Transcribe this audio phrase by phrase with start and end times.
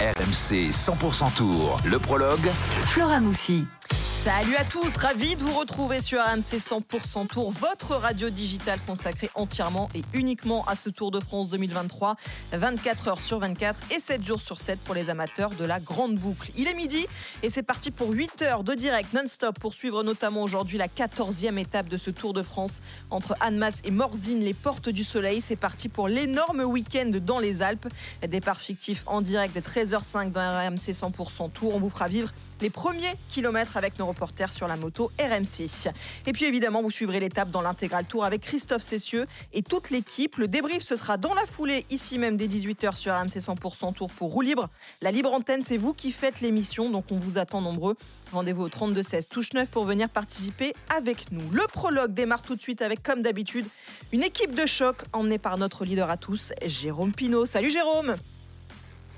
[0.00, 1.78] RMC 100% Tour.
[1.84, 2.50] Le prologue.
[2.84, 3.66] Flora Moussi.
[4.22, 9.30] Salut à tous, ravi de vous retrouver sur RMC 100% Tour, votre radio digitale consacrée
[9.34, 12.16] entièrement et uniquement à ce Tour de France 2023,
[12.52, 16.16] 24 heures sur 24 et 7 jours sur 7 pour les amateurs de la grande
[16.16, 16.50] boucle.
[16.58, 17.06] Il est midi
[17.42, 21.56] et c'est parti pour 8 heures de direct non-stop pour suivre notamment aujourd'hui la 14e
[21.56, 25.40] étape de ce Tour de France entre Annemasse et Morzine, les portes du soleil.
[25.40, 27.88] C'est parti pour l'énorme week-end dans les Alpes.
[28.28, 31.74] Départ fictif en direct dès 13h05 dans RMC 100% Tour.
[31.74, 35.90] On vous fera vivre les premiers kilomètres avec nos reporters sur la moto RMC.
[36.26, 40.36] Et puis évidemment, vous suivrez l'étape dans l'intégral tour avec Christophe Cessieux et toute l'équipe.
[40.36, 44.10] Le débrief, ce sera dans la foulée, ici même dès 18h sur RMC 100% Tour
[44.10, 44.68] pour Roue Libre.
[45.02, 47.96] La libre antenne, c'est vous qui faites l'émission, donc on vous attend nombreux.
[48.32, 51.50] Rendez-vous au 32 16 touche 9 pour venir participer avec nous.
[51.52, 53.66] Le prologue démarre tout de suite avec, comme d'habitude,
[54.12, 57.46] une équipe de choc emmenée par notre leader à tous, Jérôme Pinault.
[57.46, 58.16] Salut Jérôme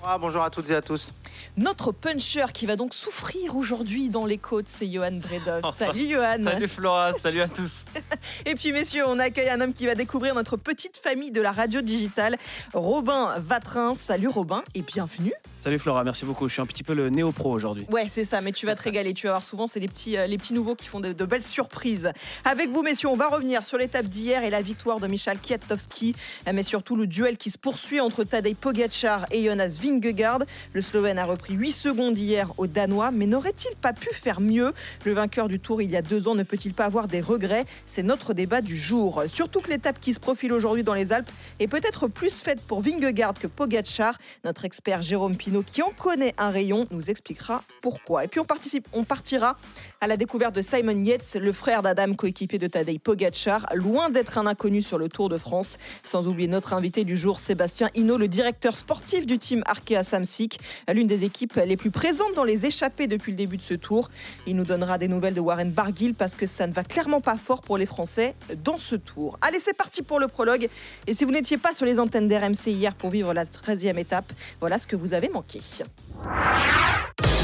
[0.04, 1.12] ah, bonjour à toutes et à tous.
[1.56, 5.74] Notre puncher qui va donc souffrir aujourd'hui dans les côtes, c'est Johan Bredov.
[5.74, 6.42] Salut Johan.
[6.44, 7.84] Salut Flora, salut à tous.
[8.46, 11.52] et puis messieurs, on accueille un homme qui va découvrir notre petite famille de la
[11.52, 12.36] radio digitale,
[12.72, 13.94] Robin Vatrin.
[13.96, 15.34] Salut Robin et bienvenue.
[15.62, 16.48] Salut Flora, merci beaucoup.
[16.48, 17.86] Je suis un petit peu le néo-pro aujourd'hui.
[17.90, 19.14] Ouais, c'est ça, mais tu vas te régaler.
[19.14, 21.44] Tu vas voir souvent, c'est les petits, euh, les petits nouveaux qui font de, belles
[21.44, 22.10] surprises.
[22.44, 26.16] Avec vous, messieurs, on va revenir sur l'étape d'hier et la victoire de Michal Kwiatkowski,
[26.52, 29.91] mais surtout le duel qui se poursuit entre Tadej Pogacar et Jonas Vingegaard.
[30.00, 34.72] Le Slovène a repris 8 secondes hier au Danois, mais n'aurait-il pas pu faire mieux?
[35.04, 37.64] Le vainqueur du Tour il y a deux ans ne peut-il pas avoir des regrets?
[37.86, 39.24] C'est notre débat du jour.
[39.26, 42.80] Surtout que l'étape qui se profile aujourd'hui dans les Alpes est peut-être plus faite pour
[42.80, 44.18] Vingegaard que Pogacar.
[44.44, 48.24] Notre expert Jérôme Pinault qui en connaît un rayon, nous expliquera pourquoi.
[48.24, 49.56] Et puis on, participe, on partira
[50.02, 54.36] à la découverte de Simon Yates, le frère d'Adam, coéquipier de Tadej Pogacar, loin d'être
[54.36, 55.78] un inconnu sur le Tour de France.
[56.02, 60.58] Sans oublier notre invité du jour, Sébastien Hinault, le directeur sportif du team Arkea Samsic,
[60.92, 64.10] l'une des équipes les plus présentes dans les échappées depuis le début de ce Tour.
[64.48, 67.36] Il nous donnera des nouvelles de Warren Barguil parce que ça ne va clairement pas
[67.36, 69.38] fort pour les Français dans ce Tour.
[69.40, 70.68] Allez, c'est parti pour le prologue.
[71.06, 74.32] Et si vous n'étiez pas sur les antennes d'RMC hier pour vivre la 13e étape,
[74.58, 75.60] voilà ce que vous avez manqué.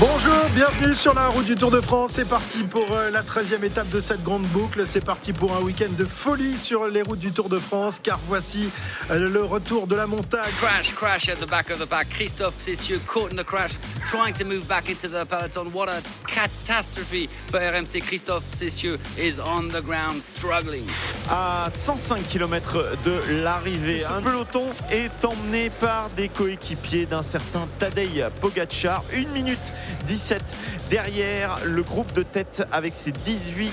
[0.01, 2.13] Bonjour, bienvenue sur la route du Tour de France.
[2.15, 4.87] C'est parti pour euh, la 13e étape de cette grande boucle.
[4.87, 7.99] C'est parti pour un week-end de folie sur les routes du Tour de France.
[8.01, 8.71] Car voici
[9.11, 10.53] euh, le retour de la montagne.
[10.61, 12.09] Crash, crash at the back of the back.
[12.11, 13.73] Christophe Cessieux caught in the crash,
[14.09, 15.73] trying to move back into the peloton.
[15.73, 18.07] What a catastrophe for RMC.
[18.07, 20.87] Christophe Cessieux is on the ground struggling.
[21.29, 28.25] À 105 km de l'arrivée, un peloton est emmené par des coéquipiers d'un certain Tadej
[28.41, 28.68] Pogacar.
[29.15, 29.73] Une minute
[30.07, 30.43] 17
[30.91, 33.73] derrière le groupe de tête avec ses 18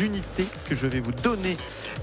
[0.00, 1.56] unités que je vais vous donner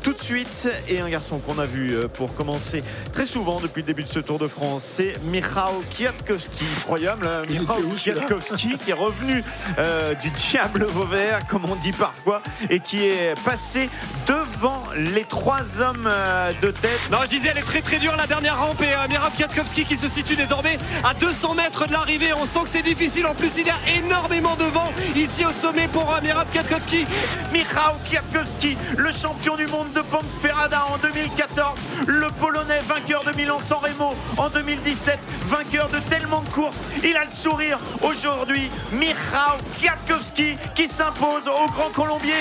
[0.03, 0.69] tout de suite.
[0.89, 2.83] Et un garçon qu'on a vu euh, pour commencer
[3.13, 6.65] très souvent depuis le début de ce Tour de France, c'est Michał Kwiatkowski.
[6.77, 9.43] Incroyable, hein Michał Kwiatkowski qui est revenu
[9.79, 13.89] euh, du diable Vauvert, comme on dit parfois, et qui est passé
[14.27, 16.99] devant les trois hommes euh, de tête.
[17.11, 19.97] Non, je disais, elle est très très dure la dernière rampe et euh, Kwiatkowski qui
[19.97, 22.12] se situe désormais à 200 mètres de l'arrivée.
[22.39, 23.25] On sent que c'est difficile.
[23.25, 27.07] En plus, il y a énormément de vent ici au sommet pour euh, Mirab Kwiatkowski.
[27.51, 31.71] Michał Kwiatkowski, le champion du monde de Ponferrada en 2014,
[32.05, 36.77] le Polonais vainqueur de Milan-San Remo en 2017, vainqueur de tellement de courses.
[37.03, 38.69] Il a le sourire aujourd'hui.
[38.91, 42.33] Michał Kwiatkowski qui s'impose au Grand Colombier.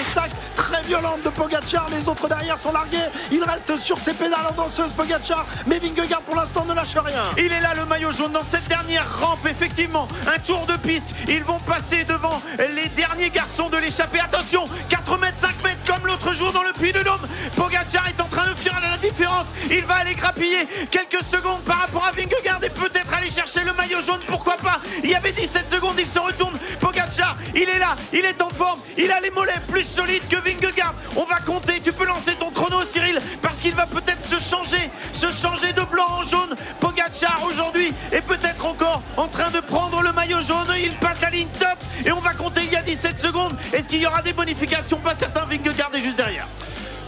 [0.80, 1.86] Violente de Pogacar.
[1.90, 2.98] Les autres derrière sont largués.
[3.30, 5.46] Il reste sur ses pédales en danseuse Pogacar.
[5.66, 7.24] Mais Vingegaard pour l'instant ne lâche rien.
[7.36, 9.46] Il est là le maillot jaune dans cette dernière rampe.
[9.46, 11.14] Effectivement, un tour de piste.
[11.28, 14.20] Ils vont passer devant les derniers garçons de l'échappée.
[14.20, 17.20] Attention, 4 mètres, 5 mètres comme l'autre jour dans le Puy de Dôme.
[17.56, 19.46] Pogacar est en train de faire la différence.
[19.70, 22.91] Il va aller grappiller quelques secondes par rapport à Vingegaard et peut-être
[23.22, 24.20] aller chercher le maillot jaune.
[24.26, 24.80] Pourquoi pas?
[25.02, 25.94] Il y avait 17 secondes.
[25.98, 26.58] Il se retourne.
[26.80, 27.96] Pogacar, il est là.
[28.12, 28.80] Il est en forme.
[28.98, 30.94] Il a les mollets plus solides que Vingegaard.
[31.16, 31.80] On va compter.
[31.80, 35.82] Tu peux lancer ton chrono, Cyril, parce qu'il va peut-être se changer, se changer de
[35.82, 36.54] blanc en jaune.
[36.80, 40.72] Pogacar aujourd'hui est peut-être encore en train de prendre le maillot jaune.
[40.82, 43.56] Il passe la ligne top et on va compter il y a 17 secondes.
[43.72, 44.98] Est-ce qu'il y aura des bonifications?
[44.98, 45.44] Pas certain.
[45.44, 46.46] Vingegaard est juste derrière.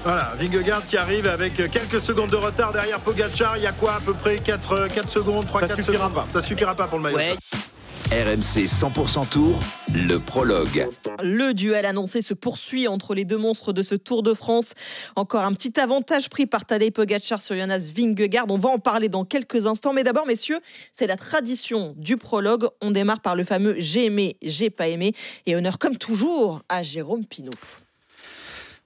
[0.05, 3.57] Voilà, Vingegaard qui arrive avec quelques secondes de retard derrière Pogacar.
[3.57, 6.27] Il y a quoi à peu près 4, 4 secondes, 3-4 secondes suffira pas.
[6.31, 7.17] Ça suffira pas pour le maillot.
[7.17, 7.37] Ouais.
[8.13, 9.59] RMC 100% Tour.
[9.95, 10.89] Le prologue.
[11.23, 14.75] Le duel annoncé se poursuit entre les deux monstres de ce Tour de France.
[15.17, 18.45] Encore un petit avantage pris par Tadej Pogacar sur Jonas Vingegaard.
[18.51, 19.95] On va en parler dans quelques instants.
[19.95, 20.61] Mais d'abord, messieurs,
[20.93, 22.69] c'est la tradition du prologue.
[22.83, 25.15] On démarre par le fameux j'ai aimé, j'ai pas aimé.
[25.47, 27.53] Et honneur comme toujours à Jérôme Pinault.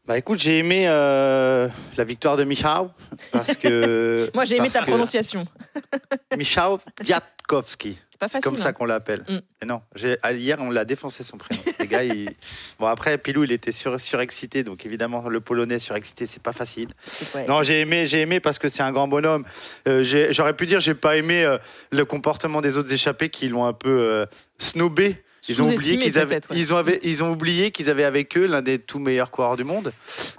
[0.09, 1.69] Bah écoute, j'ai aimé euh,
[1.99, 2.91] la victoire de Michał
[3.31, 4.31] parce que.
[4.35, 5.47] Moi, j'ai aimé ta prononciation.
[6.39, 7.99] Michał Kwiatkowski.
[8.09, 8.45] C'est pas C'est facile.
[8.45, 8.73] comme ça hein.
[8.73, 9.23] qu'on l'appelle.
[9.29, 9.67] Mm.
[9.67, 9.83] Non,
[10.23, 11.61] ah, hier on l'a défoncé son prénom.
[11.79, 12.31] Les gars, il-
[12.81, 16.89] bon après Pilou il était sur, surexcité, donc évidemment le polonais surexcité c'est pas facile.
[17.35, 17.47] Ouais.
[17.47, 19.45] Non, j'ai aimé, j'ai aimé parce que c'est un grand bonhomme.
[19.87, 21.59] Euh, J'aurais pu dire j'ai pas aimé euh,
[21.91, 24.25] le comportement des autres échappés qui l'ont un peu
[24.57, 25.23] snobé.
[25.49, 26.57] Ils ont oublié qu'ils avaient, ouais.
[26.57, 29.57] ils ont, avaient- ils ont oublié qu'ils avaient avec eux l'un des tout meilleurs coureurs
[29.57, 29.93] du monde.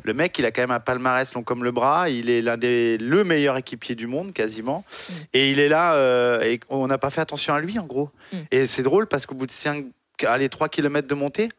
[0.04, 2.10] Le mec, il a quand même un palmarès long comme le bras.
[2.10, 4.86] Il est l'un des le meilleur équipier du monde quasiment.
[4.88, 5.14] Mm.
[5.34, 8.10] Et il est là euh, et on n'a pas fait attention à lui en gros.
[8.32, 8.38] Mm.
[8.52, 9.86] Et c'est drôle parce qu'au bout de 5,
[10.26, 11.50] allez, 3 km de montée,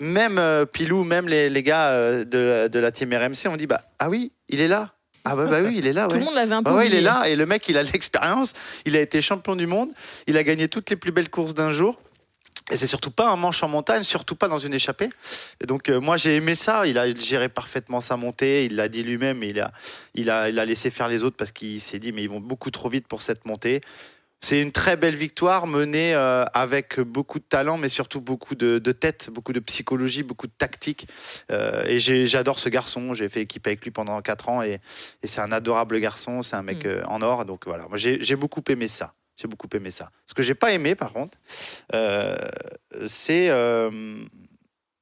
[0.00, 3.66] même euh, Pilou, même les, les gars euh, de, de la team RMC ont dit
[3.66, 4.92] bah ah oui, il est là.
[5.24, 6.06] Ah bah, bah oui, il est là.
[6.10, 7.76] Tout le monde l'avait un peu Bah ouais, il est là et le mec, il
[7.76, 8.52] a l'expérience.
[8.86, 9.90] Il a été champion du monde.
[10.26, 12.00] Il a gagné toutes les plus belles courses d'un jour.
[12.70, 15.08] Et c'est surtout pas un manche en montagne, surtout pas dans une échappée.
[15.62, 16.86] Et donc euh, moi j'ai aimé ça.
[16.86, 18.66] Il a géré parfaitement sa montée.
[18.66, 19.42] Il l'a dit lui-même.
[19.42, 19.70] Il a,
[20.14, 22.40] il a, il a laissé faire les autres parce qu'il s'est dit mais ils vont
[22.40, 23.80] beaucoup trop vite pour cette montée.
[24.40, 28.78] C'est une très belle victoire menée euh, avec beaucoup de talent, mais surtout beaucoup de,
[28.78, 31.08] de tête, beaucoup de psychologie, beaucoup de tactique.
[31.50, 33.14] Euh, et j'adore ce garçon.
[33.14, 34.78] J'ai fait équipe avec lui pendant 4 ans et,
[35.24, 36.42] et c'est un adorable garçon.
[36.42, 37.02] C'est un mec Mm.
[37.08, 37.46] en or.
[37.46, 39.14] Donc voilà, moi j'ai j'ai beaucoup aimé ça.
[39.40, 40.10] J'ai beaucoup aimé ça.
[40.26, 41.38] Ce que j'ai pas aimé, par contre,
[41.94, 42.36] euh,
[43.06, 43.48] c'est.
[43.50, 43.90] euh,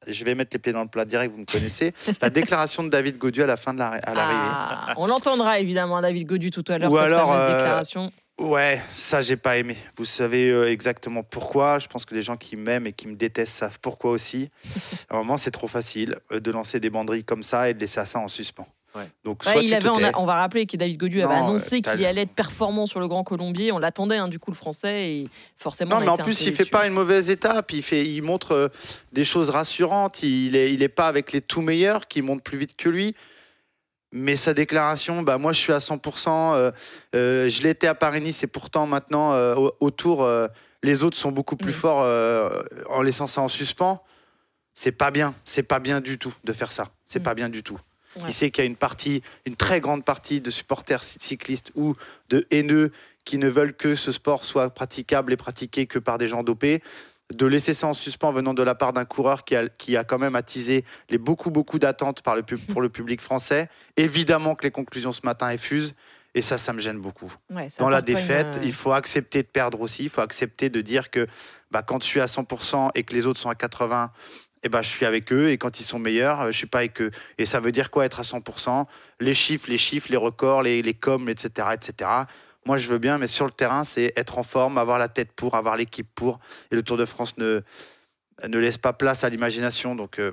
[0.06, 1.92] je vais mettre les pieds dans le plat direct, vous me connaissez.
[2.20, 4.40] la déclaration de David Gaudu à la fin de la- l'arrivée.
[4.52, 8.08] Ah, on l'entendra évidemment, David Godu, tout à l'heure, Ou cette alors, fameuse euh.
[8.38, 9.78] Ouais, ça j'ai pas aimé.
[9.96, 11.78] Vous savez exactement pourquoi.
[11.78, 14.50] Je pense que les gens qui m'aiment et qui me détestent savent pourquoi aussi.
[15.08, 18.04] À un moment, c'est trop facile de lancer des banderilles comme ça et de laisser
[18.04, 18.68] ça en suspens.
[18.96, 19.08] Ouais.
[19.24, 20.16] Donc, Ouais, soit il tu avait, te on, a- tais.
[20.16, 22.98] on va rappeler que David Godu avait Non, annoncé euh, qu'il allait être performant sur
[22.98, 23.70] le Grand Colombier.
[23.72, 25.28] On l'attendait, hein, du coup, le Français, et
[25.58, 25.96] forcément.
[25.96, 26.70] Non, mais en plus, il fait déçus.
[26.70, 27.72] pas une mauvaise étape.
[27.72, 28.68] Il, fait, il montre euh,
[29.12, 30.22] des choses rassurantes.
[30.22, 33.14] Il est, il est pas avec les tout meilleurs qui montent plus vite que lui.
[34.12, 36.54] Mais sa déclaration, bah, moi, je suis à 100%.
[36.54, 36.70] euh,
[37.14, 40.46] euh, je l'étais à Paris-Nice et pourtant, maintenant, euh, au- autour, euh,
[40.82, 41.80] les autres sont beaucoup plus Mm.
[41.80, 44.02] forts euh, en laissant ça en suspens.
[44.74, 45.34] C'est pas bien.
[45.44, 46.88] C'est pas bien du tout de faire ça.
[47.04, 47.22] C'est Mm.
[47.24, 47.78] pas bien du tout.
[48.16, 48.28] Ouais.
[48.28, 51.94] Il sait qu'il y a une partie, une très grande partie de supporters cyclistes ou
[52.30, 52.92] de haineux
[53.24, 56.82] qui ne veulent que ce sport soit praticable et pratiqué que par des gens dopés.
[57.34, 60.04] De laisser ça en suspens venant de la part d'un coureur qui a, qui a
[60.04, 63.68] quand même attisé les beaucoup, beaucoup d'attentes par le pub- pour le public français.
[63.96, 65.94] Évidemment que les conclusions ce matin effusent.
[66.36, 67.32] Et ça, ça me gêne beaucoup.
[67.50, 70.02] Ouais, Dans la défaite, une, euh, il faut accepter de perdre aussi.
[70.04, 71.26] Il faut accepter de dire que
[71.70, 74.10] bah, quand je suis à 100% et que les autres sont à 80%,
[74.66, 75.48] eh ben, je suis avec eux.
[75.50, 77.10] Et quand ils sont meilleurs, euh, je suis pas avec eux.
[77.38, 78.86] Et ça veut dire quoi être à 100%
[79.20, 82.10] Les chiffres, les chiffres, les records, les, les coms, etc., etc.
[82.66, 85.32] Moi, je veux bien, mais sur le terrain, c'est être en forme, avoir la tête
[85.32, 86.40] pour, avoir l'équipe pour.
[86.70, 87.62] Et le Tour de France ne,
[88.46, 89.94] ne laisse pas place à l'imagination.
[89.94, 90.32] Donc, euh,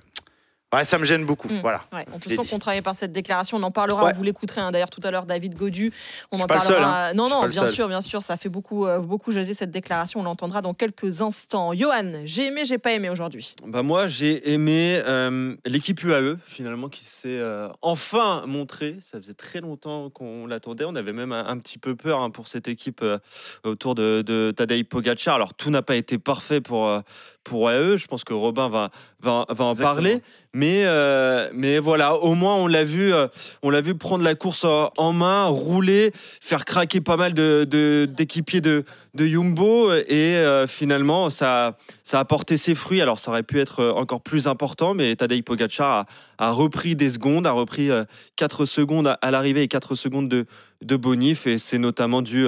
[0.74, 1.48] ouais, ça me gêne beaucoup.
[1.48, 1.62] Mm.
[1.62, 1.82] Voilà.
[1.94, 3.58] Ouais, on te sent contrarié par cette déclaration.
[3.58, 4.06] On en parlera.
[4.06, 4.14] Ouais.
[4.14, 5.92] Vous l'écouterez hein, d'ailleurs tout à l'heure, David Godu.
[6.32, 7.08] On en pas le seul, parlera.
[7.08, 7.14] hein.
[7.14, 8.24] Non, non, bien sûr, bien sûr.
[8.24, 10.20] Ça fait beaucoup, euh, beaucoup jaser cette déclaration.
[10.20, 11.74] On l'entendra dans quelques instants.
[11.74, 13.56] Johan, j'ai aimé, j'ai pas aimé aujourd'hui?
[13.66, 18.98] Bah moi, j'ai aimé euh, l'équipe UAE, finalement, qui s'est euh, enfin montrée.
[19.02, 20.86] Ça faisait très longtemps qu'on l'attendait.
[20.86, 23.18] On avait même un, un petit peu peur hein, pour cette équipe euh,
[23.64, 25.36] autour de, de Tadej Pogacar.
[25.36, 27.02] Alors, tout n'a pas été parfait pour, euh,
[27.44, 27.98] pour UAE.
[27.98, 28.90] Je pense que Robin va,
[29.24, 29.94] va, va en Exactement.
[29.96, 30.22] parler.
[30.56, 33.28] Mais, euh, mais voilà, au moins, on l'a vu, euh,
[33.64, 36.12] on l'a vu prendre la course en, en main, rouler,
[36.42, 38.84] faire craquer pas mal de- de- d'équipiers de,
[39.16, 39.92] de Jumbo.
[39.92, 43.02] Et euh, finalement, ça, ça a porté ses fruits.
[43.02, 46.06] Alors, ça aurait pu être encore plus important, mais Tadej Pogacar
[46.38, 47.90] a, a repris des secondes, a repris
[48.36, 50.46] 4 secondes à, à l'arrivée et 4 secondes de,
[50.84, 51.48] de bonif.
[51.48, 52.46] Et c'est notamment dû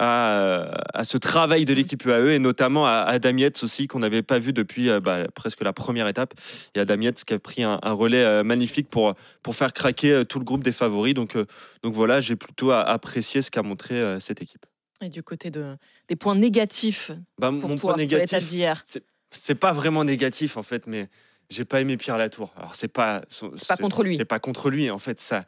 [0.00, 4.22] à, à ce travail de l'équipe UAE et notamment à, Adam Yates aussi, qu'on n'avait
[4.22, 6.32] pas vu depuis euh, bah, presque la première étape.
[6.74, 10.12] Et Adam Yates qui a pris un, un relais euh, magnifique pour, pour faire craquer
[10.12, 11.12] euh, tout le groupe des favoris.
[11.12, 11.36] Donc,
[11.82, 14.64] donc voilà, j'ai plutôt apprécié ce qu'a montré cette équipe.
[15.02, 15.76] Et du côté de,
[16.08, 18.82] des points négatifs Bah, pour mon toi point négatif, d'hier.
[19.30, 21.08] c'est pas vraiment négatif en fait, mais
[21.50, 22.52] j'ai pas aimé Pierre Latour.
[22.56, 24.16] Alors c'est pas C'est pas contre lui.
[24.16, 25.20] C'est pas contre lui en fait.
[25.20, 25.44] Ça.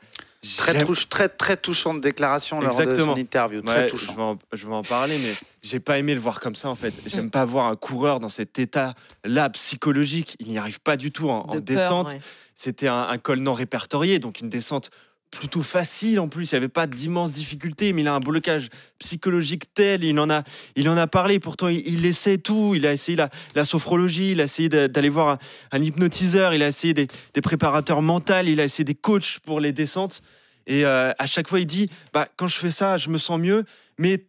[0.56, 3.62] Très, touche- très, très touchante déclaration lors de son interview.
[3.62, 4.10] Très Ouais, touchant.
[4.12, 5.32] je, vais en, je vais en parler, mais
[5.62, 6.92] j'ai pas aimé le voir comme ça en fait.
[7.06, 7.30] J'aime Mm.
[7.30, 10.36] pas voir un coureur dans cet état-là psychologique.
[10.40, 12.10] Il n'y arrive pas du tout en, en de peur, descente.
[12.12, 12.18] ouais.
[12.56, 14.90] C'était un, un col non répertorié, donc une descente
[15.32, 16.52] plutôt facile en plus.
[16.52, 20.04] Il n'y avait pas d'immenses difficultés, mais il a un blocage psychologique tel.
[20.04, 20.44] Il en a,
[20.76, 21.40] il en a parlé.
[21.40, 22.74] Pourtant, il, essaie tout.
[22.76, 25.38] Il a essayé la, la sophrologie, il a essayé d'aller voir
[25.72, 29.58] un, hypnotiseur, il a essayé des, des préparateurs mentaux, il a essayé des coachs pour
[29.58, 30.22] les descentes.
[30.66, 33.40] Et euh, à chaque fois, il dit bah, quand je fais ça, je me sens
[33.40, 33.64] mieux,
[33.98, 34.26] mais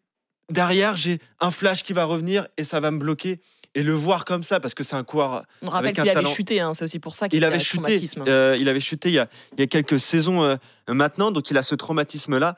[0.50, 3.40] derrière, j'ai un flash qui va revenir et ça va me bloquer.
[3.76, 6.12] Et le voir comme ça, parce que c'est un coureur On rappelle Avec un qu'il
[6.12, 8.04] avait chuté, hein, c'est aussi pour ça qu'il il a avait un chuté.
[8.28, 10.56] euh, il avait chuté il y a, il y a quelques saisons euh,
[10.88, 12.56] maintenant, donc il a ce traumatisme-là.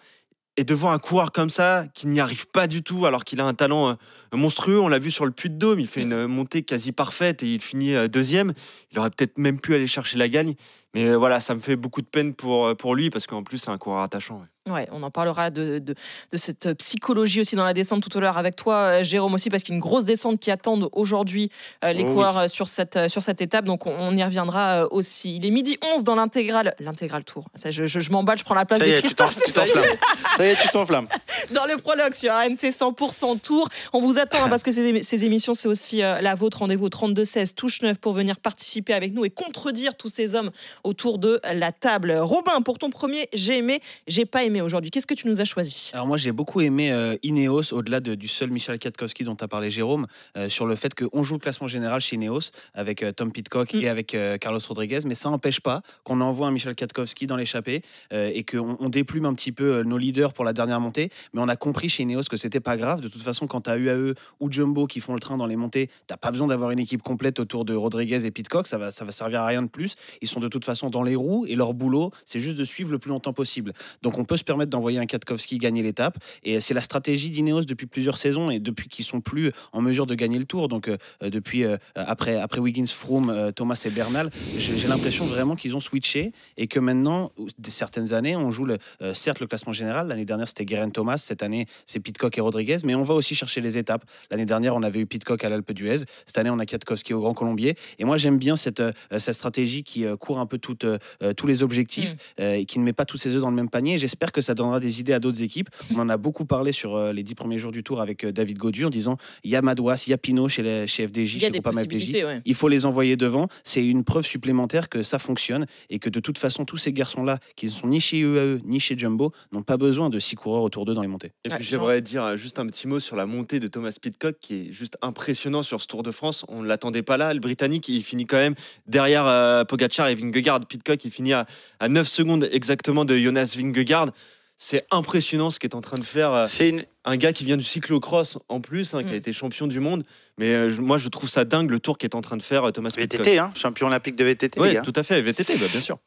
[0.58, 3.42] Et de voir un coureur comme ça, qui n'y arrive pas du tout, alors qu'il
[3.42, 3.94] a un talent euh,
[4.36, 4.80] monstrueux.
[4.80, 5.80] On l'a vu sur le Puy de Dôme.
[5.80, 8.54] Il fait une montée quasi parfaite et il finit euh, deuxième.
[8.92, 10.56] Il aurait peut-être même pu aller chercher la gagne.
[10.94, 13.44] Mais euh, voilà, ça me fait beaucoup de peine pour, euh, pour lui parce qu'en
[13.44, 14.36] plus, c'est un coureur attachant.
[14.36, 14.48] ouais.
[14.68, 15.94] Ouais, on en parlera de, de,
[16.32, 19.52] de cette psychologie aussi dans la descente tout à l'heure avec toi, euh, Jérôme aussi,
[19.52, 21.52] parce qu'il y a une grosse descente qui attendent aujourd'hui
[21.84, 23.66] euh, les Oh coureurs euh, sur, cette, euh, sur cette étape.
[23.66, 25.36] Donc on, on y reviendra euh, aussi.
[25.36, 26.74] Il est midi 11 dans l'intégrale.
[26.80, 27.46] L'intégrale tour.
[27.54, 29.26] Ça, je je- je m'emballe, je prends la place Ça y de est, tu t'en-
[29.28, 29.46] Christophe.
[29.46, 29.98] tu t'enflammes.
[30.38, 31.08] Ça y est, tu t'enflammes.
[31.54, 33.70] dans le prologue sur AMC 100% Tour.
[33.94, 36.60] On vous attend hein, parce que ces, ces émissions, c'est aussi euh, la vôtre.
[36.60, 40.52] Rendez-vous au 32-16, touche 9 pour venir participer avec nous et contredire tous ces hommes
[40.84, 42.12] autour de la table.
[42.20, 44.92] Robin, pour ton premier, j'ai aimé, j'ai pas aimé aujourd'hui.
[44.92, 45.92] Qu'est-ce que tu nous as choisi?
[45.94, 49.48] Alors moi j'ai beaucoup aimé euh, Ineos au-delà de- du seul Michel Kwiatkowski dont as
[49.48, 53.12] parlé Jérôme euh, sur le fait qu'on joue le classement général chez Ineos avec euh,
[53.12, 53.80] Tom Pitcock Mm.
[53.82, 57.36] et avec euh, Carlos Rodriguez mais ça n'empêche pas qu'on envoie un Michel Kwiatkowski dans
[57.36, 61.10] l'échappée euh, et qu'on on déplume un petit peu nos leaders pour la dernière montée
[61.34, 63.70] mais on a compris chez Ineos que c'était pas grave de toute façon quand tu
[63.70, 66.72] as UAE ou Jumbo qui font le train dans les montées t'as pas besoin d'avoir
[66.72, 69.62] une équipe complète autour de Rodriguez et Pitcock ça va, ça va servir à rien
[69.62, 72.58] de plus ils sont de toute façon dans les roues et leur boulot c'est juste
[72.58, 75.84] de suivre le plus longtemps possible donc on peut se permettre d'envoyer un Kwiatkowski gagner
[75.84, 79.82] l'étape et c'est la stratégie d'Ineos depuis plusieurs saisons et depuis qu'ils sont plus en
[79.82, 80.68] mesure de gagner le tour.
[80.68, 85.26] Donc euh, euh, depuis euh, après après Wiggins, Froome, euh, Thomas et Bernal, j'ai l'impression
[85.26, 87.32] vraiment qu'ils ont switché et que maintenant,
[87.68, 90.08] certaines années, on joue euh, certes le classement général.
[90.08, 91.18] L'année dernière, c'était Guerin Thomas.
[91.18, 92.78] Cette année, c'est Pitcock et Rodriguez.
[92.84, 93.95] Mais on va aussi chercher les étapes.
[94.32, 95.98] L'année dernière, on avait eu Pitcock à l'Alpe d'Huez.
[96.26, 97.76] Cette année, on a Kwiatkowski au Grand Colombier.
[98.00, 101.48] Et moi, j'aime bien cette, euh, cette stratégie qui euh, court un peu euh, tous
[101.48, 103.98] les objectifs euh, et qui ne met pas tous ses œufs dans le même panier.
[103.98, 105.70] J'espère que ça donnera des idées à d'autres équipes.
[105.96, 108.32] On en a beaucoup parlé sur euh, les dix premiers jours du tour avec euh,
[108.32, 111.08] David Godu en disant il y a Madouas, il y a Pinot chez, les- chez
[111.08, 111.88] FDJ, Il y a chez des Groupama FDJ.
[111.94, 112.42] possibilités, ouais.
[112.46, 113.48] Il faut les envoyer devant.
[113.64, 117.40] C'est une preuve supplémentaire que ça fonctionne et que de toute façon, tous ces garçons-là,
[117.56, 120.64] qui ne sont ni chez UAE ni chez Jumbo, n'ont pas besoin de six coureurs
[120.64, 121.32] autour d'eux dans les montées.
[121.44, 124.68] Et puis j'aimerais dire juste un petit mot sur la montée de Thomas Pitcock qui
[124.68, 126.46] est juste impressionnant sur ce Tour de France.
[126.48, 127.34] On ne l'attendait pas là.
[127.34, 128.56] Le Britannique, il finit quand même
[128.88, 130.62] derrière euh, Pogacar et Vingegaard.
[130.66, 131.46] Pitcock, il finit à,
[131.80, 134.10] à 9 secondes exactement de Jonas Vingegaard.
[134.58, 137.58] C'est impressionnant ce qu'est en train de faire euh, C'est une, un gars qui vient
[137.58, 139.16] du cyclocross en plus, hein, qui a Mm.
[139.16, 140.06] été champion du monde.
[140.38, 142.64] Mais euh, je- moi, je trouve ça dingue le tour qu'est en train de faire
[142.64, 143.20] euh, Thomas Pitcock.
[143.20, 144.60] VTT, hein, champion olympique de VTT.
[144.62, 145.98] Oui, tout à fait, VTT, bah, bien sûr.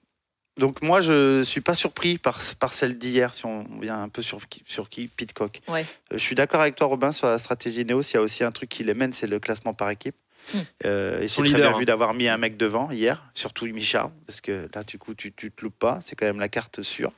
[0.59, 4.23] Donc moi, je suis pas surpris par, par celle d'hier, si on vient un peu
[4.23, 5.61] sur, qui- sur qui Pitcock.
[5.69, 5.87] Ouais.
[6.13, 8.03] Euh, je suis d'accord avec toi, Robin, sur la stratégie Néos.
[8.03, 10.17] Il y a aussi un truc qui les mène, c'est le classement par équipe.
[10.55, 10.59] Hmm.
[10.87, 11.79] Euh, et c'est très leader, bien hein.
[11.79, 15.33] vu d'avoir mis un mec devant hier, surtout Michard, parce que là, du coup, tu,
[15.33, 16.01] tu te loupes pas.
[16.05, 17.13] C'est quand même la carte sûre.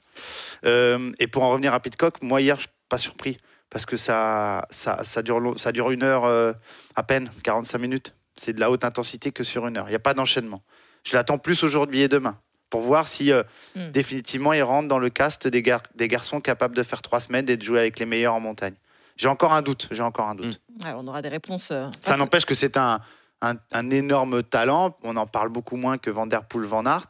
[0.67, 3.39] Euh, et pour en revenir à Pitcock, moi, hier, je suis pas surpris,
[3.71, 6.53] parce que ça, ça, ça, dure, long- ça dure une heure euh,
[6.97, 8.15] à peine, 45 minutes.
[8.37, 9.87] C'est de la haute intensité que sur une heure.
[9.87, 10.63] Il n'y a pas d'enchaînement.
[11.07, 12.39] Je l'attends plus aujourd'hui et demain
[12.71, 13.43] pour voir si euh,
[13.77, 13.91] Hmm.
[13.91, 17.49] définitivement il rentre dans le cast des, gar- des garçons capables de faire trois semaines
[17.51, 18.75] et de jouer avec les meilleurs en montagne.
[19.17, 19.89] J'ai encore un doute.
[19.91, 20.61] J'ai encore un doute.
[20.83, 21.69] Ouais, on aura des réponses.
[21.73, 23.01] euh, Ça n'empêche que c'est un,
[23.43, 24.97] un, un énorme talent.
[25.03, 27.09] On en parle beaucoup moins que Van Der Poel, Van Aert,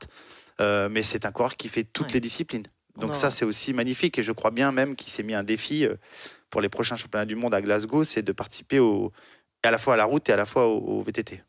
[0.61, 2.15] euh, mais c'est un coureur qui fait toutes Ouais.
[2.15, 2.67] les disciplines.
[2.97, 4.19] On Donc ça, c'est aussi magnifique.
[4.19, 5.87] Et je crois bien même qu'il s'est mis un défi
[6.51, 9.13] pour les prochains championnats du monde à Glasgow, c'est de participer au,
[9.63, 11.43] à la fois à la route et à la fois au, au VTT.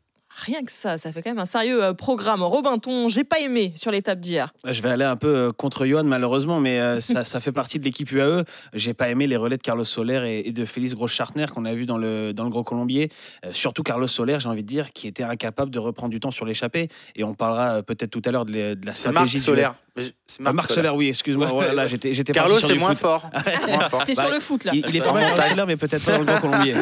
[0.44, 2.42] Rien que ça, ça fait quand même un sérieux euh, programme.
[2.42, 4.52] Robin, ton j'ai pas aimé sur l'étape d'hier.
[4.64, 7.78] Je vais aller un peu euh, contre Johan malheureusement, mais euh, ça, ça fait partie
[7.78, 8.44] de l'équipe UAE.
[8.74, 11.74] J'ai pas aimé les relais de Carlos Soler et, et de Félix Groschartner qu'on a
[11.74, 13.10] vu dans le, dans le Gros Colombier.
[13.44, 16.30] Euh, surtout Carlos Soler, j'ai envie de dire, qui était incapable de reprendre du temps
[16.30, 16.88] sur l'échappée.
[17.16, 19.40] Et on parlera peut-être tout à l'heure de, la- de la C'est Marc stratégie.
[20.44, 21.48] Ah, Marc Soler, oui, excuse-moi.
[21.48, 21.88] Ouais, Voilà, ouais.
[21.88, 23.30] j'étais, j'étais Carlos, c'est moins moins fort.
[24.06, 24.72] T'es Bah, sur le foot là.
[24.74, 25.36] Il, il est pas mal.
[25.36, 26.74] Marc Soler, mais peut-être pas dans le Grand Colombier.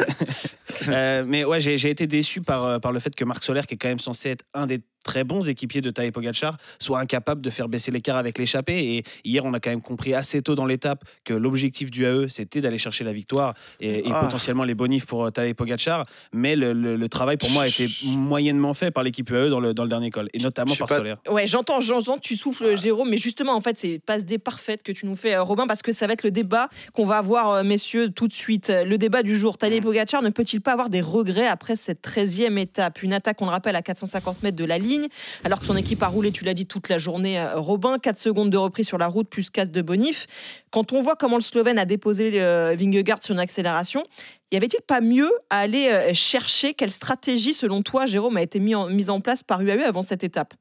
[0.87, 3.61] Euh, mais ouais, j'ai j'ai été déçu par, euh, par le fait que Marc Soler,
[3.67, 6.99] qui est quand même censé être un des très bons équipiers de Tadej Pogacar, soit
[6.99, 8.97] incapable de faire baisser l'écart avec l'échappée.
[8.97, 12.27] Et hier, on a quand même compris assez tôt dans l'étape que l'objectif du AE,
[12.29, 14.21] c'était d'aller chercher la victoire et, et Ah.
[14.25, 16.05] potentiellement les bonifs pour euh, Tadej Pogacar.
[16.33, 19.59] Mais le, le- le travail, pour moi, a été moyennement fait par l'équipe UAE dans
[19.59, 21.15] le, dans le dernier col, et notamment par pas- Soler.
[21.27, 24.91] Ouais, j'entends, j'entends tu souffles, Jérôme, mais justement, en fait, c'est passe des parfaite que
[24.91, 27.51] tu nous fais, euh, Robin, parce que ça va être le débat qu'on va avoir,
[27.51, 28.69] euh, messieurs, tout de suite.
[28.69, 29.57] Euh, Le débat du jour.
[29.57, 33.03] Tadej Pogacar ne peut-il pas avoir des regrets après cette 13e étape?
[33.03, 35.07] Une attaque, on le rappelle, à 450 mètres de la ligne,
[35.43, 37.99] alors que son équipe a roulé, tu l'as dit, toute la journée, Robin.
[37.99, 40.27] 4 secondes de reprise sur la route, plus 4 de bonif.
[40.71, 44.03] Quand on voit comment le Slovène a déposé Vingegaard sur une accélération,
[44.51, 46.73] y avait-il pas mieux à aller chercher?
[46.73, 50.53] Quelle stratégie, selon toi, Jérôme, a été mise en place par UAE avant cette étape?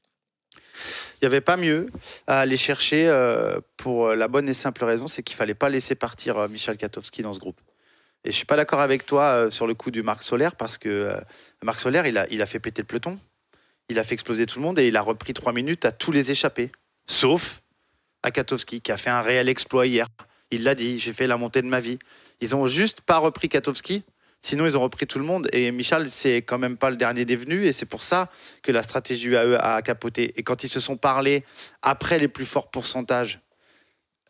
[1.20, 1.90] Il n'y avait pas mieux
[2.26, 5.94] à aller chercher euh, pour la bonne et simple raison, c'est qu'il fallait pas laisser
[5.94, 7.60] partir euh, Michel Katowski dans ce groupe.
[8.24, 10.76] Et je suis pas d'accord avec toi euh, sur le coup du Marc Solaire parce
[10.76, 11.20] que euh,
[11.62, 13.18] Marc Solaire, il a, il a fait péter le peloton,
[13.88, 16.12] il a fait exploser tout le monde et il a repris trois minutes à tous
[16.12, 16.70] les échappés,
[17.06, 17.62] sauf
[18.22, 20.06] à Katowski qui a fait un réel exploit hier.
[20.50, 21.98] Il l'a dit, j'ai fait la montée de ma vie.
[22.40, 24.04] Ils ont juste pas repris Katowski
[24.42, 25.48] Sinon, ils ont repris tout le monde.
[25.52, 27.66] Et Michal, c'est quand même pas le dernier des venus.
[27.66, 28.30] Et c'est pour ça
[28.62, 30.32] que la stratégie UAE a capoté.
[30.36, 31.44] Et quand ils se sont parlé
[31.82, 33.40] après les plus forts pourcentages,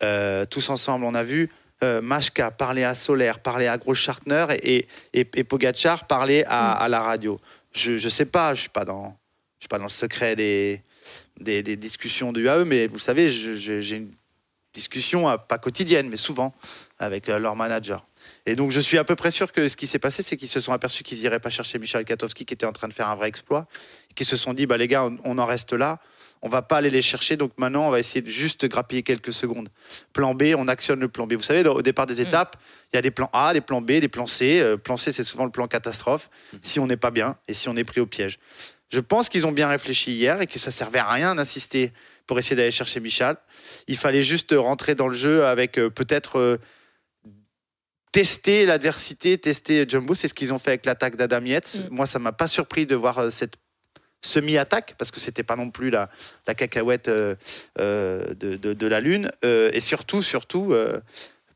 [0.03, 1.51] euh, tous ensemble, on a vu
[1.83, 6.89] euh, Mashka parler à Solaire, parler à Groschartner et, et, et Pogacar parler à, à
[6.89, 7.39] la radio.
[7.73, 9.17] Je ne sais pas, je suis pas dans,
[9.59, 10.83] je suis pas dans le secret des,
[11.39, 14.11] des, des discussions du UAE, mais vous savez, j'ai une
[14.73, 16.55] discussion euh, pas quotidienne, mais souvent
[16.99, 18.07] avec euh, leur manager.
[18.47, 20.49] Et donc, je suis à peu près sûr que ce qui s'est passé, c'est qu'ils
[20.49, 23.09] se sont aperçus qu'ils n'iraient pas chercher Michel Katowski, qui était en train de faire
[23.09, 23.67] un vrai exploit,
[24.11, 26.01] et qu'ils se sont dit, bah, les gars, on, on en reste là,
[26.43, 29.33] on va pas aller les chercher, donc maintenant, on va essayer de juste grappiller quelques
[29.33, 29.69] secondes.
[30.13, 31.35] Plan B, on actionne le plan B.
[31.35, 32.57] Vous savez, au départ des étapes,
[32.93, 34.61] il y a des plans A, des plans B, des plans C.
[34.61, 36.31] Euh, plan C, c'est souvent le plan catastrophe,
[36.63, 38.39] si on n'est pas bien et si on est pris au piège.
[38.91, 41.93] Je pense qu'ils ont bien réfléchi hier et que ça servait à rien d'insister
[42.27, 43.37] pour essayer d'aller chercher Michal.
[43.87, 46.59] Il fallait juste rentrer dans le jeu avec euh, peut-être euh,
[48.13, 50.15] tester l'adversité, tester Jumbo.
[50.15, 51.77] C'est ce qu'ils ont fait avec l'attaque d'Adam Yates.
[51.91, 51.95] Mm.
[51.95, 53.55] Moi, ça m'a pas surpris de voir euh, cette
[54.23, 56.11] semi-attaque parce que c'était pas non plus la,
[56.47, 57.35] la cacahuète euh,
[57.79, 59.31] euh, de, de- de la lune.
[59.45, 60.75] Euh, et surtout, surtout.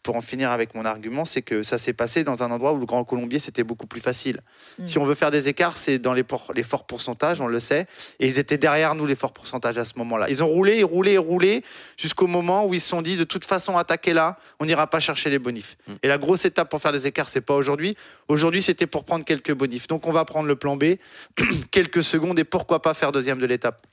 [0.05, 2.79] Pour en finir avec mon argument, c'est que ça s'est passé dans un endroit où
[2.79, 4.41] le Grand Colombier, c'était beaucoup plus facile.
[4.79, 4.87] Mm.
[4.87, 6.23] Si on veut faire des écarts, c'est dans les
[6.63, 7.87] forts pourcentages, on le sait.
[8.21, 10.29] Et ils étaient derrière nous, les forts pourcentages, à ce moment-là.
[10.29, 11.65] Ils ont roulé, roulé, roulé,
[11.97, 15.01] jusqu'au moment où ils se sont dit, de toute façon, attaquer là, on n'ira pas
[15.01, 15.79] chercher les bonifs.
[15.89, 15.93] Mm.
[16.03, 17.97] Et la grosse étape pour faire des écarts, c'est pas aujourd'hui.
[18.29, 19.87] Aujourd'hui, c'était pour prendre quelques bonifs.
[19.87, 20.97] Donc, on va prendre le plan B,
[21.71, 23.87] quelques secondes, et pourquoi pas faire deuxième de l'étape.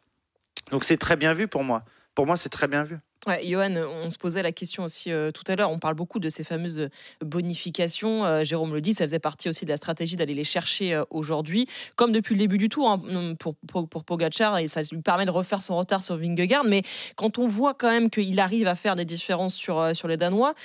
[0.71, 1.83] Donc, c'est très bien vu pour moi.
[2.15, 2.97] Pour moi, c'est très bien vu.
[3.27, 5.69] Ouais, Johan, on se posait la question aussi euh, tout à l'heure.
[5.69, 6.89] On parle beaucoup de ces fameuses
[7.23, 8.25] bonifications.
[8.25, 11.03] Euh, Jérôme le dit, ça faisait partie aussi de la stratégie d'aller les chercher euh,
[11.11, 15.03] aujourd'hui, comme depuis le début du tour hein, pour, pour, pour Pogacar, et ça lui
[15.03, 16.63] permet de refaire son retard sur Vingegaard.
[16.63, 16.81] Mais
[17.15, 20.17] quand on voit quand même qu'il arrive à faire des différences sur, euh, sur les
[20.17, 20.55] Danois,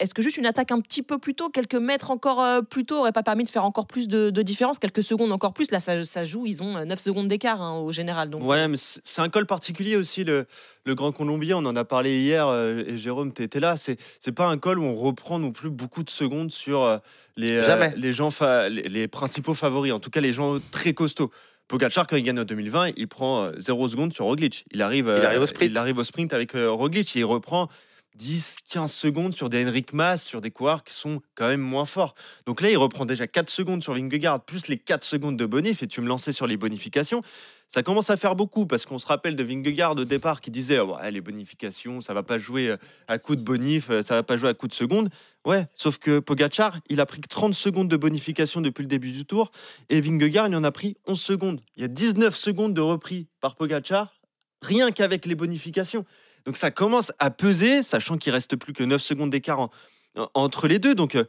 [0.00, 2.84] est-ce que juste une attaque un petit peu plus tôt, quelques mètres encore euh, plus
[2.84, 5.70] tôt, aurait pas permis de faire encore plus de, de différence, quelques secondes encore plus?
[5.70, 8.28] Là, ça, ça joue, ils ont euh, 9 secondes d'écart hein, au général.
[8.30, 10.46] Donc, Ouais, mais c'est un col particulier aussi, le,
[10.84, 11.54] le Grand Colombier.
[11.54, 13.76] On en a parlé hier, euh, et Jérôme, tu étais là.
[13.76, 16.98] C'est c'est pas un col où on reprend non plus beaucoup de secondes sur euh,
[17.36, 20.92] les, euh, les, gens fa- les, les principaux favoris, en tout cas les gens très
[20.92, 21.30] costauds.
[21.68, 24.66] Pogacar, quand il gagne en 2020, il prend 0 secondes sur Roglic.
[24.72, 25.70] Il arrive, Il euh, arrive au sprint.
[25.70, 27.68] il arrive au sprint avec euh, Roglic et il reprend
[28.14, 31.84] 10, 15 secondes sur des Henrik Mas, sur des coureurs qui sont quand même moins
[31.84, 32.14] forts.
[32.46, 35.82] Donc là, il reprend déjà 4 secondes sur Vingegaard, plus les 4 secondes de bonif,
[35.82, 37.22] et tu me lançais sur les bonifications.
[37.68, 40.78] Ça commence à faire beaucoup, parce qu'on se rappelle de Vingegaard au départ qui disait
[40.78, 42.76] oh, ouais, les bonifications, ça va pas jouer euh,
[43.08, 45.10] à coup de bonif, euh, ça va pas jouer à coup de secondes.
[45.44, 49.10] Ouais, sauf que Pogachar, il a pris que 30 secondes de bonification depuis le début
[49.10, 49.50] du tour,
[49.88, 51.60] et Vingegaard, il en a pris 11 secondes.
[51.76, 54.14] Il y a 19 secondes de repris par Pogachar,
[54.62, 56.04] rien qu'avec les bonifications.
[56.46, 59.70] Donc ça commence à peser, sachant qu'il reste plus que 9 secondes d'écart en-
[60.16, 60.94] en- entre les deux.
[60.94, 61.24] Donc euh,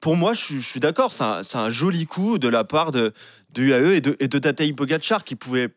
[0.00, 3.12] pour moi, je suis, d'accord, c'est un, joli coup de la part de,
[3.50, 5.68] de UAE et de, et de Pogacar qui pouvait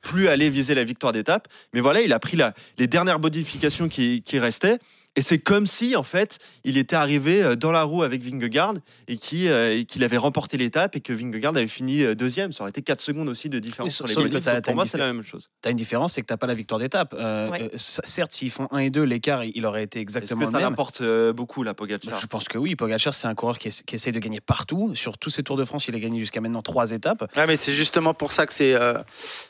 [0.00, 1.48] plus aller viser la victoire d'étape.
[1.74, 2.38] Mais voilà, il a pris
[2.78, 4.78] les dernières modifications qui restaient.
[5.18, 8.74] Et c'est comme si, en fait, il était arrivé euh, dans la roue avec Vingegaard
[9.08, 12.52] et qui, euh, qu'il avait remporté l'étape et que Vingegaard avait fini euh, deuxième.
[12.52, 14.86] Ça aurait été 4 secondes aussi de différence sur les sauf que t'as Pour moi,
[14.86, 15.48] c'est la même chose.
[15.60, 17.14] Tu as une différence, c'est que tu n'as pas la victoire d'étape.
[17.18, 17.62] Euh, Ouais.
[17.64, 20.50] euh, certes, s'ils font 1 et 2, l'écart, il aurait été Est-ce exactement que le
[20.52, 20.68] ça même.
[20.70, 22.20] l'importe euh, beaucoup, la Pogacar?
[22.20, 22.76] Je pense que oui.
[22.76, 24.94] Pogacar, c'est un coureur qui, essa- qui essaye de gagner partout.
[24.94, 27.28] Sur tous ses Tours de France, il a gagné jusqu'à maintenant trois étapes.
[27.36, 28.74] Ouais, mais c'est justement pour ça que c'est.
[28.74, 28.94] euh,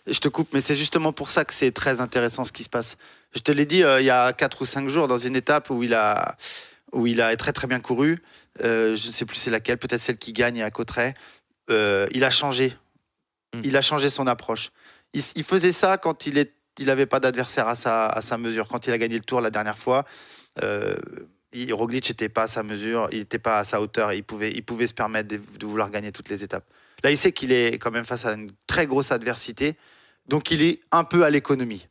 [0.06, 2.70] je te coupe, mais c'est justement pour ça que c'est très intéressant ce qui se
[2.70, 2.96] passe.
[3.34, 5.70] Je te l'ai dit euh, il y a 4 ou 5 jours dans une étape
[5.70, 6.36] où il a,
[6.92, 8.22] où il a très très bien couru.
[8.64, 11.14] Euh, je ne sais plus c'est laquelle, peut-être celle qui gagne à Cotteret.
[11.70, 12.74] Euh, il a changé.
[13.54, 13.60] Mm.
[13.64, 14.70] Il a changé son approche.
[15.12, 18.38] Il, il faisait ça quand il est, il n'avait pas d'adversaire à sa, à sa
[18.38, 18.68] mesure.
[18.68, 20.04] Quand il a gagné le Tour la dernière fois,
[21.52, 24.12] il- Roglic n'était pas à sa mesure, il n'était pas à sa hauteur.
[24.12, 26.64] Il pouvait, il pouvait se permettre de, de vouloir gagner toutes les étapes.
[27.02, 29.76] Là, il sait qu'il est quand même face à une très grosse adversité,
[30.26, 31.86] donc il est un peu à l'économie.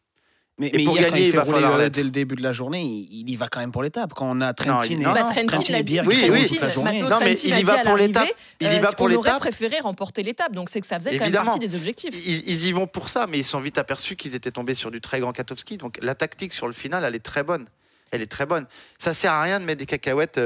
[0.59, 1.93] Mais, Et mais pour hier, gagner, il il fait va falloir l'être.
[1.93, 4.13] dès le début de la journée, il, il y va quand même pour l'étape.
[4.15, 6.59] Quand on a Trentin il- et, non, Bah, non, Trentin, Trentin l'a dit, Oui, oui.
[7.03, 8.27] Non, mais il y va pour l'étape.
[8.59, 9.39] Il y euh, va pour on aurait l'étape.
[9.39, 12.09] préféré remporter l'étape, donc c'est que ça faisait quand même partie des objectifs.
[12.25, 14.89] Ils, ils y vont pour ça, mais ils sont vite aperçus qu'ils étaient tombés sur
[14.89, 15.77] du très grand Katowski.
[15.77, 17.65] Donc la tactique sur le final, elle est très bonne.
[18.09, 18.65] Elle est très bonne.
[18.97, 20.39] Ça sert à rien de mettre des cacahuètes,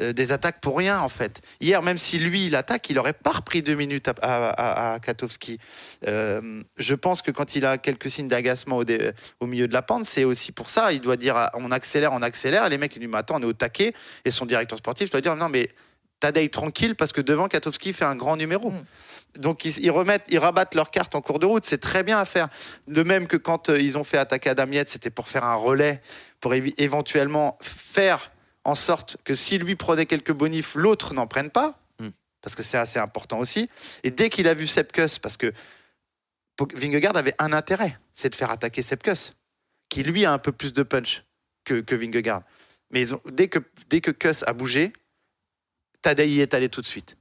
[0.00, 1.40] euh, des attaques pour rien en fait.
[1.60, 4.94] Hier, même si lui il attaque, il aurait pas repris deux minutes à, à, à-
[4.94, 5.58] à Katowski.
[6.06, 8.84] Euh, je pense que quand il a quelques signes d'agacement au,
[9.40, 10.92] au milieu de la pente, c'est aussi pour ça.
[10.92, 12.66] Il doit dire ah, on accélère, on accélère.
[12.66, 13.94] Et les mecs ils lui disent attends, on est au taquet.
[14.24, 15.68] Et son directeur sportif doit dire non mais
[16.20, 18.70] Tadej tranquille parce que devant Katowski fait un grand numéro.
[18.72, 18.84] Mm.
[19.38, 21.64] Donc ils, ils remettent, ils rabattent leurs cartes en cours de route.
[21.64, 22.48] C'est très bien à faire.
[22.88, 25.54] De même que quand euh, ils ont fait attaquer Adam Yates, c'était pour faire un
[25.54, 26.00] relais,
[26.40, 28.32] pour éventuellement faire
[28.68, 31.78] en sorte que si lui prenait quelques bonifs, l'autre n'en prenne pas.
[32.00, 32.10] Mm.
[32.42, 33.68] parce que c'est assez important aussi.
[34.04, 35.52] Et dès qu'il a vu Sepkus, parce que
[36.74, 39.32] Vingegaard avait un intérêt, c'est de faire attaquer Sepkus,
[39.88, 41.24] qui lui a un peu plus de punch
[41.64, 42.42] que, que Vingegaard.
[42.90, 43.58] Mais ils ont- dès que
[43.90, 44.92] dès que Kuss a bougé,
[46.02, 47.16] Tadei y est allé tout de suite.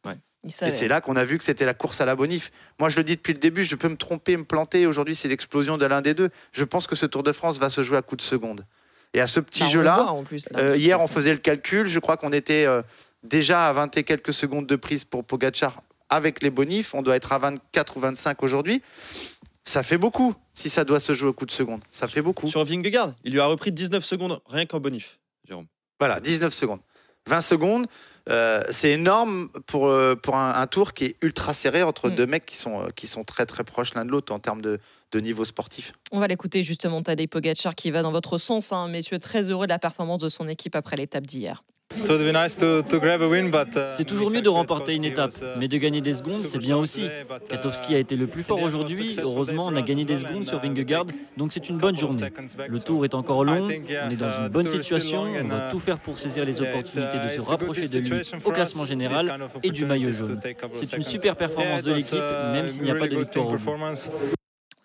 [0.68, 2.52] Et c'est là qu'on a vu que c'était la course à la bonif.
[2.80, 4.86] Moi, je le dis depuis le début, je peux me tromper, me planter.
[4.86, 6.30] Aujourd'hui, c'est l'explosion de l'un des deux.
[6.54, 8.66] Je pense que ce Tour de France va se jouer à coup de seconde.
[9.14, 10.16] Et à ce petit Bah, jeu-là,
[10.58, 11.88] euh, hier, on faisait le calcul.
[11.88, 12.82] Je crois qu'on était euh,
[13.24, 16.94] déjà à 20 et quelques secondes de prise pour Pogachar avec les bonifs.
[16.94, 18.82] On doit être à 24 ou 25 aujourd'hui.
[19.66, 21.82] Ça fait beaucoup si ça doit se jouer au coup de seconde.
[21.92, 22.48] Ça fait beaucoup.
[22.50, 25.66] Sur Vingegaard, il lui a repris 19 secondes rien qu'en bonif, Jérôme.
[26.00, 26.80] Voilà, 19 secondes.
[27.28, 27.88] 20 secondes,
[28.30, 29.94] euh, c'est énorme pour,
[30.24, 32.16] pour un, un tour qui est ultra serré entre Mm.
[32.16, 34.80] deux mecs qui sont, qui sont très très proches l'un de l'autre en termes de,
[35.12, 35.94] de niveau sportif.
[36.12, 39.68] On va l'écouter justement, Tadej Pogacar, qui va dans votre sens, hein, messieurs, très heureux
[39.68, 41.64] de la performance de son équipe après l'étape d'hier.
[43.94, 47.08] C'est toujours mieux de remporter une étape, mais de gagner des secondes, c'est bien aussi.
[47.50, 49.16] Katowski a été le plus fort aujourd'hui.
[49.22, 51.06] Heureusement, on a gagné des secondes sur Vingegaard,
[51.38, 52.30] donc c'est une bonne journée.
[52.68, 56.00] Le tour est encore long, on est dans une bonne situation, on va tout faire
[56.00, 60.12] pour saisir les opportunités de se rapprocher de lui au classement général et du maillot
[60.12, 60.42] jaune.
[60.74, 62.20] C'est une super performance de l'équipe,
[62.52, 63.72] même s'il n'y a pas de victoire au bout.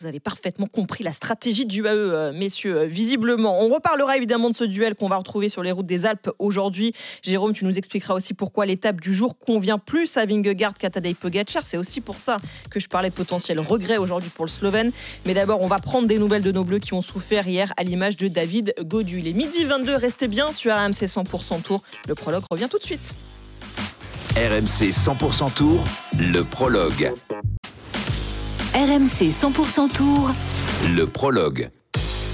[0.02, 3.62] Vous avez parfaitement compris la stratégie du UAE, euh, messieurs, euh, visiblement.
[3.62, 6.92] On reparlera évidemment de ce duel qu'on va retrouver sur les routes des Alpes aujourd'hui.
[7.22, 11.14] Jérôme, tu nous expliqueras aussi pourquoi l'étape du jour convient plus à Vingegaard qu'à Tadej
[11.14, 11.64] Pogacar.
[11.66, 12.38] C'est aussi pour ça
[12.68, 14.90] que je parlais de potentiel regret aujourd'hui pour le Slovène.
[15.24, 17.84] Mais d'abord, on va prendre des nouvelles de nos Bleus qui ont souffert hier à
[17.84, 19.20] l'image de David Godu.
[19.24, 21.80] Il midi 22, restez bien sur RMC 100% Tour.
[22.08, 23.14] Le prologue revient tout de suite.
[24.34, 25.84] RMC 100% Tour,
[26.18, 27.12] le prologue.
[28.74, 30.30] RMC 100% Tour.
[30.96, 31.68] Le prologue.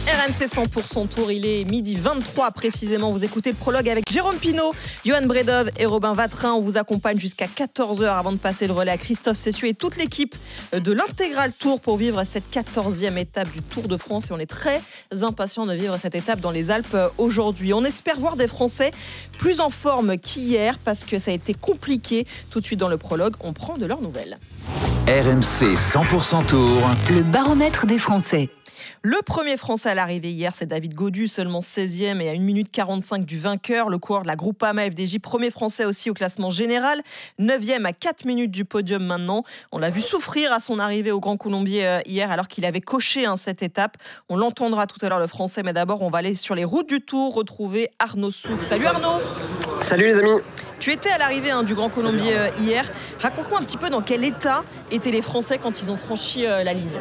[0.09, 3.13] RMC 100% Tour, il est midi 23 précisément.
[3.13, 4.73] Vous écoutez le prologue avec Jérôme Pinault,
[5.05, 6.55] Johan Bredov et Robin Vatrin.
[6.55, 9.99] On vous accompagne jusqu'à 14h avant de passer le relais à Christophe Cessieux et toute
[9.99, 10.35] l'équipe
[10.73, 14.31] de l'intégral Tour pour vivre cette 14e étape du Tour de France.
[14.31, 14.81] Et on est très
[15.21, 17.75] impatients de vivre cette étape dans les Alpes aujourd'hui.
[17.75, 18.93] On espère voir des Français
[19.39, 22.27] plus en forme qu'hier parce que ça a été compliqué.
[22.51, 24.39] Tout de suite dans le prologue, on prend de leurs nouvelles.
[25.07, 26.81] RMC 100% Tour.
[27.11, 28.49] Le baromètre des Français.
[29.03, 32.69] Le premier Français à l'arrivée hier, c'est David Godu, seulement 16e et à 1 minute
[32.73, 33.89] 45 du vainqueur.
[33.89, 37.03] Le coureur de la Groupama FDJ, premier Français aussi au classement général.
[37.39, 39.45] 9e à 4 minutes du podium maintenant.
[39.71, 42.81] On l'a vu souffrir à son arrivée au Grand Colombier euh, hier alors qu'il avait
[42.81, 43.97] coché hein, cette étape.
[44.29, 46.89] On l'entendra tout à l'heure le Français, mais d'abord on va aller sur les routes
[46.89, 48.65] du Tour retrouver Arnaud Souk.
[48.65, 49.23] Salut Arnaud
[49.81, 50.41] Salut les amis
[50.81, 52.89] tu étais à l'arrivée hein, du Grand Colombier euh, hier.
[53.19, 56.63] Raconte-moi un petit peu dans quel état étaient les Français quand ils ont franchi euh,
[56.63, 57.01] la ligne.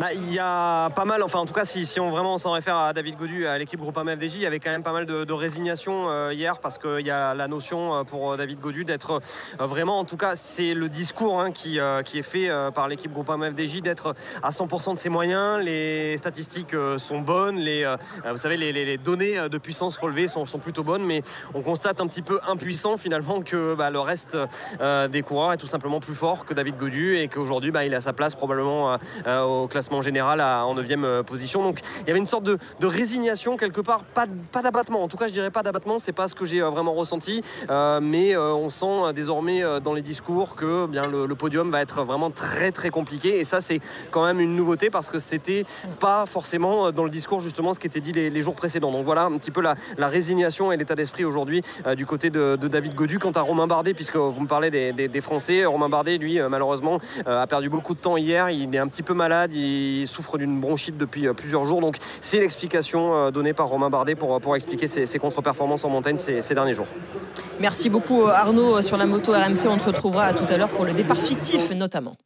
[0.00, 2.76] Bah, il y a pas mal, enfin en tout cas si, on vraiment s'en réfère
[2.76, 5.32] à David Godu, à l'équipe Groupama FDJ, il y avait quand même pas mal de,
[5.32, 9.20] résignation euh, hier parce qu'il y a la notion euh, pour David Godu d'être
[9.60, 12.70] euh, vraiment, en tout cas c'est le discours hein, qui, euh, qui est fait euh,
[12.70, 17.56] par l'équipe Groupama FDJ d'être à 100% de ses moyens, les statistiques euh, sont bonnes,
[17.56, 17.96] les, euh,
[18.30, 21.22] vous savez les, données de puissance relevées sont, plutôt bonnes, mais
[21.54, 24.36] on constate un petit peu impuissant finalement que bah, le reste
[24.80, 27.94] euh, des coureurs est tout simplement plus fort que David Godu et qu'aujourd'hui bah, il
[27.94, 31.62] a sa place probablement euh, euh, au classement général à- en 9 position.
[31.62, 35.02] Donc il y avait une sorte de, résignation quelque part, pas, pas d'abattement.
[35.02, 37.42] En tout cas, je dirais pas d'abattement, c'est pas ce que j'ai euh, vraiment ressenti.
[37.70, 41.34] Euh, mais euh, on sent euh, désormais euh, dans les discours que eh bien le,
[41.34, 43.38] podium va être vraiment très très compliqué.
[43.38, 45.64] Et ça, c'est quand même une nouveauté parce que c'était
[46.00, 48.92] pas forcément euh, dans le discours justement ce qui était dit les, jours précédents.
[48.92, 49.76] Donc voilà un petit peu la,
[50.08, 53.18] résignation et l'état d'esprit aujourd'hui euh, du côté de, David Godu.
[53.18, 56.48] Quant à Romain Bardet, puisque vous me parlez des, des- Français, Romain Bardet, lui, euh,
[56.48, 58.50] malheureusement, euh, a perdu beaucoup de temps hier.
[58.50, 59.62] Il est un petit peu malade, il
[60.06, 61.80] souffre d'une bronchite depuis euh, plusieurs jours.
[61.80, 65.90] Donc c'est l'explication euh, donnée par Romain Bardet pour, pour expliquer ses, ses contre-performances en
[65.90, 66.86] montagne ces, ces derniers jours.
[67.60, 69.66] Merci beaucoup Arnaud euh, sur la moto RMC.
[69.66, 72.16] On te retrouvera tout à l'heure pour le départ fictif notamment.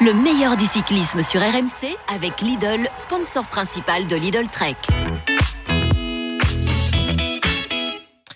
[0.00, 4.76] Le meilleur du cyclisme sur RMC avec Lidl, sponsor principal de Lidl Trek.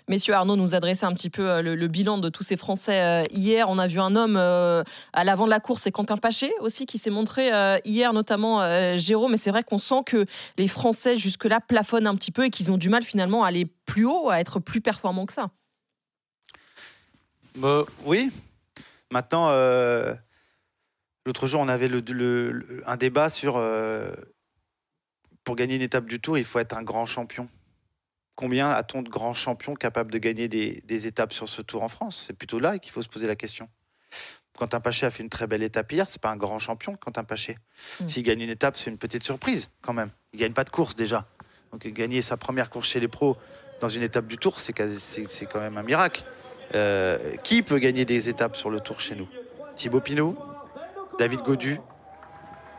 [0.09, 3.25] Messieurs, Arnaud nous adressait un petit peu euh, le, bilan de tous ces Français euh,
[3.31, 3.69] hier.
[3.69, 6.87] On a vu un homme euh, à l'avant de la course, c'est Quentin Paché aussi
[6.87, 7.51] qui s'est montré
[7.85, 9.33] hier, notamment Jérôme.
[9.33, 10.27] Mais c'est vrai qu'on sent que
[10.59, 13.67] les Français jusque-là plafonnent un petit peu et qu'ils ont du mal finalement à aller
[13.87, 15.51] plus haut, à être plus performants que ça.
[17.57, 18.31] Bah, oui.
[19.11, 19.51] Maintenant,
[21.27, 21.91] l'autre jour, on avait
[22.87, 23.61] un débat sur
[25.45, 27.49] pour gagner une étape du Tour, il faut être un grand champion.
[28.35, 31.89] Combien a-t-on de grands champions capables de gagner des, des étapes sur ce Tour en
[31.89, 32.25] France?
[32.27, 33.69] C'est plutôt là qu'il faut se poser la question.
[34.57, 36.07] Quentin Paché a fait une très belle étape hier.
[36.09, 37.57] C'est pas un grand champion, Quentin Paché.
[38.01, 38.09] Mm.
[38.09, 40.11] S'il gagne une étape, c'est une petite surprise quand même.
[40.33, 41.27] Il gagne pas de course déjà.
[41.73, 43.37] Donc gagner sa première course chez les pros
[43.81, 46.25] dans une étape du Tour, c'est quand même un miracle.
[46.75, 49.29] Euh, qui peut gagner des étapes sur le tour chez nous?
[49.77, 50.37] Thibaut Pinot,
[51.19, 51.79] David Godu,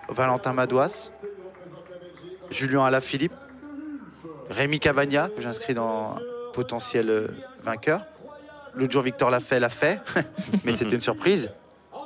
[0.10, 1.12] Valentin Madouas,
[2.50, 3.34] Julien Alaphilippe,
[4.50, 6.16] Rémi Cavagna, que j'inscris dans
[6.54, 7.28] potentiel
[7.64, 8.06] vainqueur.
[8.76, 10.00] L'autre jour, Victor l'a fait, l'a fait,
[10.64, 11.52] mais c'était une surprise.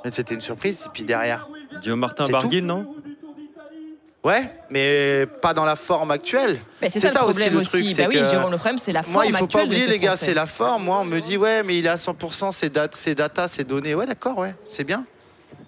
[0.05, 0.83] Mais C'était une surprise.
[0.85, 1.49] Et puis derrière,
[1.81, 2.93] Guillaume Martin Barguil, non?
[4.23, 6.59] Ouais, mais pas dans la forme actuelle.
[6.81, 7.69] Bah, c'est ça, le problème le aussi.
[7.69, 7.83] truc.
[7.85, 9.99] Bah c'est oui, Jérôme, le problème, c'est la forme Moi, il faut pas oublier, les
[9.99, 10.83] gars, c'est la forme.
[10.83, 13.63] Moi, on me dit, ouais, mais il est à 100%, ses, dates, ses datas, ses
[13.63, 13.95] données.
[13.95, 15.05] Ouais, d'accord, ouais, c'est bien.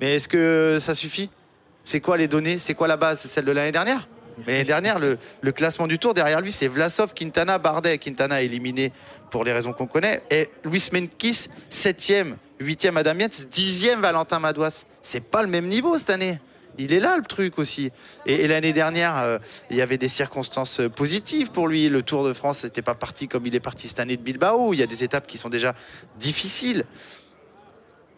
[0.02, 1.30] Mais est-ce que ça suffit?
[1.86, 2.60] C'est quoi les données?
[2.60, 3.22] C'est quoi la base?
[3.22, 4.08] C'est celle de l'année dernière?
[4.48, 7.98] Mais l'année dernière, le, classement du tour, derrière lui, c'est Vlasov, Quintana, Bardet.
[7.98, 8.92] Quintana éliminé
[9.32, 10.24] pour les raisons qu'on connaît.
[10.30, 14.86] Et Luis Menkis, 7e, 8e Adam Yates, 10e Valentin Madouas.
[15.02, 16.40] C'est pas le même niveau cette année.
[16.78, 17.92] Il est là le truc aussi.
[18.26, 19.38] Et, l'année dernière, euh,
[19.70, 21.90] il y avait des circonstances positives pour lui.
[21.90, 24.74] Le Tour de France n'était pas parti comme il est parti cette année de Bilbao.
[24.74, 25.76] Il y a des étapes qui sont déjà
[26.18, 26.86] difficiles.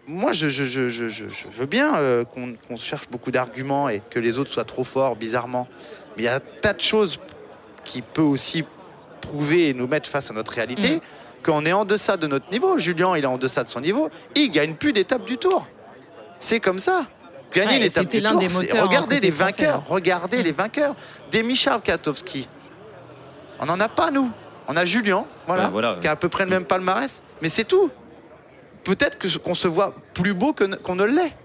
[0.08, 4.84] Moi, je, veux bien euh, qu'on cherche beaucoup d'arguments et que les autres soient trop
[4.84, 5.68] forts, bizarrement.
[6.18, 7.20] Mais il y a un tas de choses
[7.84, 8.64] qui peut aussi
[9.22, 11.00] prouver et nous mettre face à notre réalité Mm.
[11.44, 12.78] qu'on est en deçà de notre niveau.
[12.78, 14.10] Julien, il est en deçà de son niveau.
[14.36, 15.68] Il gagne plus d'étapes du Tour.
[16.40, 17.06] C'est comme ça.
[17.54, 18.40] Gagner Ouais, l'étape du Tour,
[18.82, 19.76] regardez les français, vainqueurs.
[19.80, 19.84] hein.
[19.90, 20.44] Regardez Mm.
[20.44, 20.96] les vainqueurs.
[21.32, 22.48] Des Michal Katowski.
[23.60, 24.32] On n'en a pas, nous.
[24.68, 27.22] On a Julien, voilà, Ouais, voilà, qui a à peu près le même palmarès.
[27.42, 27.90] Mais c'est tout.
[28.84, 31.36] Peut-être que- qu'on se voit plus beau qu'on ne l'est.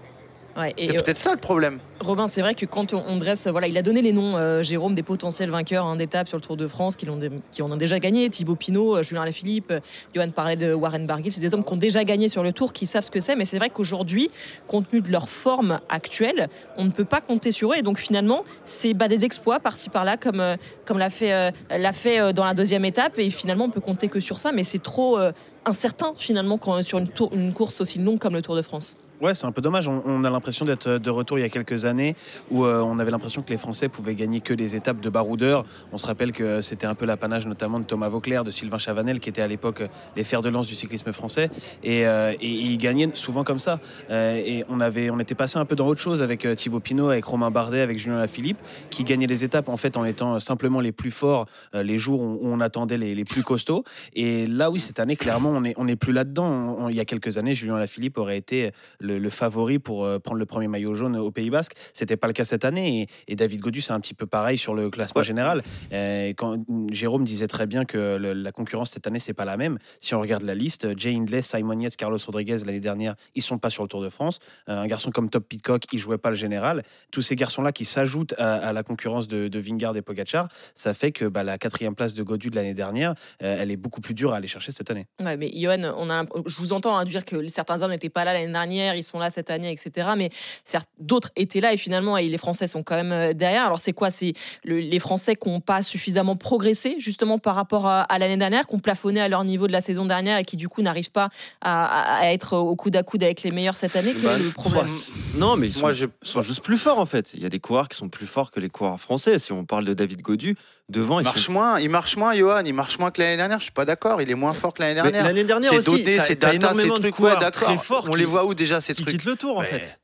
[0.55, 1.79] Ouais, C'est euh, peut-être ça le problème.
[1.99, 4.95] Robin, c'est vrai que quand on, dresse, voilà, il a donné les noms, euh, Jérôme,
[4.95, 7.07] des potentiels vainqueurs hein, d'étapes sur le Tour de France qui,
[7.51, 8.29] qui en ont déjà gagné.
[8.29, 9.79] Thibaut Pinot, euh, Julien Alaphilippe, euh,
[10.13, 11.31] Johan parlait de Warren Barguil.
[11.31, 13.35] C'est des hommes qui ont déjà gagné sur le Tour, qui savent ce que c'est.
[13.35, 14.29] Mais c'est vrai qu'aujourd'hui,
[14.67, 17.75] compte tenu de leur forme actuelle, on ne peut pas compter sur eux.
[17.77, 20.55] Et donc finalement, c'est bah, des exploits par-ci par-là, comme, euh,
[20.85, 21.51] comme l'a fait, euh,
[21.93, 23.17] fait euh, dans la deuxième étape.
[23.17, 24.51] Et finalement, on peut compter que sur ça.
[24.51, 25.31] Mais c'est trop euh,
[25.65, 28.97] incertain finalement sur une course aussi longue comme le Tour de France.
[29.19, 29.87] Ouais, c'est un peu dommage.
[29.87, 32.15] On, a l'impression d'être de retour il y a quelques années
[32.51, 35.65] où euh, on avait l'impression que les Français pouvaient gagner que des étapes de baroudeurs.
[35.91, 39.19] On se rappelle que c'était un peu l'apanage notamment de Thomas Vauclair, de Sylvain Chavanel,
[39.19, 41.49] qui étaient à l'époque euh, les fers de lance du cyclisme français.
[41.83, 43.79] Et, euh, ils gagnaient souvent comme ça.
[44.09, 46.79] Euh, et on, avait, on était passé un peu dans autre chose avec euh, Thibaut
[46.79, 48.57] Pinot, avec Romain Bardet, avec Julien Lafilippe,
[48.89, 52.21] qui gagnaient les étapes en fait en étant simplement les plus forts euh, les jours
[52.21, 53.83] où on attendait les, plus costauds.
[54.13, 56.87] Et là, oui, cette année, clairement, on n'est plus là-dedans.
[56.89, 60.39] Il y a quelques années, Julien Lafilippe aurait été le, le favori pour euh, prendre
[60.39, 61.73] le premier maillot jaune au Pays Basque.
[61.93, 63.07] C'était pas le cas cette année.
[63.27, 65.25] Et, et David Godu, c'est un petit peu pareil sur le classement Ouais.
[65.25, 65.63] général.
[65.93, 66.57] Euh, quand
[66.91, 69.77] Jérôme disait très bien que le- la concurrence cette année, c'est pas la même.
[69.99, 73.57] Si on regarde la liste, Jay Hindley, Simon Yates, Carlos Rodriguez l'année dernière, ils sont
[73.57, 74.39] pas sur le Tour de France.
[74.69, 76.83] Euh, un garçon comme Top Pitcock, il jouait pas le général.
[77.11, 80.93] Tous ces garçons-là qui s'ajoutent à, à la concurrence de, de Vingard et Pogacar, ça
[80.93, 84.01] fait que bah, la quatrième place de Godu de l'année dernière, euh, elle est beaucoup
[84.01, 85.07] plus dure à aller chercher cette année.
[85.23, 88.25] Ouais, mais Johan, on a, je vous entends hein, dire que certains hommes n'étaient pas
[88.25, 90.09] là l'année dernière, ils sont là cette année, etc.
[90.17, 90.29] Mais
[90.63, 93.65] certes, d'autres étaient là et finalement, et les Français sont quand même euh, derrière.
[93.65, 94.11] Alors c'est quoi?
[94.11, 94.33] C'est
[94.63, 98.65] le- les Français qui n'ont pas suffisamment progressé justement par rapport à, à l'année dernière,
[98.67, 101.11] qui ont plafonné à leur niveau de la saison dernière et qui du coup n'arrivent
[101.11, 101.29] pas
[101.61, 104.11] à, à- à être au coude à coude avec les meilleurs cette année?
[104.13, 104.83] Quel Bah, est le problème?
[104.85, 107.31] ouais, Non, mais ils sont, Moi, je- sont juste plus forts en fait.
[107.33, 109.39] Il y a des coureurs qui sont plus forts que les coureurs français.
[109.39, 110.55] Si on parle de David Godu,
[110.89, 112.63] devant, marche moins, il marche moins, Johan.
[112.65, 113.59] Il marche moins que l'année dernière.
[113.59, 114.21] Je suis pas d'accord.
[114.21, 115.23] Il est moins fort que l'année dernière.
[115.23, 117.69] L'année dernière aussi, données, t'as- ces t'as datas, ces trucs, ouais, d'accord.
[118.07, 119.99] On qui- les voit où déjà ces qui trucs quitte le tour en fait.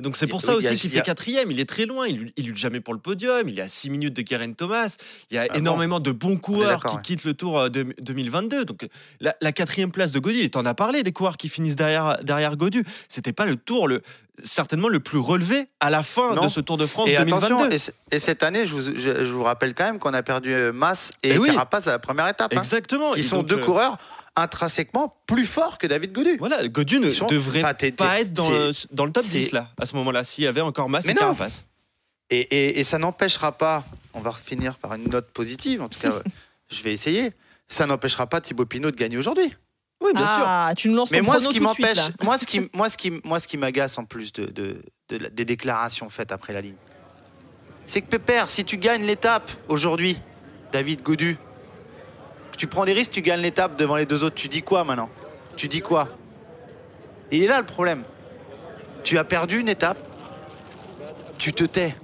[0.00, 1.52] Et donc c'est pour ça aussi qu'il fait quatrième.
[1.52, 2.08] Il est très loin.
[2.08, 3.48] Il, il lutte jamais pour le podium.
[3.48, 4.96] Il est à 6 minutes de Karen Thomas.
[5.30, 7.02] Il y a Ah bon énormément de bons coureurs qui ouais.
[7.02, 8.64] quittent le tour euh, de- 2022.
[8.64, 8.88] Donc
[9.20, 12.18] la, la quatrième place de Godu, tu en as parlé des coureurs qui finissent derrière,
[12.24, 12.82] derrière Godu.
[13.08, 14.02] C'était pas le tour le,
[14.42, 16.46] certainement le plus relevé à la fin Non.
[16.46, 17.46] de ce Tour de France Et 2022.
[17.46, 17.70] attention,
[18.10, 20.52] et, et cette année, je vous, je, je vous rappelle quand même qu'on a perdu
[20.52, 21.50] euh, Mas et Eh oui.
[21.50, 22.52] Carapace à la première étape.
[22.52, 23.12] hein, Exactement.
[23.12, 23.96] qui Et sont donc, deux euh, coureurs
[24.36, 26.36] intrinsèquement plus forts que David Godu.
[26.38, 29.52] Voilà, Godu ne sont- devrait enfin, pas être dans, le, dans le top c'est- 10
[29.52, 31.14] là, à ce moment-là, s'il y avait encore Mass Mais et.
[31.14, 31.64] Carapace.
[32.30, 36.00] Et, et- et ça n'empêchera pas, on va finir par une note positive, en tout
[36.00, 36.12] cas,
[36.70, 37.32] je vais essayer.
[37.68, 39.54] Ça n'empêchera pas Thibaut Pinot de gagner aujourd'hui.
[40.02, 40.44] Oui, bien sûr.
[40.46, 43.10] Ah, tu nous lances Mais moi, ce qui m'empêche, moi, ce qui, moi, ce qui,
[43.24, 46.60] moi, ce qui m'agace en plus de, de- de la- des déclarations faites après la
[46.60, 46.74] ligne,
[47.86, 50.18] c'est que Pépère, si tu gagnes l'étape aujourd'hui,
[50.72, 51.36] David Godu,
[52.56, 55.08] tu prends des risques, tu gagnes l'étape devant les deux autres, tu dis quoi maintenant?
[55.56, 56.08] Tu dis quoi?
[57.30, 58.04] Et il est là le problème.
[59.02, 59.98] Tu as perdu une étape,
[61.38, 61.94] tu te tais.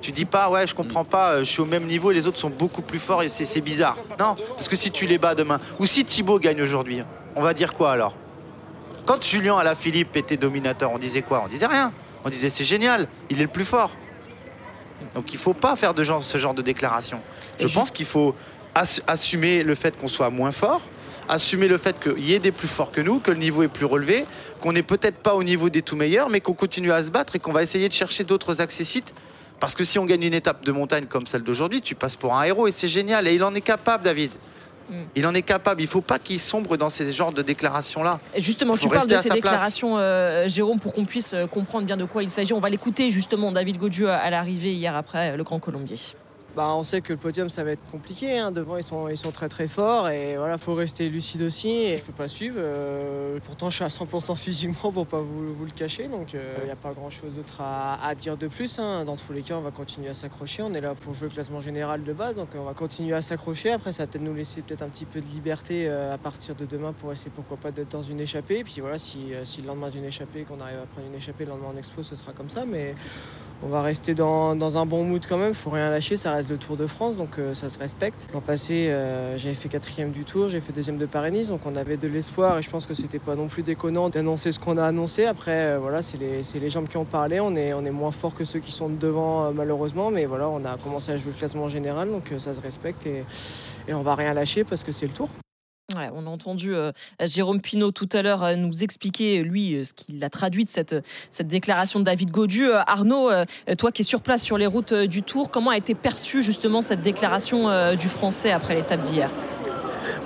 [0.00, 2.38] Tu dis pas, ouais, je comprends pas, euh, je suis au même niveau, les autres
[2.38, 3.98] sont beaucoup plus forts et c'est bizarre.
[4.18, 7.02] Non, parce que si tu les bats demain, ou si Thibaut gagne aujourd'hui,
[7.36, 8.14] on va dire quoi alors?
[9.04, 11.42] Quand Julien Alaphilippe était dominateur, on disait quoi?
[11.44, 11.92] On disait rien.
[12.24, 13.90] On disait c'est génial, il est le plus fort.
[15.14, 17.20] Donc il faut pas faire de genre, ce genre de déclaration.
[17.58, 18.34] Je Et pense qu'il faut
[18.74, 20.80] assumer le fait qu'on soit moins fort,
[21.28, 23.68] assumer le fait qu'il y ait des plus forts que nous, que le niveau est
[23.68, 24.24] plus relevé,
[24.60, 27.36] qu'on n'est peut-être pas au niveau des tout meilleurs, mais qu'on continue à se battre
[27.36, 29.14] et qu'on va essayer de chercher d'autres accessites.
[29.60, 32.34] Parce que si on gagne une étape de montagne comme celle d'aujourd'hui, tu passes pour
[32.34, 33.28] un héros et c'est génial.
[33.28, 34.30] Et il en est capable, David.
[34.88, 34.94] Mm.
[35.16, 35.82] Il en est capable.
[35.82, 38.20] Il faut pas qu'il sombre dans ces genres de déclarations-là.
[38.38, 42.06] Justement, tu parles de ces déclarations, euh, Jérôme, pour qu'on puisse euh, comprendre bien de
[42.06, 42.54] quoi il s'agit.
[42.54, 45.98] On va l'écouter justement, David Godieu, à- à l'arrivée hier après euh, le Grand Colombier.
[46.56, 48.36] Bah, on sait que le podium ça va être compliqué.
[48.38, 48.50] hein.
[48.50, 51.68] Devant ils sont, ils sont très très forts et voilà faut rester lucide aussi.
[51.70, 52.56] Et je peux pas suivre.
[52.58, 56.08] euh, pourtant je suis à 100% physiquement pour pas vous, le cacher.
[56.08, 58.80] Donc il n'y a pas grand chose d'autre à, à dire de plus.
[58.80, 59.04] hein.
[59.04, 60.62] Dans tous les cas on va continuer à s'accrocher.
[60.64, 62.34] On est là pour jouer le classement général de base.
[62.34, 63.70] Donc on va continuer à s'accrocher.
[63.70, 66.56] Après ça va peut-être nous laisser peut-être un petit peu de liberté euh, à partir
[66.56, 68.58] de demain pour essayer pourquoi pas d'être dans une échappée.
[68.58, 71.14] Et puis voilà si, euh, si le lendemain d'une échappée qu'on arrive à prendre une
[71.14, 72.64] échappée le lendemain en expo ce sera comme ça.
[72.66, 72.96] Mais
[73.62, 76.16] on va rester dans, dans un bon mood quand même, faut rien lâcher,
[76.48, 78.28] le Tour de France, donc euh, ça se respecte.
[78.32, 81.76] L'an passé, euh, j'avais fait quatrième du Tour, j'ai fait deuxième de Paris-Nice, donc on
[81.76, 84.78] avait de l'espoir et je pense que c'était pas non plus déconnant d'annoncer ce qu'on
[84.78, 85.26] a annoncé.
[85.26, 88.44] Après, euh, voilà, c'est les, c'est les qui ont parlé, on est, moins fort que
[88.44, 92.08] ceux qui sont devant malheureusement, mais voilà, on a commencé à jouer le classement général,
[92.08, 93.24] donc ça se respecte et,
[93.88, 95.28] et on va rien lâcher parce que c'est le Tour.
[95.96, 99.92] On a entendu euh, Jérôme Pinault tout à l'heure euh, nous expliquer, lui, euh, ce
[99.92, 100.94] qu'il a traduit de cette,
[101.32, 102.70] cette déclaration de David Godu.
[102.72, 103.30] Arnaud,
[103.78, 106.80] toi qui es sur place sur les routes du Tour, comment a été perçue justement
[106.80, 109.30] cette déclaration du Français après l'étape d'hier?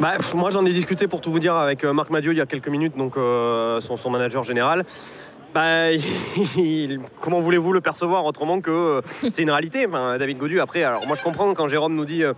[0.00, 2.46] Bah, moi j'en ai discuté pour tout vous dire avec Marc Madiot il y a
[2.46, 4.84] quelques minutes, donc son, son manager général.
[5.54, 5.92] Bah,
[6.56, 9.00] il- comment voulez-vous le percevoir autrement que euh,
[9.32, 12.24] c'est une réalité Enfin, David Godu après alors moi je comprends quand Jérôme nous dit
[12.24, 12.32] euh,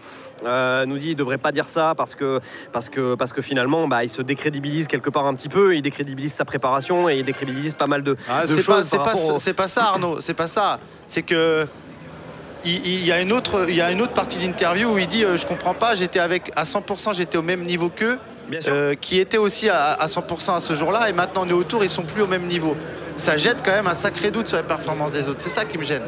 [0.44, 2.40] euh, nous dit il devrait pas dire ça parce que
[2.72, 5.80] parce que parce que finalement bah, il se décrédibilise quelque part un petit peu il
[5.82, 8.96] décrédibilise sa préparation et il décrédibilise pas mal de, Ah, de c'est choses pas, c'est
[8.98, 10.20] pas, rapport au- c'est pas ça, Arnaud.
[10.20, 10.78] C'est pas ça.
[11.08, 11.66] C'est que
[12.64, 15.06] il, il y a une autre, il y a une autre partie d'interview où il
[15.06, 15.94] dit euh, je comprends pas.
[15.94, 18.18] J'étais avec à 100%, j'étais au même niveau qu'eux,
[18.68, 21.82] euh, qui étaient aussi à, à 100% à ce jour-là, et maintenant on est autour,
[21.82, 22.76] ils sont plus au même niveau.
[23.16, 25.40] Ça jette quand même un sacré doute sur la performance des autres.
[25.40, 26.02] C'est ça qui me gêne.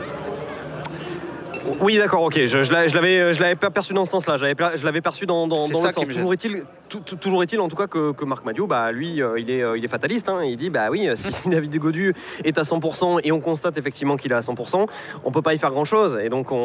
[1.81, 2.35] Oui, d'accord, ok.
[2.47, 2.89] Je, je l'avais-
[3.33, 4.37] je l'avais, pas perçu dans ce sens-là.
[4.37, 6.05] Je l'avais perçu dans, dans, dans l'autre sens.
[6.07, 6.63] Toujours est-il,
[7.21, 9.85] toujours en tout cas que, que Marc Madiot, bah, lui, euh, il, est, euh, il
[9.85, 10.29] est fataliste.
[10.29, 10.41] hein.
[10.45, 14.17] Il dit, bah oui, euh, si David Godu est à 100% et on constate effectivement
[14.17, 14.87] qu'il est à 100%,
[15.25, 16.19] on peut pas y faire grand-chose.
[16.23, 16.57] Et donc, on,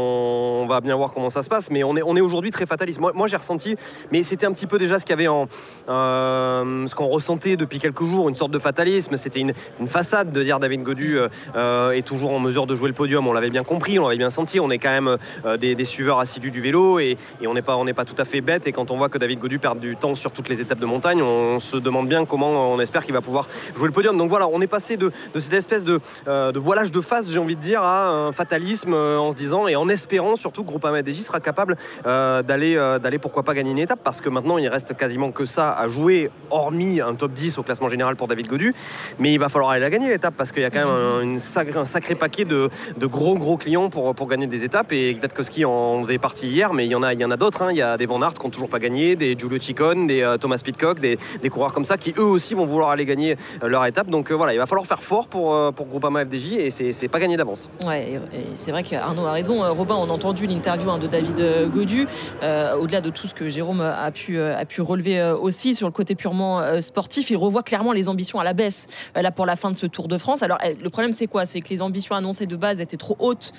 [0.63, 1.69] on va bien voir comment ça se passe.
[1.71, 2.99] Mais on est, on est aujourd'hui très fataliste.
[2.99, 3.75] Moi, moi j'ai ressenti,
[4.11, 5.47] mais c'était un petit peu déjà ce qu'il y avait en.
[5.89, 9.17] euh, ce qu'on ressentait depuis quelques jours, une sorte de fatalisme.
[9.17, 12.75] C'était une, une façade de dire David Godu euh, euh, est toujours en mesure de
[12.75, 13.27] jouer le podium.
[13.27, 14.59] On l'avait bien compris, on l'avait bien senti.
[14.59, 17.61] On est quand même euh, des, des suiveurs assidus du vélo et, et on n'est
[17.61, 18.67] pas, on n'est pas tout à fait bête.
[18.67, 20.85] Et quand on voit que David Godu perd du temps sur toutes les étapes de
[20.85, 24.17] montagne, on se demande bien comment on espère qu'il va pouvoir jouer le podium.
[24.17, 27.31] Donc voilà, on est passé de, de cette espèce de, euh, de voilage de face,
[27.31, 30.63] j'ai envie de dire, à un fatalisme euh, en se disant et en espérant surtout
[30.63, 34.19] que Groupama FDJ sera capable euh, d'aller, euh, d'aller pourquoi pas gagner une étape parce
[34.21, 37.89] que maintenant il reste quasiment que ça à jouer, hormis un top 10 au classement
[37.89, 38.73] général pour David Godu.
[39.19, 41.21] Mais il va falloir aller la gagner l'étape parce qu'il y a quand même un,
[41.21, 44.72] une sacrée- un sacré paquet de, de gros gros clients pour, pour gagner des étapes.
[44.91, 47.61] Et Kwiatkowski en faisait partie hier, mais il y en a, d'autres.
[47.61, 47.67] hein.
[47.71, 50.21] Il y a des Van Aert qui n'ont toujours pas gagné, des Giulio Ciccone, des
[50.21, 51.17] euh, Thomas Pitcock, des,
[51.51, 54.07] coureurs comme ça qui eux aussi vont vouloir aller gagner euh, leur étape.
[54.07, 57.19] Donc euh, voilà, il va falloir faire fort pour, pour Groupama FDJ et c'est pas
[57.19, 57.69] gagné d'avance.
[57.85, 58.19] Ouais,
[58.53, 59.61] c'est vrai qu'Arnaud a raison.
[59.73, 62.07] Robin, on a entendu l'interview hein, de David Godu,
[62.41, 66.15] au-delà de tout ce que Jérôme a pu, a pu relever aussi sur le côté
[66.15, 67.29] purement sportif.
[67.29, 70.07] Il revoit clairement les ambitions à la baisse là pour la fin de ce Tour
[70.07, 70.41] de France.
[70.43, 71.45] Alors, euh, le problème, c'est quoi?
[71.45, 73.53] C'est que les ambitions annoncées de base étaient trop hautes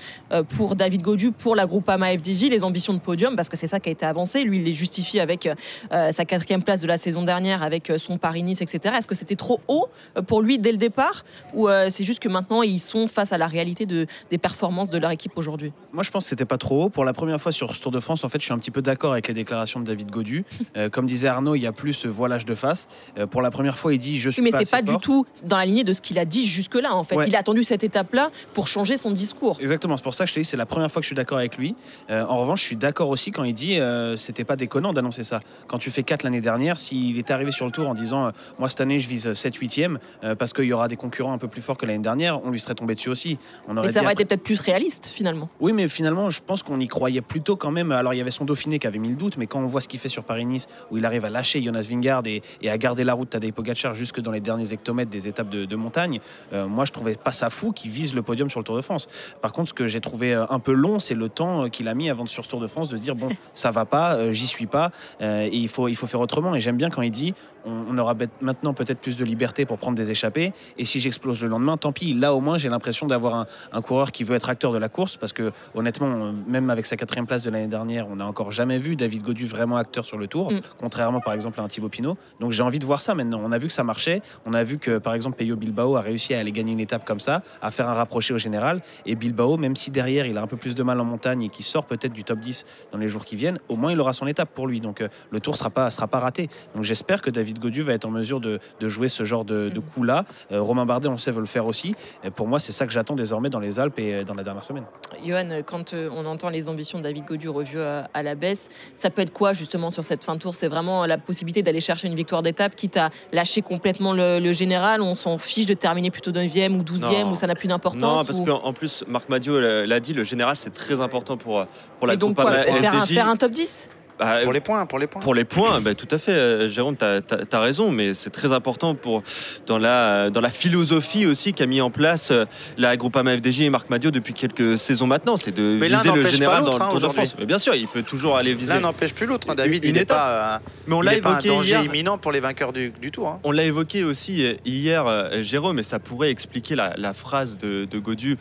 [0.57, 3.79] pour David Godu, pour la Groupama FDJ, les ambitions de podium, parce que c'est ça
[3.79, 4.43] qui a été avancé.
[4.43, 5.47] Lui, il les justifie avec
[5.93, 8.95] euh, sa quatrième place de la saison dernière, avec euh, son Paris-Nice, etc.
[8.99, 12.21] Est-ce que c'était trop haut euh, pour lui dès le départ ou euh, c'est juste
[12.21, 15.73] que maintenant ils sont face à la réalité de, des performances de leur équipe aujourd'hui?
[15.93, 16.89] Moi, je pense que c'était pas trop haut.
[16.89, 18.71] Pour la première fois sur ce Tour de France, en fait, je suis un petit
[18.71, 20.45] peu d'accord avec les déclarations de David Godu.
[20.77, 22.89] Euh, comme disait Arnaud, il y a plus ce voilage de face.
[23.31, 25.25] Pour la première fois, il dit Je suis Oui, mais pas c'est pas du tout
[25.45, 26.95] dans la lignée de ce qu'il a dit jusque-là.
[26.97, 27.29] En fait, Ouais.
[27.29, 29.59] il a attendu cette étape-là pour changer son discours.
[29.61, 31.17] Exactement, c'est pour ça que je te dis, c'est la première fois que je suis
[31.17, 31.75] d'accord avec lui.
[32.11, 35.25] Euh, en revanche, je suis d'accord aussi quand il dit euh, c'était pas déconnant d'annoncer
[35.25, 35.41] ça.
[35.67, 38.31] Quand tu fais 4 l'année dernière, s'il était arrivé sur le tour en disant euh,
[38.59, 39.99] moi cette année je vise 7-8e
[40.39, 42.61] parce qu'il y aura des concurrents un peu plus forts que l'année dernière, on lui
[42.61, 43.39] serait tombé dessus aussi.
[43.69, 45.49] On Mais ça aurait après- été peut-être plus réaliste finalement.
[45.61, 47.93] Oui, mais finalement, je pense qu'on y croyait plutôt quand même.
[47.93, 49.81] Alors, il y avait son Dauphiné qui avait mis le doute, mais quand on voit
[49.81, 52.79] ce qu'il fait sur Paris-Nice, où il arrive à lâcher Jonas Vingard et, et à
[52.79, 56.21] garder la route Tadej Pogacar jusque dans les derniers hectomètres des étapes de, de montagne,
[56.53, 59.09] moi, je trouvais pas ça fou qu'il vise le podium sur le Tour de France.
[59.41, 61.95] Par contre, ce que j'ai trouvé un peu long, c'est le temps euh, qu'il a
[61.95, 64.47] mis avant de sur Tour de France de dire bon, ça va pas, euh, j'y
[64.47, 66.55] suis pas, euh, il faut, faire autrement.
[66.55, 69.97] Et j'aime bien quand il dit on, aura maintenant peut-être plus de liberté pour prendre
[69.97, 70.53] des échappées.
[70.79, 72.15] Et si j'explose le lendemain, tant pis.
[72.15, 74.89] Là, au moins, j'ai l'impression d'avoir un, un coureur qui veut être acteur de la
[74.89, 75.17] course.
[75.17, 78.53] Parce que, honnêtement, euh, même avec sa quatrième place de l'année dernière, on n'a encore
[78.53, 80.53] jamais vu David Godu vraiment acteur sur le tour.
[80.53, 80.61] Mm.
[80.79, 82.17] Contrairement, par exemple, à un Thibaut Pinot.
[82.41, 83.41] Donc, j'ai envie de voir ça maintenant.
[83.43, 84.23] On a vu que ça marchait.
[84.47, 87.05] On a vu que, par exemple, Peyo Bilbao a réussi à aller gagner une étape
[87.05, 88.83] comme ça, à faire un rapproché au général.
[89.07, 91.49] Et Bilbao, même si derrière, il a un peu plus de mal en montagne et
[91.49, 94.13] qu'il sort peut-être du top 10 dans les jours qui viennent, au moins, il aura
[94.13, 94.81] son étape pour lui.
[94.81, 96.49] Donc, euh, le tour sera pas, sera pas raté.
[96.75, 99.69] Donc, j'espère que David Godu va être en mesure de, de jouer ce genre de,
[99.69, 100.25] de coup-là.
[100.53, 101.95] Euh, Romain Bardet, on le sait, veut le faire aussi.
[102.25, 104.43] Et pour moi, c'est ça que j'attends désormais dans les Alpes et euh, dans la
[104.43, 104.85] dernière semaine.
[105.25, 108.69] Johan, quand euh, on entend les ambitions de David Godu revues à, à la baisse,
[108.99, 110.55] ça peut être quoi justement sur cette fin de tour?
[110.55, 114.53] C'est vraiment la possibilité d'aller chercher une victoire d'étape, quitte à lâcher complètement le, le
[114.53, 115.01] général?
[115.03, 117.33] On s'en fiche de terminer plutôt 9e ou 12e, Non.
[117.33, 118.01] où ça n'a plus d'importance.
[118.03, 121.37] Non, parce ou- qu'en en plus, Marc Madio l'a dit, le général, c'est très important
[121.37, 121.65] pour,
[121.99, 123.89] pour la Et donc Coupe quoi, AMA pour faire un, faire un top 10
[124.19, 125.21] Bah, Pour les points, pour les points.
[125.23, 128.53] Pour les points, bah, tout à fait, euh, Jérôme, tu as, raison, mais c'est très
[128.53, 129.25] important pour,
[129.67, 132.45] dans, la, dans la philosophie aussi qu'a mis en place euh,
[132.79, 135.37] la Groupama FDJ et Marc Madio depuis quelques saisons maintenant.
[135.37, 137.09] C'est de Mais viser le n'empêche pas général dans le hein, Tour de.
[137.09, 137.35] France.
[137.41, 138.75] Mais bien sûr, il peut toujours aller viser.
[138.75, 139.51] L'un n'empêche plus l'autre.
[139.51, 139.55] hein.
[139.57, 141.85] David, il n'est pas, euh, Mais on il est pas un évoqué danger hier.
[141.85, 143.29] imminent pour les vainqueurs du, du tour.
[143.29, 143.41] hein.
[143.43, 145.07] On l'a évoqué aussi hier,
[145.43, 148.37] Jérôme, et ça pourrait expliquer la, la phrase de, de Godu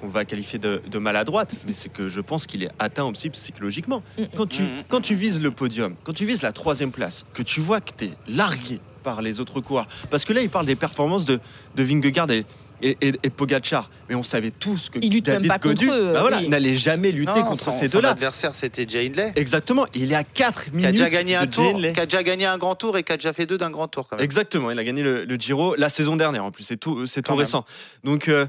[0.00, 3.30] qu'on va qualifier de, de maladroite, mais c'est que je pense qu'il est atteint aussi
[3.30, 4.02] psychologiquement.
[4.36, 4.68] Quand tu, Mhm.
[4.88, 7.90] quand tu vises le podium, quand tu vises la troisième place, que tu vois que
[7.96, 11.38] tu es largué par les autres coureurs, parce que là, il parle des performances de,
[11.76, 12.44] de Vingegaard et,
[12.82, 15.58] et, et- et de Pogacar, mais on savait tous que Il lutte même David pas
[15.58, 16.48] Godu bah voilà, oui.
[16.48, 18.10] n'allait jamais lutter Non, contre son, ces son deux-là.
[18.10, 19.32] adversaire, c'était Jay Hindley.
[19.36, 21.92] Exactement, il est à 4 minutes Qui a déjà gagné un de tour, Hindley.
[21.94, 23.88] qui a déjà gagné un grand tour et qui a déjà fait deux d'un grand
[23.88, 24.24] tour quand même.
[24.24, 27.22] Exactement, il a gagné le, le Giro la saison dernière en plus, c'est tout, c'est
[27.22, 27.46] tout Quand même.
[27.46, 27.64] récent.
[28.04, 28.44] Donc euh,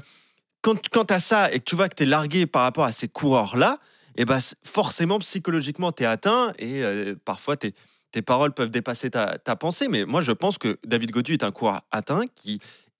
[0.62, 2.84] quand, quand tu as ça et que tu vois que tu es largué par rapport
[2.84, 3.78] à ces coureurs-là,
[4.16, 7.74] et ben, c- forcément psychologiquement tu es atteint et euh, parfois tes,
[8.10, 9.86] tes paroles peuvent dépasser ta, ta pensée.
[9.88, 12.58] Mais moi je pense que David Godu est un coureur atteint qui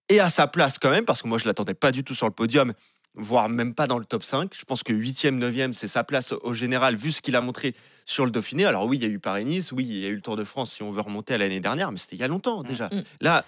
[0.08, 2.26] est à sa place quand même, parce que moi je l'attendais pas du tout sur
[2.26, 2.72] le podium
[3.20, 4.52] voire même pas dans le top 5.
[4.56, 7.74] Je pense que 8e, 9e, c'est sa place au général, vu ce qu'il a montré
[8.06, 8.64] sur le Dauphiné.
[8.64, 10.44] Alors oui, il y a eu Paris-Nice, oui, il y a eu le Tour de
[10.44, 12.86] France, si on veut remonter à l'année dernière, mais c'était il y a longtemps déjà.
[12.92, 13.02] Mm.
[13.22, 13.44] Là,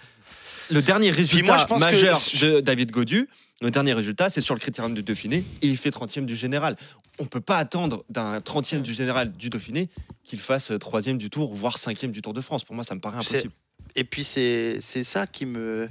[0.73, 3.29] le dernier résultat moi, je pense que- majeur de David Godu,
[3.61, 6.77] le dernier résultat, c'est sur le critérium du Dauphiné, et il fait 30e du général.
[7.19, 9.89] On peut pas attendre d'un 30e du général du Dauphiné
[10.25, 12.65] qu'il fasse 3e du Tour, voire 5e du Tour de France.
[12.65, 13.53] Pour moi, ça me paraît impossible.
[13.97, 15.89] Et puis c'est c'est ça qui me,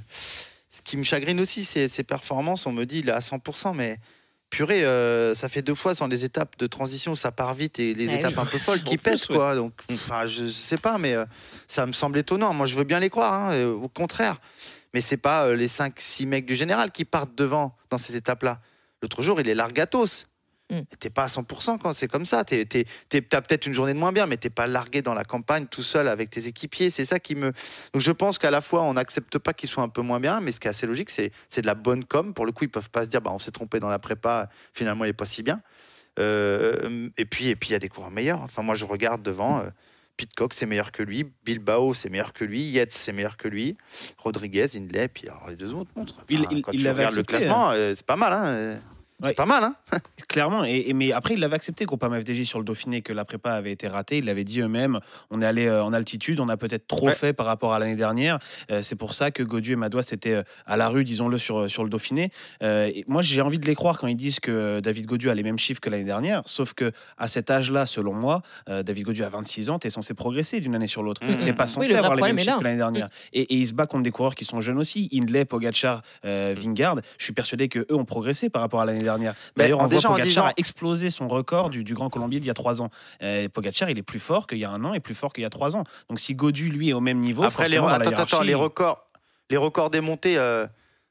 [0.70, 2.66] ce qui me chagrine aussi, c'est ses performances.
[2.66, 3.98] On me dit il est à 100%, mais
[4.48, 7.78] purée, euh, ça fait deux fois dans les étapes de transition où ça part vite
[7.78, 8.42] et les Ouais, étapes oui.
[8.42, 9.16] un peu folles qui ouais.
[9.28, 9.54] quoi.
[9.54, 11.24] Donc, enfin, je sais pas, mais euh,
[11.68, 12.52] ça me semble étonnant.
[12.52, 14.40] Moi, je veux bien les croire, hein, euh, au contraire.
[14.94, 18.60] Mais c'est pas euh, les 5-6 mecs du général qui partent devant dans ces étapes-là.
[19.02, 20.26] L'autre jour, il est largatos.
[20.70, 20.80] Mm.
[21.00, 22.44] T'es pas à 100% quand c'est comme ça.
[22.44, 25.66] T'es- T'as peut-être une journée de moins bien, mais t'es pas largué dans la campagne
[25.66, 26.90] tout seul avec tes équipiers.
[26.90, 27.52] C'est ça qui me.
[27.92, 30.40] Donc je pense qu'à la fois, on n'accepte pas qu'ils soient un peu moins bien,
[30.40, 32.32] mais ce qui est assez logique, c'est c'est de la bonne com.
[32.34, 34.48] Pour le coup, ils peuvent pas se dire, bah, on s'est trompé dans la prépa,
[34.74, 35.60] finalement, il est pas si bien.
[36.18, 38.40] Euh, et puis, et puis il y a des coureurs meilleurs.
[38.42, 39.60] Enfin, moi, je regarde devant.
[39.60, 39.70] euh,
[40.20, 41.24] Pitcock, c'est meilleur que lui.
[41.46, 42.60] Bilbao, c'est meilleur que lui.
[42.62, 43.78] Yates, c'est meilleur que lui.
[44.18, 46.14] Rodriguez, Hindley, puis alors, les deux autres montrent.
[46.16, 48.32] Enfin, Il- il- quand il tu regardes le classement, euh, c'est pas mal.
[48.34, 48.80] Hein.
[49.22, 49.34] C'est Ouais.
[49.34, 49.62] pas mal.
[49.64, 49.74] Hein.
[50.28, 53.24] Clairement, et, et- mais après il l'avait accepté Groupama FDJ sur le Dauphiné que la
[53.24, 54.18] prépa avait été ratée.
[54.18, 55.00] Ils l'avaient dit eux-mêmes.
[55.30, 57.14] On est allé euh, en altitude, on a peut-être trop Ouais.
[57.14, 58.38] fait par rapport à l'année dernière.
[58.70, 61.68] Euh, c'est pour ça que Godu et Madois étaient euh, à la rue, disons-le, sur,
[61.70, 62.30] sur le Dauphiné.
[62.62, 65.34] Euh, et moi, j'ai envie de les croire quand ils disent que David Godu a
[65.34, 66.42] les mêmes chiffres que l'année dernière.
[66.46, 69.90] Sauf que à cet âge-là, selon moi, euh, David Godu a 26 ans, tu es
[69.90, 71.20] censé progresser d'une année sur l'autre.
[71.26, 73.08] Tu n'es pas Oui, censé avoir les mêmes chiffres que l'année dernière.
[73.32, 75.08] Et, et il se bat contre des coureurs qui sont jeunes aussi.
[75.12, 76.96] Hindley, Pogacar, euh, Vingard.
[77.18, 79.09] Je suis persuadé que eux ont progressé par rapport à l'année dernière.
[79.56, 80.08] Mais D'ailleurs, en- on voit déjà,
[80.42, 82.90] Pogacar a explosé son record du, du Grand Colombier d'il y a trois ans.
[83.22, 85.42] Euh, Pogacar, il est plus fort qu'il y a un an et plus fort qu'il
[85.42, 85.84] y a trois ans.
[86.08, 89.04] Donc si Godu, lui, est au même niveau, Après, les, attends, attends, records,
[89.50, 90.66] les records des montées, euh,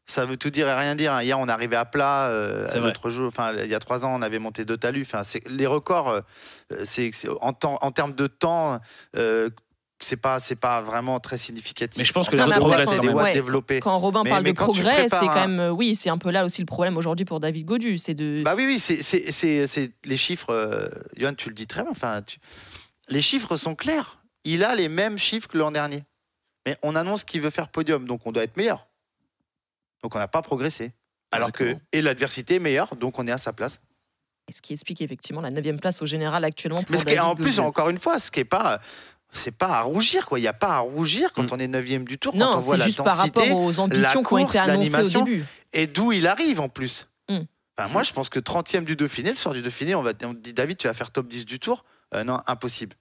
[0.06, 1.14] ça veut tout dire et rien dire.
[1.14, 1.22] hein.
[1.22, 2.28] Hier, on est arrivé à plat.
[2.30, 2.68] euh.
[2.88, 5.04] L'autre jour, enfin, il y a trois ans, on avait monté deux talus.
[5.04, 6.22] Enfin, les records, euh,
[6.84, 8.80] c'est c'est- en, temps, en termes de temps.
[10.02, 11.98] C'est pas c'est pas vraiment très significatif.
[11.98, 13.32] Mais je pense En que progressent progrès, quand des Ouais.
[13.34, 13.80] développées.
[13.82, 15.60] Quand Robin Mais- parle mais de progrès, c'est quand un- même.
[15.60, 17.98] euh, Oui, c'est un peu là aussi le problème aujourd'hui pour David Godu.
[17.98, 18.42] C'est de.
[18.44, 20.52] Bah oui, oui, c'est- c'est c'est- c'est- les chiffres.
[20.52, 21.92] Euh, Johan, tu le dis très bien.
[21.92, 22.40] Enfin, tu-
[23.10, 24.20] les chiffres sont clairs.
[24.46, 26.04] Il a les mêmes chiffres que l'an dernier.
[26.66, 28.88] Mais on annonce qu'il veut faire podium, donc on doit être meilleur.
[30.04, 30.94] Donc on n'a pas progressé.
[31.32, 33.80] Alors que et l'adversité est meilleure, donc on est à sa place.
[34.52, 36.82] Ce qui explique effectivement la 9 place au général actuellement.
[36.82, 38.80] Pour Mais ce qui est, en plus, encore une fois, ce qui est pas,
[39.32, 40.40] c'est pas à rougir quoi.
[40.40, 41.50] Il n'y a pas à rougir quand Mm.
[41.54, 43.88] on est 9 du tour, quand on voit la densité aux ont
[44.24, 45.26] course, l'animation.
[45.74, 47.08] et d'où il arrive en plus.
[47.30, 47.40] Mm.
[47.78, 50.34] Enfin, moi, je pense que 30e du Dauphiné, le soir du Dauphiné, on va on
[50.34, 51.86] dit David, tu vas faire top 10 du tour?
[52.14, 52.96] Euh, non, impossible.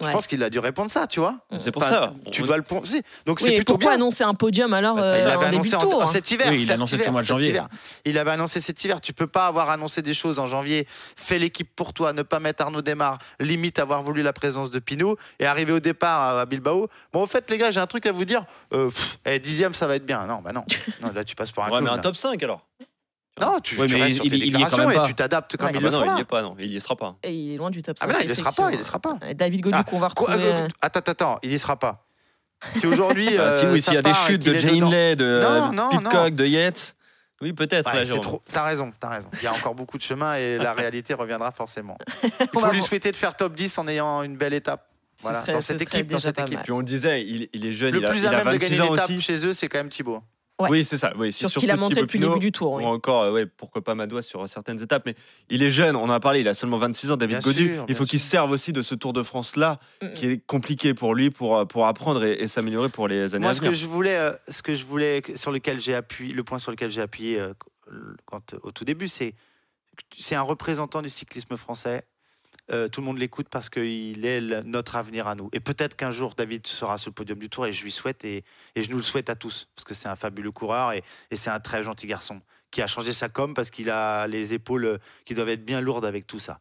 [0.00, 0.12] Je Ouais.
[0.12, 1.36] pense qu'il a dû répondre ça, tu vois.
[1.56, 2.12] C'est pour Enfin, ça.
[2.32, 3.02] Tu dois le penser.
[3.26, 4.00] Donc Oui, c'est plutôt pourquoi bien.
[4.00, 6.48] annoncer un podium alors euh, il en avait début annoncé tour en hein cet hiver.
[6.50, 7.48] Oui, il a cet annoncé hiver, au mois de cet janvier.
[7.50, 7.68] hiver.
[8.04, 9.00] Il avait annoncé cet hiver.
[9.00, 12.40] Tu peux pas avoir annoncé des choses en janvier, fait l'équipe pour toi, ne pas
[12.40, 16.44] mettre Arnaud Desmar, limite avoir voulu la présence de Pinot et arriver au départ à
[16.46, 16.88] Bilbao.
[17.12, 18.44] Bon, au fait, les gars, j'ai un truc à vous dire.
[18.72, 20.26] Euh, pff, eh, dixième, ça va être bien.
[20.26, 20.64] Non, bah non.
[21.02, 22.02] non là, tu passes pour un Ouais, clown, mais un là.
[22.02, 22.66] top 5 alors.
[23.40, 25.66] Non, tu, Ouais, tu restes sur il- tes il déclarations même et tu t'adaptes comme
[25.66, 25.72] Ouais.
[25.72, 26.04] il Ah le bah non, faut.
[26.04, 26.18] il là.
[26.18, 27.16] y est pas, non, il y sera pas.
[27.24, 28.04] Et il est loin du top 5.
[28.04, 29.18] Ah, mais là, il ne sera pas, il ne sera pas.
[29.28, 30.32] Et David Godu Ah, qu'on va retrouver.
[30.34, 32.06] euh, euh, Attends, attends, attends, il y sera pas.
[32.74, 33.26] Si aujourd'hui.
[33.36, 35.88] Bah, euh, si oui, ça s'il y a des chutes de Jane Lay, de, euh,
[35.90, 36.94] Pitcock, de Yates.
[37.42, 37.92] Oui, peut-être.
[37.92, 38.40] Ouais, trop.
[38.52, 39.28] T'as raison, t'as raison.
[39.34, 41.98] Il y a encore beaucoup de chemin et la réalité reviendra forcément.
[42.22, 44.88] Il faut lui souhaiter de faire top 10 en ayant une belle étape.
[45.16, 46.60] Ce Voilà, serait- dans ce cette équipe, dans cette équipe.
[46.62, 48.32] Puis on le disait, il, il est jeune, Le il a, plus il à a
[48.36, 49.20] même de 26 gagner ans l'étape aussi.
[49.20, 50.22] chez eux, c'est quand même Thibaut.
[50.60, 50.68] Ouais.
[50.70, 51.12] Oui, c'est ça.
[51.18, 52.74] Oui, c'est Sur ce surtout qu'il a montré depuis le début du tour.
[52.74, 52.84] oui.
[52.84, 55.02] Ou encore, euh, ouais, pourquoi pas Madois sur certaines étapes.
[55.04, 55.16] Mais
[55.50, 57.74] il est jeune, on en a parlé, il a seulement 26 ans, David Bien Godu.
[57.74, 60.38] sûr, il faut qu'il se serve aussi de ce Tour de France-là, Mm, qui est
[60.46, 63.54] compliqué pour lui, pour, euh, pour apprendre et, et s'améliorer pour les années Moi, à
[63.54, 63.72] ce venir.
[63.72, 66.70] que je voulais, euh, ce que je voulais, sur lequel j'ai appuyé, le point sur
[66.70, 67.52] lequel j'ai appuyé euh,
[68.24, 69.34] quand, au tout début, c'est
[70.16, 72.04] c'est un représentant du cyclisme français.
[72.72, 75.50] Euh, tout le monde l'écoute parce qu'il est le- notre avenir à nous.
[75.52, 78.24] Et peut-être qu'un jour, David sera sur le podium du Tour et je lui souhaite
[78.24, 78.42] et,
[78.74, 81.36] et je nous le souhaite à tous parce que c'est un fabuleux coureur et, et
[81.36, 82.40] c'est un très gentil garçon
[82.70, 86.06] qui a changé sa com parce qu'il a les épaules qui doivent être bien lourdes
[86.06, 86.58] avec tout ça.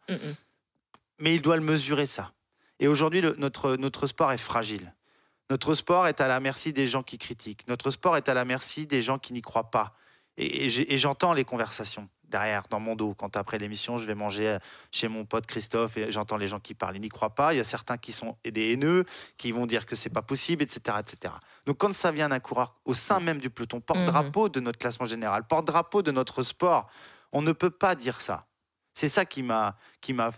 [1.20, 2.34] Mais il doit le mesurer ça.
[2.80, 4.94] Et aujourd'hui, notre, notre sport est fragile.
[5.50, 7.66] Notre sport est à la merci des gens qui critiquent.
[7.70, 9.96] Notre sport est à la merci des gens qui n'y croient pas.
[10.38, 13.14] Et j'entends les conversations derrière, dans mon dos.
[13.14, 14.60] Quand après l'émission, je vais manger euh,
[14.92, 16.96] chez mon pote Christophe et j'entends les gens qui parlent.
[16.96, 17.54] Ils n'y croient pas.
[17.54, 19.06] Il y a certains qui sont des haineux,
[19.38, 21.34] qui vont dire que c'est pas possible, etc., etc.
[21.66, 25.06] Donc quand ça vient d'un coureur au sein même du peloton, porte-drapeau de notre classement
[25.06, 26.90] général, porte-drapeau de notre sport,
[27.32, 28.48] on ne peut pas dire ça.
[28.96, 30.32] C'est ça qui m'a, qui m'a,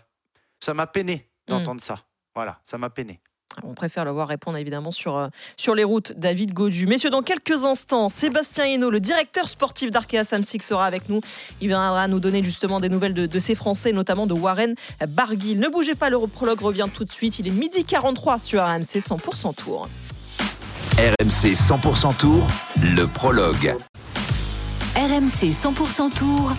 [0.60, 1.98] ça m'a peiné d'entendre ça.
[2.34, 3.20] Voilà, ça m'a peiné.
[3.62, 6.86] On préfère le voir répondre évidemment sur, euh, sur les routes, David Godu.
[6.86, 11.20] Messieurs, dans quelques instants, Sébastien Hainaut, le directeur sportif d'Arkea Samsic, sera avec nous.
[11.60, 14.74] Il viendra nous donner justement des nouvelles de, de ces Français, notamment de Warren
[15.08, 15.58] Barguil.
[15.58, 17.38] Ne bougez pas, le prologue revient tout de suite.
[17.38, 19.88] Il est midi 43 sur AMC 100% Tour.
[20.98, 22.46] RMC 100% Tour,
[22.82, 23.76] le prologue.
[24.96, 26.52] RMC 100% Tour.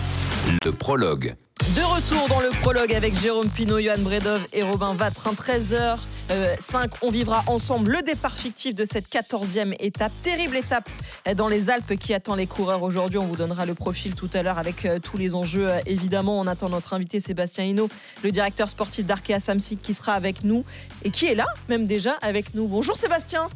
[0.64, 1.34] Le prologue.
[1.74, 5.98] De retour dans le prologue avec Jérôme Pinault, Johan Bredov et Robin Vatrin, 13h.
[6.32, 10.12] 5, on vivra ensemble le départ fictif de cette 14e étape.
[10.22, 10.88] Terrible étape
[11.36, 13.16] dans les Alpes qui attend les coureurs aujourd'hui.
[13.18, 15.68] On vous donnera le profil tout à l'heure avec euh, tous les enjeux.
[15.70, 17.88] euh, Évidemment, on attend notre invité Sébastien Hinault,
[18.22, 20.64] le directeur sportif d'Arkea Samsic qui sera avec nous
[21.02, 22.66] et qui est là même déjà avec nous.
[22.68, 23.48] Bonjour Sébastien.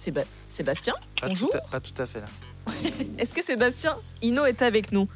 [0.00, 1.50] Séba- Sébastien, Pas bonjour.
[1.50, 2.26] Tout à, pas tout à fait là.
[3.18, 5.08] Est-ce que Sébastien Hinault est avec nous?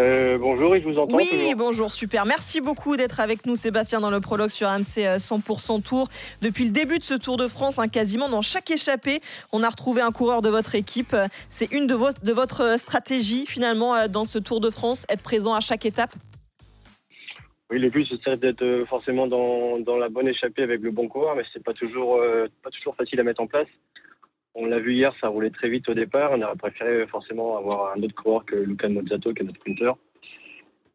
[0.00, 1.54] Euh, bonjour, et je vous entends Oui, toujours.
[1.56, 2.24] bonjour, super.
[2.24, 6.08] Merci beaucoup d'être avec nous, Sébastien, dans le prologue sur AMC euh, 100% Tour.
[6.40, 9.20] Depuis le début de ce Tour de France, hein, quasiment dans chaque échappée,
[9.52, 11.14] on a retrouvé un coureur de votre équipe.
[11.50, 15.22] C'est une de, vo- de votre stratégie, finalement, euh, dans ce Tour de France, être
[15.22, 16.10] présent à chaque étape?
[17.70, 20.92] Oui, le but, ce serait d'être euh, forcément dans, dans la bonne échappée avec le
[20.92, 23.68] bon coureur, mais c'est pas toujours, euh, pas toujours facile à mettre en place.
[24.54, 26.32] On l'a vu hier, ça roulait très vite au départ.
[26.32, 29.92] On aurait préféré forcément avoir un autre coureur que Luca Mozzato, qui est notre sprinter.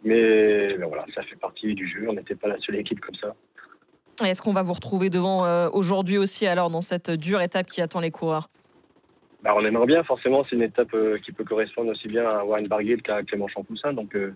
[0.03, 2.05] Mais, ben voilà, ça fait partie du jeu.
[2.07, 3.35] On n'était pas la seule équipe comme ça.
[4.23, 7.81] Est-ce qu'on va vous retrouver devant euh, aujourd'hui aussi, alors, dans cette dure étape qui
[7.81, 8.49] attend les coureurs?
[9.41, 12.43] Bah, on aimerait bien, forcément, c'est une étape euh, qui peut correspondre aussi bien à
[12.43, 13.93] Warren Barguil qu'à Clément Champoussin.
[13.93, 14.33] Donc, euh,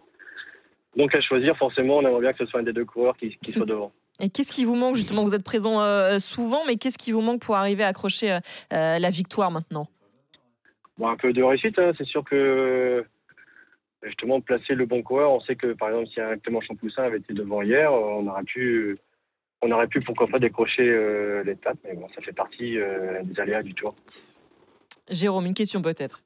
[0.95, 3.37] donc, à choisir, forcément, on aimerait bien que ce soit un des deux coureurs qui,
[3.41, 3.91] qui soit devant.
[4.19, 5.23] Et qu'est-ce qui vous manque, justement?
[5.23, 8.39] Vous êtes présent euh, souvent, mais qu'est-ce qui vous manque pour arriver à accrocher euh,
[8.73, 9.87] euh, la victoire maintenant?
[10.97, 11.93] Bon, un peu de réussite, hein.
[11.97, 13.05] c'est sûr que
[14.03, 17.17] justement placer le bon coureur, on sait que par exemple si un Clément Champoussin avait
[17.17, 18.97] été devant hier, on aurait pu,
[19.61, 23.39] on aurait pu pourquoi pas décrocher euh, l'étape, mais bon, ça fait partie euh, des
[23.39, 23.93] aléas du tour.
[25.09, 26.21] Jérôme, une question peut-être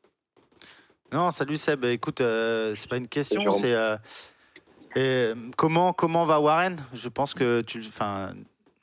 [1.12, 1.86] Non, salut Seb.
[1.86, 3.76] Écoute, euh, c'est pas une question, c'est
[4.98, 6.78] euh, comment comment va Warren?
[6.94, 7.82] Je pense que tu,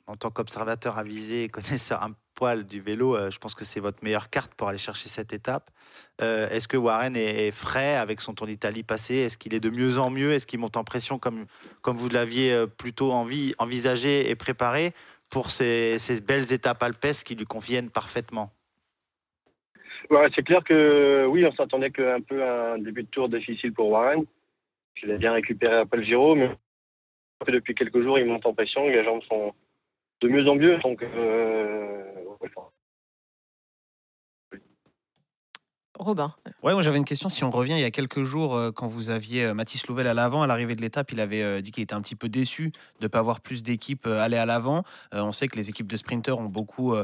[0.07, 3.79] en tant qu'observateur avisé, et connaisseur un poil du vélo, euh, je pense que c'est
[3.79, 5.69] votre meilleure carte pour aller chercher cette étape.
[6.21, 9.15] Euh, Est-ce que Warren est, frais avec son Tour d'Italie passé?
[9.15, 10.33] Est-ce qu'il est de mieux en mieux?
[10.33, 11.45] Est-ce qu'il monte en pression comme
[11.81, 14.93] comme vous l'aviez plutôt envie, envisagé et préparé
[15.29, 15.97] pour ces,
[16.27, 18.51] belles étapes alpesques qui lui conviennent parfaitement?
[20.09, 23.89] Ouais, c'est clair que oui, on s'attendait qu'un peu un début de tour difficile pour
[23.89, 24.25] Warren.
[24.95, 26.49] Je l'ai bien récupéré après le Giro, mais
[27.47, 29.53] depuis quelques jours, il monte en pression, les jambes sont
[30.21, 32.03] de mieux en mieux, donc euh,
[36.01, 36.33] Robin.
[36.63, 37.29] Ouais, moi j'avais une question.
[37.29, 40.07] Si on revient il y a quelques jours, euh, quand vous aviez euh, Mathis Louvel
[40.07, 42.27] à l'avant, à l'arrivée de l'étape, il avait euh, dit qu'il était un petit peu
[42.27, 44.83] déçu de ne pas avoir plus d'équipes euh, aller à l'avant.
[45.11, 46.95] On sait que les équipes de sprinters ont beaucoup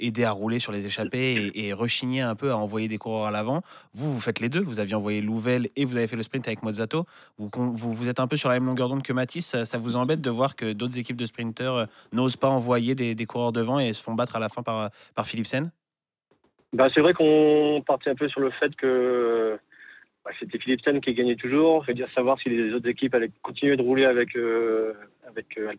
[0.00, 3.30] aidé à rouler sur les échappées et, rechigné un peu à envoyer des coureurs à
[3.30, 3.62] l'avant.
[3.94, 4.62] Vous, vous faites les deux.
[4.62, 7.06] Vous aviez envoyé Louvel et vous avez fait le sprint avec Mozzato.
[7.38, 9.56] Vous, êtes un peu sur la même longueur d'onde que Mathis.
[9.64, 13.14] Ça, vous embête de voir que d'autres équipes de sprinters euh, n'osent pas envoyer des,
[13.14, 15.70] des coureurs devant et se font battre à la fin par, par Philipsen?
[16.76, 19.58] Bah, c'est vrai qu'on partait un peu sur le fait que
[20.24, 21.82] bah, c'était Philipsen qui gagnait toujours.
[21.84, 24.92] Je veux dire savoir si les autres équipes allaient continuer de rouler avec euh,
[25.26, 25.72] avec euh.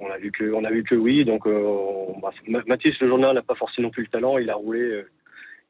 [0.00, 1.24] On a vu que on a vu que oui.
[1.24, 4.36] Donc euh, bah, Ma- Mathis le journal n'a pas forcément non plus le talent.
[4.38, 4.80] Il a roulé.
[4.80, 5.08] euh,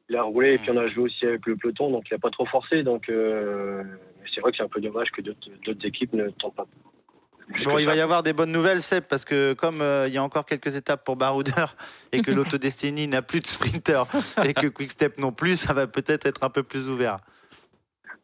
[0.09, 2.19] il a roulé et puis on a joué aussi avec le peloton, donc il n'a
[2.19, 2.81] pas trop forcé.
[2.83, 6.67] Donc c'est vrai que c'est un peu dommage que d'autres équipes ne tentent pas.
[7.65, 10.17] Bon, il va y avoir des bonnes nouvelles, Seb, parce que comme euh, il y
[10.17, 11.65] a encore quelques étapes pour Barouder
[12.11, 14.03] et que l'Autodestiny n'a plus de sprinter
[14.45, 17.19] et que Quickstep non plus, ça va peut-être être un peu plus ouvert.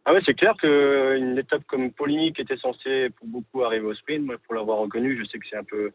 [0.06, 3.94] Ah ouais, c'est clair qu'une étape comme Poligny qui était censée pour beaucoup arriver au
[3.94, 5.92] sprint, moi, pour l'avoir reconnu, je sais que c'est un peu,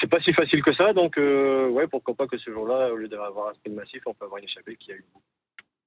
[0.00, 0.92] c'est pas si facile que ça.
[0.92, 4.14] Donc euh, ouais, pourquoi pas que ce jour-là, au lieu d'avoir un sprint massif, on
[4.14, 5.04] peut avoir une échappée qui a eu.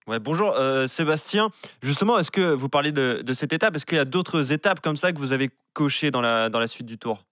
[0.08, 1.50] Ouais, bonjour euh, Sébastien.
[1.84, 3.76] Justement, est-ce que vous parlez de, cette étape?
[3.76, 6.62] Est-ce qu'il y a d'autres étapes comme ça que vous avez cochées dans la, dans
[6.62, 7.26] la suite du tour?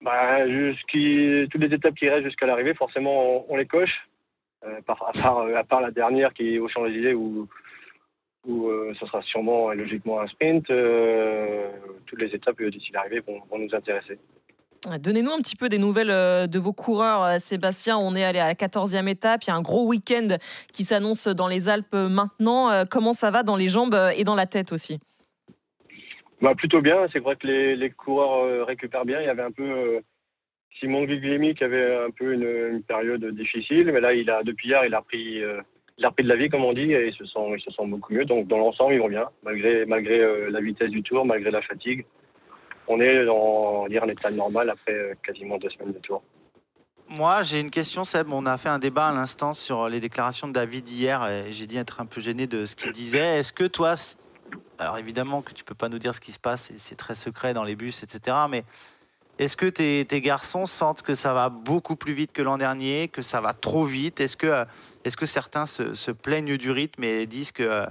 [0.00, 4.08] Bah, toutes les étapes qui restent jusqu'à l'arrivée, forcément, on, les coche.
[4.64, 7.46] Euh, par- à, part, la dernière qui est au Champs-Élysées où,
[8.46, 11.70] où euh, ça sera sûrement et logiquement un sprint, euh,
[12.06, 14.18] toutes les étapes euh, d'ici l'arrivée vont nous intéresser.
[15.00, 17.98] Donnez-nous un petit peu des nouvelles euh, de vos coureurs, euh, Sébastien.
[17.98, 19.44] On est allé à la 14e étape.
[19.44, 20.36] Il y a un gros week-end
[20.72, 22.70] qui s'annonce dans les Alpes maintenant.
[22.70, 25.00] Euh, Comment ça va dans les jambes euh, et dans la tête aussi?
[26.40, 29.20] Bah, plutôt bien, c'est vrai que les, les coureurs euh, récupèrent bien.
[29.20, 30.00] Il y avait un peu euh,
[30.78, 34.84] Simon Guglielmi qui avait un peu une, période difficile, mais là, il a, depuis hier,
[34.84, 35.60] il a euh,
[35.98, 38.12] il a de la vie, comme on dit, et se sent, ils se sent beaucoup
[38.12, 38.24] mieux.
[38.24, 42.06] Donc, dans l'ensemble, vont bien, malgré, malgré euh, la vitesse du tour, malgré la fatigue.
[42.88, 46.22] On est dans dire, un état normal après euh, quasiment deux semaines de tour.
[47.10, 48.32] Moi, j'ai une question, Seb.
[48.32, 51.78] On a fait un débat à l'instant sur les déclarations de David hier j'ai dit
[51.78, 53.38] être un peu gêné de ce qu'il disait.
[53.38, 53.94] Est-ce que toi,
[54.78, 57.54] alors évidemment que tu peux pas nous dire ce qui se passe, c'est très secret
[57.54, 58.36] dans les bus, etc.
[58.50, 58.64] Mais
[59.38, 63.08] est-ce que tes, tes garçons sentent que ça va beaucoup plus vite que l'an dernier,
[63.08, 64.20] que ça va trop vite?
[64.20, 64.64] Est-ce que, euh,
[65.16, 67.86] que certains se, se plaignent du rythme et disent que euh,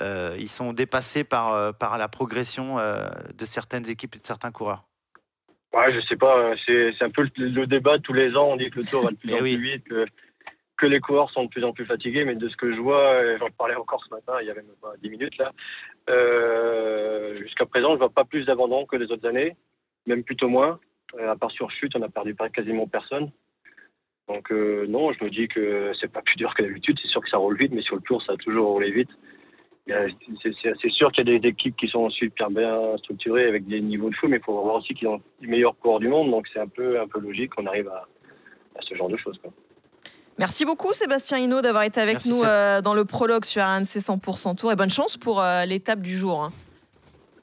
[0.00, 4.84] euh, sont dépassés par, par la progression euh, de certaines équipes et de certains coureurs?
[5.74, 8.48] Ouais, je sais pas, c'est un peu le, le débat tous les ans.
[8.52, 9.56] On dit que le tour va de plus en oui.
[9.56, 10.06] plus vite, que,
[10.78, 13.36] que les coureurs sont de plus en plus fatigués, mais de ce que je vois,
[13.36, 15.52] j'en parlais encore ce matin, il y avait même pas 10 minutes là,
[16.08, 19.56] euh, jusqu'à présent, je vois pas plus d'abandon que les autres années,
[20.08, 20.80] même plutôt moins.
[21.18, 23.30] Euh, à part sur chute, on a perdu quasiment personne.
[24.28, 26.98] Donc euh, non, je me dis que c'est pas plus dur que d'habitude.
[27.00, 29.08] C'est sûr que ça roule vite, mais sur le tour, ça a toujours roulé vite.
[30.42, 34.10] C'est sûr qu'il y a des équipes qui sont super bien structurées avec des niveaux
[34.10, 36.30] de fou, mais il faut voir aussi qu'ils ont les meilleurs coureurs du monde.
[36.30, 38.06] Donc c'est un peu, un peu logique qu'on arrive à,
[38.78, 39.38] à ce genre de choses.
[39.38, 39.50] quoi.
[40.38, 43.98] Merci beaucoup, Sébastien Hinault, d'avoir été avec Merci, nous euh, dans le prologue sur RMC
[43.98, 44.70] 100% Tour.
[44.72, 46.44] Et bonne chance pour euh, l'étape du jour.
[46.44, 46.52] hein.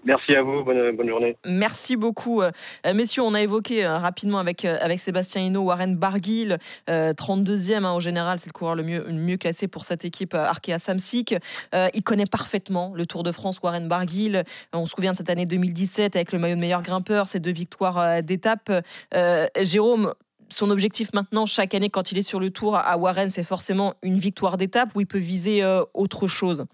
[0.05, 1.35] Merci à vous, bonne, bonne journée.
[1.45, 2.41] Merci beaucoup.
[2.43, 2.51] Euh,
[2.93, 7.83] messieurs, on a évoqué euh, rapidement avec, euh, avec Sébastien Hinault, Warren Barguil, euh, 32e
[7.83, 10.45] hein, en général, c'est le coureur le mieux, le mieux classé pour cette équipe euh,
[10.45, 11.35] Arkea Samsic.
[11.73, 14.35] Euh, il connaît parfaitement le Tour de France, Warren Barguil.
[14.37, 14.43] Euh,
[14.73, 17.53] on se souvient de cette année 2017 avec le maillot de meilleur grimpeur, ces deux
[17.53, 18.71] victoires euh, d'étape.
[19.15, 20.13] Euh, Jérôme,
[20.49, 23.95] son objectif maintenant, chaque année, quand il est sur le Tour à Warren, c'est forcément
[24.03, 26.65] une victoire d'étape ou il peut viser euh, autre chose?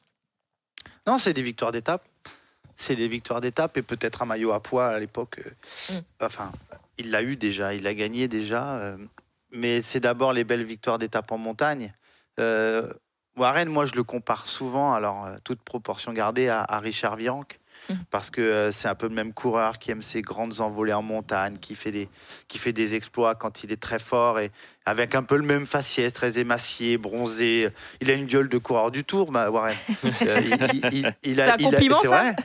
[1.07, 2.03] Non, c'est des victoires d'étape.
[2.81, 5.39] C'est des victoires d'étape et peut-être un maillot à poids à l'époque.
[5.45, 5.51] euh,
[6.19, 6.51] Enfin,
[6.97, 8.75] il l'a eu déjà, il l'a gagné déjà.
[8.77, 8.97] euh,
[9.51, 11.93] mais c'est d'abord les belles victoires d'étape en montagne.
[12.39, 12.91] Euh,
[13.37, 17.59] Warren, moi, je le compare souvent, alors toute proportion gardée, à, à Richard Virenque.
[18.09, 21.01] Parce que euh, c'est un peu le même coureur qui aime ses grandes envolées en
[21.01, 22.09] montagne, qui fait, des,
[22.47, 24.51] qui fait des exploits quand il est très fort et
[24.85, 27.69] avec un peu le même faciès, très émacié, bronzé.
[28.01, 29.75] Il a une gueule de coureur du tour, bah, Warren.
[30.23, 32.35] Euh, il- il- il- a- il a- c'est vrai.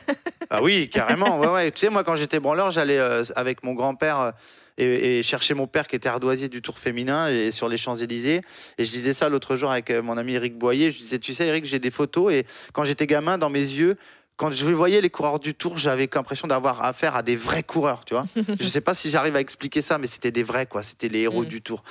[0.49, 1.39] Ah oui, carrément.
[1.39, 1.71] Ouais, ouais.
[1.71, 4.31] Tu sais, moi, quand j'étais branleur, j'allais euh, avec mon grand-père euh,
[4.79, 8.41] et, et chercher mon père qui était ardoisier du Tour féminin et sur les Champs-Élysées.
[8.77, 10.91] Et je disais ça l'autre jour avec mon ami Eric Boyer.
[10.91, 13.97] Je disais, tu sais, Eric, j'ai des photos et quand j'étais gamin, dans mes yeux,
[14.37, 18.05] quand je voyais les coureurs du Tour, j'avais l'impression d'avoir affaire à des vrais coureurs,
[18.05, 18.27] tu vois.
[18.59, 20.83] je sais pas si j'arrive à expliquer ça, mais c'était des vrais, quoi.
[20.83, 21.47] C'était les héros Mm.
[21.47, 21.83] du Tour.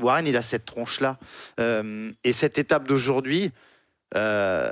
[0.00, 1.18] Warren, il a cette tronche-là.
[1.58, 3.50] Euh, et cette étape d'aujourd'hui,
[4.14, 4.70] euh,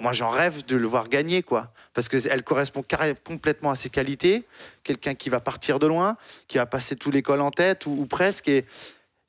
[0.00, 1.72] moi, j'en rêve de le voir gagner, quoi.
[1.92, 2.82] Parce qu'elle correspond
[3.22, 4.44] complètement à ses qualités.
[4.82, 6.16] Quelqu'un qui va partir de loin,
[6.48, 8.48] qui va passer tous les cols en tête, ou, ou presque.
[8.48, 8.64] Et,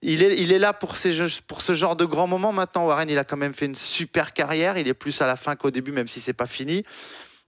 [0.01, 1.13] il est, il est là pour, ces
[1.47, 2.87] pour ce genre de grands moments maintenant.
[2.87, 4.77] Warren, il a quand même fait une super carrière.
[4.77, 6.83] Il est plus à la fin qu'au début, même si c'est pas fini.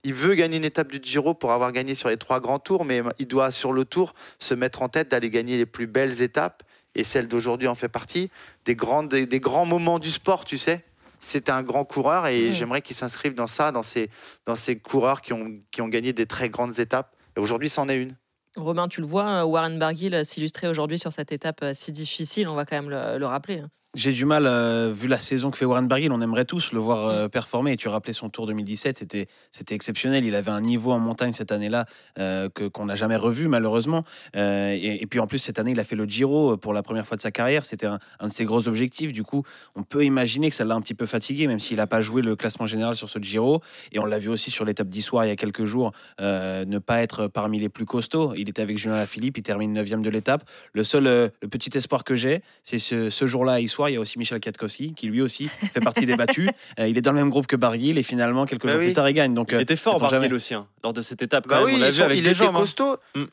[0.06, 2.84] Il veut gagner une étape du Giro pour avoir gagné sur les trois grands tours,
[2.84, 6.22] mais il doit sur le tour se mettre en tête d'aller gagner les plus belles
[6.22, 6.62] étapes.
[6.94, 8.30] Et celle d'aujourd'hui en fait partie.
[8.66, 10.84] Des, grandes, des, des grands moments du sport, tu sais.
[11.18, 14.08] C'est un grand coureur et j'aimerais qu'il s'inscrive dans ça, dans ces,
[14.46, 17.16] dans ces coureurs qui ont, qui ont gagné des très grandes étapes.
[17.36, 18.14] Et aujourd'hui, c'en est une.
[18.54, 22.46] Romain, tu le vois, Warren Barguil euh, s'illustrer aujourd'hui sur cette étape euh, si difficile,
[22.46, 23.60] on va quand même le, le rappeler.
[23.96, 26.78] J'ai du mal, euh, vu la saison que fait Warren Barguil, on aimerait tous le
[26.78, 27.72] voir euh, performer.
[27.72, 30.26] Et tu rappelais son tour 2017, c'était exceptionnel.
[30.26, 31.86] Il avait un niveau en montagne cette année-là
[32.18, 34.04] euh, que qu'on n'a jamais revu malheureusement.
[34.34, 37.16] Et, puis en plus cette année, il a fait le Giro pour la première fois
[37.16, 37.64] de sa carrière.
[37.64, 39.14] C'était un, de ses gros objectifs.
[39.14, 39.44] Du coup,
[39.74, 42.20] on peut imaginer que ça l'a un petit peu fatigué, même s'il n'a pas joué
[42.20, 43.62] le classement général sur ce Giro.
[43.92, 47.00] Et on l'a vu aussi sur l'étape d'Issoire il y a quelques jours, ne pas
[47.00, 48.34] être parmi les plus costauds.
[48.34, 50.44] Il était avec Julien Lafilippe, il termine 9 de l'étape.
[50.74, 53.60] Le seul, le petit espoir que j'ai, c'est ce, ce jour-là à
[53.90, 56.50] Il y a aussi Michel Katkowski, qui lui aussi fait partie des battus.
[56.78, 58.86] Euh, il est dans le même groupe que Barguil et finalement, quelques Bah jours oui.
[58.88, 59.32] plus tard, il gagne.
[59.34, 60.34] Donc, Il euh, était fort, Barguil jamais.
[60.34, 61.46] aussi, hein, lors de cette étape.
[61.48, 61.80] Bah quand oui, même.
[61.80, 62.56] on l'a ils vu sont- avec il des était jambes.
[62.56, 62.60] hein.
[62.60, 62.96] costaud.
[63.14, 63.24] Mm.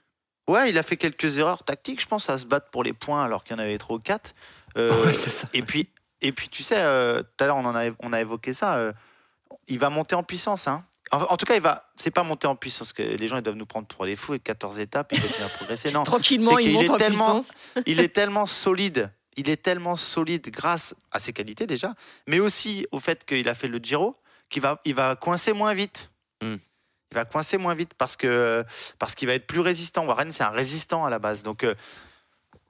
[0.47, 3.23] Ouais, il a fait quelques erreurs tactiques, je pense, à se battre pour les points
[3.25, 4.33] alors qu'il y en avait trop quatre.
[4.77, 5.47] Euh, Ouais, c'est ça.
[5.53, 5.89] Et puis,
[6.21, 8.75] et puis, tu sais, euh, tout à l'heure on en a, on a évoqué ça.
[8.77, 8.91] euh,
[9.67, 10.67] il va monter en puissance.
[10.67, 10.85] Hein.
[11.11, 11.89] En, en tout cas, il va.
[11.97, 14.33] C'est pas monter en puissance que les gens ils doivent nous prendre pour les fous.
[14.35, 15.91] Et 14 étapes, il va bien progresser.
[15.93, 17.49] Non, Tranquillement, il monte est en tellement- puissance.
[17.85, 19.11] il est tellement solide.
[19.37, 21.95] Il est tellement solide grâce à ses qualités déjà,
[22.27, 24.15] mais aussi au fait qu'il a fait le Giro,
[24.49, 26.11] qu'il va, il va coincer moins vite.
[26.41, 26.55] Mm.
[27.11, 28.63] Il va coincer moins vite parce que
[28.97, 30.05] parce qu'il va être plus résistant.
[30.05, 31.75] Warren, c'est un résistant à la base, donc euh,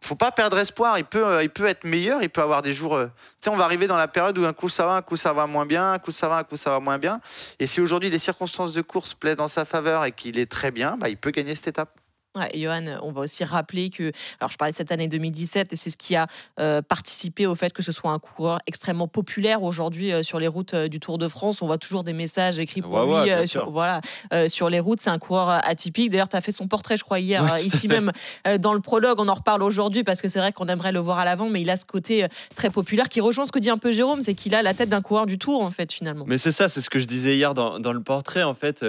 [0.04, 0.98] faut pas perdre espoir.
[0.98, 2.22] Il peut, euh, il peut être meilleur.
[2.22, 2.96] Il peut avoir des jours.
[2.96, 3.12] euh, tu
[3.42, 5.34] sais, on va arriver dans la période où un coup ça va, un coup ça
[5.34, 7.22] va moins bien, un coup ça va, un coup ça va moins bien.
[7.60, 10.72] Et si aujourd'hui les circonstances de course plaident en sa faveur et qu'il est très
[10.72, 11.98] bien, bah, il peut gagner cette étape.
[12.36, 15.76] Ouais, Johan, on va aussi rappeler que, alors je parlais de cette année 2017 et
[15.76, 16.26] c'est ce qui a
[16.60, 20.48] euh, participé au fait que ce soit un coureur extrêmement populaire aujourd'hui euh, sur les
[20.48, 21.62] routes euh, du Tour de France.
[21.62, 24.02] On voit toujours des messages écrits pour Ouais, lui ouais, sur, voilà,
[24.48, 25.00] sur les routes.
[25.02, 26.10] C'est un coureur atypique.
[26.10, 28.12] D'ailleurs, tu as fait son portrait, je crois, hier, ici même
[28.60, 29.20] dans le prologue.
[29.20, 31.62] On en reparle aujourd'hui parce que c'est vrai qu'on aimerait le voir à l'avant, mais
[31.62, 32.26] il a ce côté
[32.56, 34.90] très populaire qui rejoint ce que dit un peu Jérôme, c'est qu'il a la tête
[34.90, 36.26] d'un coureur du Tour en fait finalement.
[36.28, 38.44] Mais c'est ça, c'est ce que je disais hier dans, dans le portrait.
[38.44, 38.86] En fait,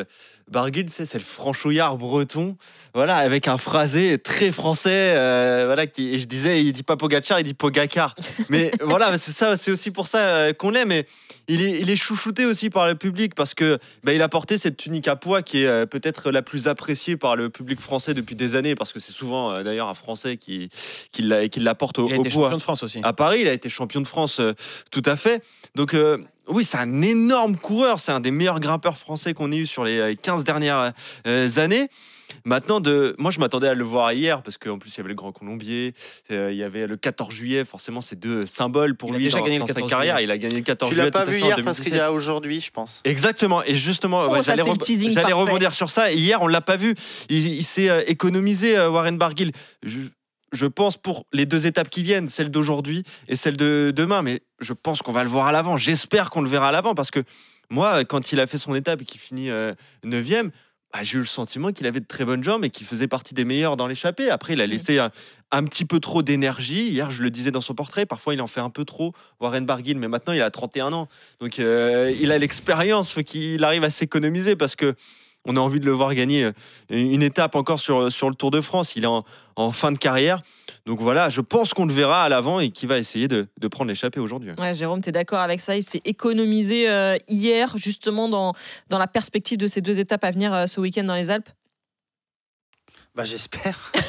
[0.51, 2.57] Barguil, c'est le franchouillard breton,
[2.92, 5.86] voilà, avec un phrasé très français, euh, voilà.
[5.86, 8.14] Qui, et je disais, il dit pas Pogacar, il dit Pogacar.
[8.49, 10.88] Mais voilà, c'est ça, c'est aussi pour ça euh, qu'on l'aime.
[10.88, 11.07] Mais
[11.49, 14.59] il est, il est chouchouté aussi par le public parce que bah, il a porté
[14.59, 18.14] cette tunique à pois qui est euh, peut-être la plus appréciée par le public français
[18.14, 20.68] depuis des années, parce que c'est souvent d'ailleurs un Français qui,
[21.11, 22.45] qui, la, qui la porte au, Il a au été poids.
[22.45, 23.01] champion de France aussi.
[23.03, 24.40] À Paris, il a été champion de France,
[24.90, 25.42] tout à fait.
[25.74, 26.18] Donc, euh,
[26.49, 28.01] oui, c'est un énorme coureur.
[28.01, 30.92] C'est un des meilleurs grimpeurs français qu'on ait eu sur les euh, 15 dernières
[31.26, 31.88] euh, années.
[32.47, 33.14] Maintenant, de...
[33.18, 35.30] moi, je m'attendais à le voir hier parce qu'en plus, il y avait le Grand
[35.32, 35.95] Colombier,
[36.30, 37.64] euh, il y avait le 14 juillet.
[37.64, 39.90] Forcément, c'est deux symboles pour Il a lui déjà dans, gagné le dans sa 14
[39.90, 40.16] carrière.
[40.16, 40.26] juillet.
[40.26, 41.05] Il a gagné le 14 Tu juillet.
[41.07, 41.97] l'as pas vu hier parce qu'il 2017.
[41.97, 43.01] y a aujourd'hui, je pense.
[43.05, 43.62] Exactement.
[43.62, 46.12] Et justement, Oh, ouais, j'allais re- rebondir sur ça.
[46.12, 46.95] Hier, on l'a pas vu.
[47.28, 49.53] Il, il s'est euh, économisé, euh, Warren Barguil.
[49.82, 50.01] Je,
[50.55, 54.22] je pense pour les deux étapes qui viennent, celle d'aujourd'hui et celle de demain.
[54.22, 55.76] Mais je pense qu'on va le voir à l'avant.
[55.76, 57.22] J'espère qu'on le verra à l'avant parce que
[57.70, 59.50] moi, quand il a fait son étape et qu'il finit
[60.05, 60.50] 9
[60.94, 63.34] bah, j'ai eu le sentiment qu'il avait de très bonnes jambes et qu'il faisait partie
[63.34, 64.30] des meilleurs dans l'échappée.
[64.30, 65.11] Après, il a laissé un,
[65.50, 66.88] un petit peu trop d'énergie.
[66.88, 69.66] Hier, je le disais dans son portrait, parfois il en fait un peu trop, Warren
[69.66, 71.09] Barguil, mais maintenant il a 31 ans.
[71.40, 74.94] Donc euh, il a l'expérience, faut qu'il arrive à s'économiser parce que
[75.45, 76.53] on a envie de le voir gagner euh,
[76.90, 78.97] une étape encore sur, sur le Tour de France.
[78.97, 79.09] Il est
[79.57, 80.40] en, fin de carrière.
[80.86, 83.68] Donc voilà, je pense qu'on le verra à l'avant et qu'il va essayer de, de
[83.68, 84.51] prendre l'échappée aujourd'hui.
[84.59, 88.55] Ouais, Jérôme, tu es d'accord avec ça Il s'est économisé euh, hier, justement, dans,
[88.90, 91.49] dans la perspective de ces deux étapes à venir euh, ce week-end dans les Alpes?
[93.14, 93.92] Bah j'espère.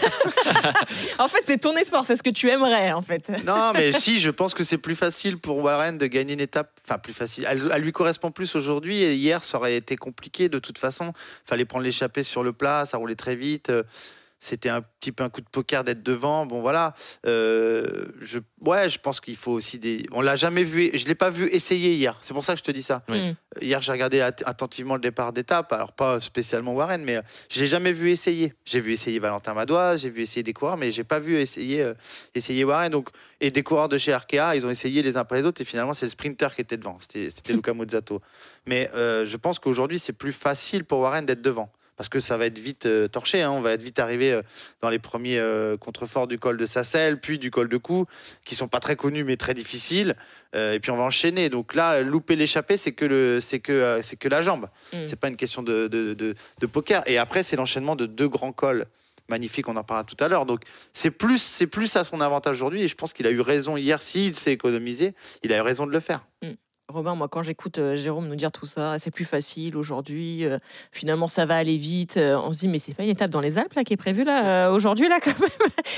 [1.20, 3.30] En fait, c'est ton espoir, c'est ce que tu aimerais, en fait.
[3.46, 6.72] Non, mais si, je pense que c'est plus facile pour Warren de gagner une étape.
[6.84, 7.46] Enfin, plus facile.
[7.48, 9.02] Elle, elle lui correspond plus aujourd'hui.
[9.02, 11.14] Et hier, ça aurait été compliqué de toute façon.
[11.46, 13.72] Fallait prendre l'échappée sur le plat, ça roulait très vite.
[14.40, 16.46] C'était un petit peu un coup de poker d'être devant.
[16.46, 16.94] Bon, voilà.
[17.26, 20.06] Euh, je, ouais, je pense qu'il faut aussi des.
[20.12, 20.92] On l'a jamais vu.
[20.94, 22.18] Je l'ai pas vu essayer hier.
[22.22, 23.04] C'est pour ça que je te dis ça.
[23.10, 23.32] Oui.
[23.32, 23.36] Mm.
[23.62, 25.72] Hier, j'ai regardé att- attentivement le départ d'étape.
[25.74, 28.54] Alors, pas spécialement Warren, mais euh, je l'ai jamais vu essayer.
[28.66, 31.82] J'ai vu essayer Valentin Madoise, j'ai vu essayer des coureurs, mais j'ai pas vu essayer,
[31.82, 31.94] euh,
[32.36, 32.92] essayer Warren.
[32.92, 33.10] Donc,
[33.42, 35.62] et des coureurs de chez Arkea, ils ont essayé les uns après les autres.
[35.62, 36.98] Et finalement, c'est le sprinter qui était devant.
[37.00, 38.22] C'était c'était Luca Mozzato.
[38.68, 41.72] Mais euh, je pense qu'aujourd'hui, c'est plus facile pour Warren d'être devant.
[41.98, 43.42] Parce que ça va être vite euh, torché.
[43.42, 43.52] hein.
[43.52, 44.42] On va être vite arrivé euh,
[44.82, 48.06] dans les premiers euh, contreforts du col de Sassel, puis du col de Cou,
[48.44, 50.16] qui sont pas très connus mais très difficiles.
[50.54, 51.50] Et puis on va enchaîner.
[51.50, 54.68] Donc là, louper l'échappée, c'est que, le, c'est que, c'est que la jambe.
[54.94, 55.06] Mm.
[55.06, 57.04] C'est pas une question de, de, de- de poker.
[57.08, 58.86] Et après, c'est l'enchaînement de deux grands cols
[59.28, 60.46] magnifique, on en parlera tout à l'heure.
[60.46, 60.62] Donc
[60.94, 63.76] c'est plus, c'est plus à son avantage aujourd'hui et je pense qu'il a eu raison
[63.76, 64.02] hier.
[64.02, 66.26] S'il s'est économisé, il a eu raison de le faire.
[66.88, 70.46] Robin, moi, quand j'écoute euh, Jérôme nous dire tout ça, c'est plus facile aujourd'hui.
[70.46, 70.60] euh,
[70.92, 72.18] finalement, ça va aller vite.
[72.18, 73.98] euh, on se dit, mais c'est pas une étape dans les Alpes là qui est
[73.98, 75.50] prévue là euh, aujourd'hui là quand même.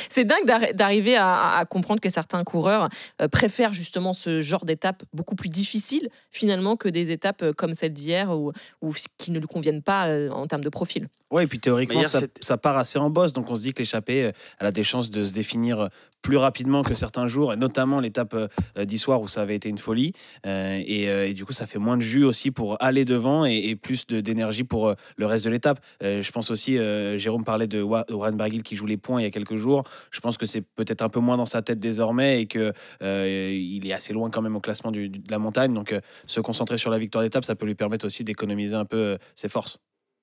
[0.09, 2.87] c'est dingue d'arri- d'arriver à, comprendre que certains coureurs
[3.21, 7.73] euh, préfèrent justement ce genre d'étape beaucoup plus difficile finalement que des étapes euh, comme
[7.73, 11.09] celle d'hier ou, ou qui ne lui conviennent pas euh, en termes de profil.
[11.29, 13.33] Ouais, et puis théoriquement, Mais hier, ça, c'était- ça part assez en bosse.
[13.33, 14.31] Donc on se dit que l'échappée, euh,
[14.61, 15.87] elle a des chances de se définir euh,
[16.21, 19.67] plus rapidement que certains jours, et notamment l'étape euh, euh, d'histoire où ça avait été
[19.67, 20.13] une folie.
[20.45, 23.45] Euh, et, euh, et du coup, ça fait moins de jus aussi pour aller devant
[23.45, 25.79] et, plus d'énergie pour euh, le reste de l'étape.
[26.03, 29.21] Euh, je pense aussi, euh, Jérôme parlait de Wa- Warren Barguil qui joue les points
[29.21, 29.83] il y a quelques jours.
[30.11, 33.51] Je pense que c'est peut-être un peu moins dans sa tête désormais et que euh,
[33.53, 35.73] il est assez loin quand même au classement de la montagne.
[35.73, 38.85] Donc euh, se concentrer sur la victoire d'étape, ça peut lui permettre aussi d'économiser un
[38.85, 39.79] peu euh, ses forces.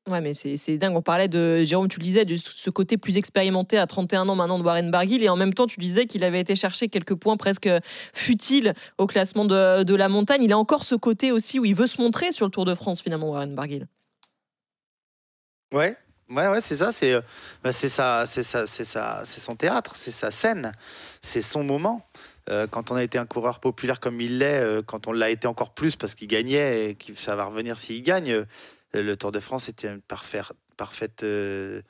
[0.07, 0.95] Ouais, mais c'est dingue.
[0.95, 4.35] On parlait de, Jérôme, tu le disais, de ce côté plus expérimenté à 31 ans
[4.35, 5.25] maintenant de Warren Barguil.
[5.25, 7.71] Et en même temps, tu disais qu'il avait été chercher quelques points presque
[8.13, 10.43] futiles au classement de, de la montagne.
[10.43, 12.75] Il a encore ce côté aussi où il veut se montrer sur le Tour de
[12.75, 13.87] France, finalement, Warren Barguil.
[15.73, 15.97] Ouais,
[16.29, 16.93] ouais, ouais, c'est ça.
[16.93, 17.23] C'est, euh,
[17.63, 20.73] bah, c'est ça, c'est ça, c'est ça, c'est son théâtre, c'est sa scène,
[21.23, 22.07] c'est son moment.
[22.51, 25.31] Euh, quand on a été un coureur populaire comme il l'est, euh, quand on l'a
[25.31, 28.45] été encore plus parce qu'il gagnait et que ça va revenir s'il gagne,
[29.03, 31.83] le Tour de France était une parfaire- parfaite euh,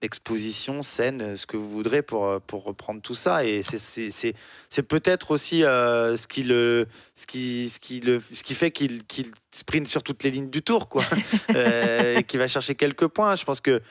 [0.00, 3.44] exposition, scène, ce que vous voudrez pour, euh, pour reprendre tout ça.
[3.44, 6.86] Et c'est- peut-être aussi euh, ce, qui le,
[7.16, 10.50] ce, qui, ce, qui le, ce qui fait qu'il qu'il sprint sur toutes les lignes
[10.50, 11.04] du Tour, quoi.
[11.54, 13.34] Et qui va chercher quelques points.
[13.34, 13.82] Je pense que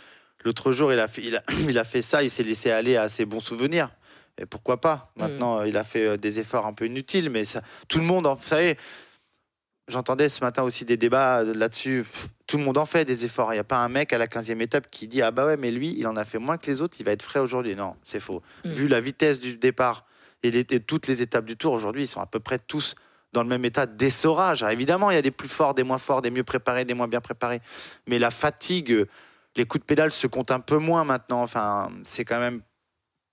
[0.46, 2.96] l'autre jour, il a fait, il a, il a fait ça, il s'est laissé aller
[2.96, 3.90] à ses bons souvenirs.
[4.40, 5.12] Et pourquoi pas?
[5.18, 8.28] Maintenant, euh, il a fait des efforts un peu inutiles, mais ça, tout le monde,
[8.28, 8.78] en, vous savez,
[9.88, 12.06] j'entendais ce matin aussi des débats euh, là-dessus.
[12.46, 13.52] Tout le monde en fait des efforts.
[13.54, 15.58] Il n'y a pas un mec à la 15e étape qui dit Ah bah ouais,
[15.58, 17.76] mais lui, il en a fait moins que les autres, il va être frais aujourd'hui.
[17.76, 18.42] Non, c'est faux.
[18.66, 18.70] Mm.
[18.70, 20.06] Vu la vitesse du départ
[20.44, 22.96] et, les- et toutes les étapes du tour aujourd'hui, ils sont à peu près tous
[23.34, 24.64] dans le même état d'essorage.
[24.64, 27.08] Évidemment, il y a des plus forts, des moins forts, des mieux préparés, des moins
[27.10, 27.62] bien préparés.
[28.08, 29.06] Mais la fatigue,
[29.58, 31.42] les coups de pédale se comptent un peu moins maintenant.
[31.44, 32.62] Enfin, c'est quand même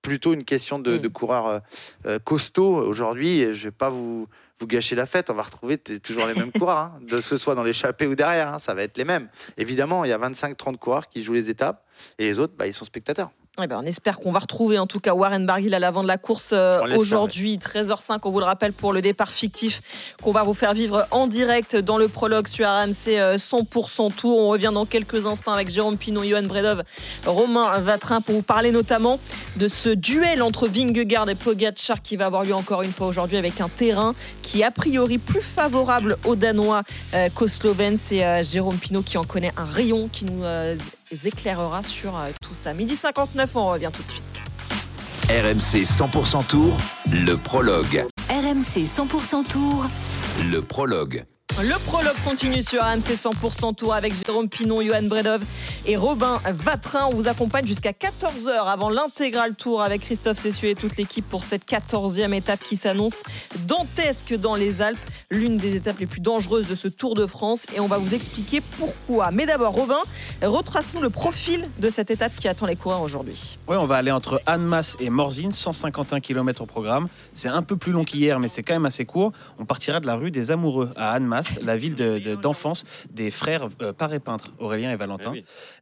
[0.02, 1.58] plutôt une question de, de coureurs euh,
[2.06, 3.54] euh, costauds aujourd'hui.
[3.54, 4.26] Je vais pas vous,
[4.60, 5.30] vous gâcher la fête.
[5.30, 8.54] On va retrouver toujours les mêmes coureurs, hein, de ce soit dans l'échappée ou derrière.
[8.54, 9.28] hein, ça va être les mêmes.
[9.56, 11.84] Évidemment, il y a 25-30 coureurs qui jouent les étapes
[12.18, 13.30] et les autres, bah, ils sont spectateurs.
[13.62, 16.08] Eh ben, on espère qu'on va retrouver en tout cas Warren Barguil à l'avant de
[16.08, 19.80] la course euh, aujourd'hui, 13h05, on vous le rappelle pour le départ fictif
[20.20, 24.38] qu'on va vous faire vivre en direct dans le prologue sur RMC euh, 100% Tour.
[24.38, 26.82] On revient dans quelques instants avec Jérôme Pinot, Johan Bredov,
[27.26, 29.20] Romain Vatrin pour vous parler notamment
[29.54, 33.36] de ce duel entre Vingegaard et Pogacar qui va avoir lieu encore une fois aujourd'hui
[33.36, 36.82] avec un terrain qui est a priori plus favorable aux Danois
[37.14, 37.98] euh, qu'aux Slovènes.
[38.00, 40.42] C'est Jérôme Pinot qui en connaît un rayon qui nous
[41.24, 42.72] éclairera sur euh, tout ça.
[42.74, 44.24] Midi 59, on revient tout de suite.
[45.28, 46.76] RMC 100% Tour,
[47.10, 48.04] le prologue.
[48.28, 49.86] RMC 100% Tour.
[50.50, 51.24] Le prologue.
[51.62, 55.44] Le prologue continue sur RMC 100% Tour avec Jérôme Pinon, Johan Bredov
[55.86, 57.06] et Robin Vatrin.
[57.06, 61.44] On vous accompagne jusqu'à 14h avant l'intégral tour avec Christophe Cessieux et toute l'équipe pour
[61.44, 63.22] cette 14e étape qui s'annonce
[63.68, 64.98] dantesque dans les Alpes,
[65.30, 67.66] l'une des étapes les plus dangereuses de ce Tour de France.
[67.76, 69.30] Et on va vous expliquer pourquoi.
[69.30, 70.00] Mais d'abord, Robin,
[70.42, 73.58] retrace-nous le profil de cette étape qui attend les coureurs aujourd'hui.
[73.68, 77.06] Ouais, on va aller entre Annemasse et Morzine, 151 km au programme.
[77.36, 79.30] C'est un peu plus long qu'hier, mais c'est quand même assez court.
[79.60, 83.30] On partira de la rue des Amoureux à Annemasse, la ville de- de- d'enfance des
[83.30, 85.32] frères euh, Paré-Peintre, Aurélien et Valentin.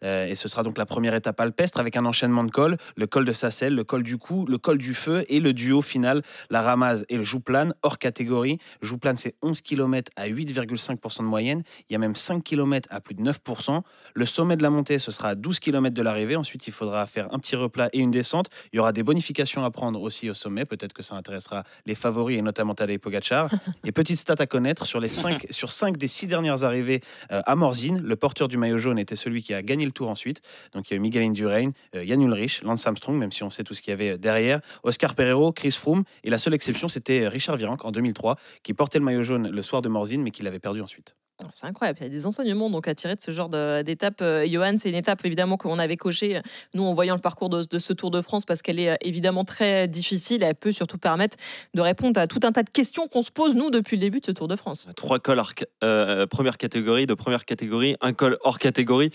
[0.05, 3.07] Euh, et ce sera donc la première étape alpestre avec un enchaînement de cols le
[3.07, 6.23] col de Sassel, le col du Cou, le col du Feu et le duo final,
[6.51, 8.59] la Ramaz et le Jouplane, hors catégorie.
[8.83, 11.63] Jouplane, c'est 11 km à 8,5% de moyenne.
[11.89, 13.83] Il y a même 5 km à plus de 9%.
[14.15, 16.37] Le sommet de la montée, ce sera à 12 km de l'arrivée.
[16.37, 18.49] Ensuite, il faudra faire un petit replat et une descente.
[18.73, 20.65] Il y aura des bonifications à prendre aussi au sommet.
[20.65, 23.49] Peut-être que ça intéressera les favoris et notamment Tadej Pogacar.
[23.85, 27.01] Et petite stat à connaître sur les 5 sur 5 des 6 dernières arrivées
[27.31, 30.09] euh, à Morzine, le porteur du maillot jaune était celui qui a gagné le tour
[30.09, 30.43] ensuite.
[30.73, 33.51] Donc il y a eu Miguel Indurain, euh, Jan Ulrich, Lance Armstrong, même si on
[33.51, 36.05] sait tout ce qu'il y avait derrière, Oscar Pereiro, Chris Froome.
[36.25, 39.63] Et la seule exception, c'était Richard Virenque en 2003, qui portait le maillot jaune le
[39.63, 41.17] soir de Morzine, mais qui l'avait perdu ensuite.
[41.53, 44.20] C'est incroyable, il y a des enseignements donc à tirer de ce genre d'étape.
[44.22, 46.40] Euh, Johan, c'est une étape évidemment qu'on avait cochée, euh,
[46.74, 49.45] nous en voyant le parcours de, ce Tour de France, parce qu'elle est euh, évidemment
[49.45, 50.43] très difficile.
[50.43, 51.36] Elle peut surtout permettre
[51.74, 54.20] de répondre à tout un tas de questions qu'on se pose, nous, depuis le début
[54.20, 54.88] de ce Tour de France.
[54.97, 59.11] Trois cols hors euh, première catégorie, de première catégorie, un col hors catégorie.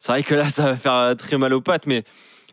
[0.00, 2.04] C'est vrai que là, ça va faire très mal aux pattes, mais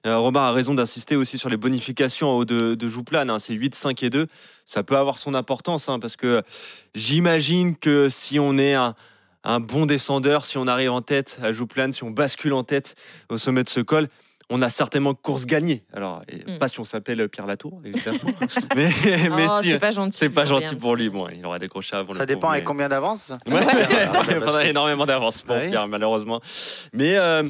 [0.05, 3.30] Robin a raison d'insister aussi sur les bonifications en haut de, de Jouplane.
[3.30, 3.39] hein.
[3.39, 4.28] C'est 8, 5 et 2.
[4.65, 6.43] Ça peut avoir son importance, hein, parce que
[6.95, 8.95] j'imagine que si on est un,
[9.48, 12.95] un bon descendeur, si on arrive en tête à Jouplane, si on bascule en tête
[13.30, 14.10] au sommet de ce col,
[14.50, 15.84] on a certainement course gagnée.
[15.93, 16.58] Alors, et Mm.
[16.58, 18.18] pas si on s'appelle Pierre Latour, évidemment.
[18.76, 18.89] mais
[19.30, 20.18] mais Oh, si, c'est pas gentil.
[20.18, 21.10] c'est pas pour gentil pour lui.
[21.10, 23.32] Bon, il aura décroché avant Ça le dépend avec mais- combien d'avance.
[23.50, 23.66] Ouais,
[24.64, 25.62] il énormément d'avance pour Ah.
[25.68, 26.41] Pierre, malheureusement.
[26.93, 27.43] Mais, euh,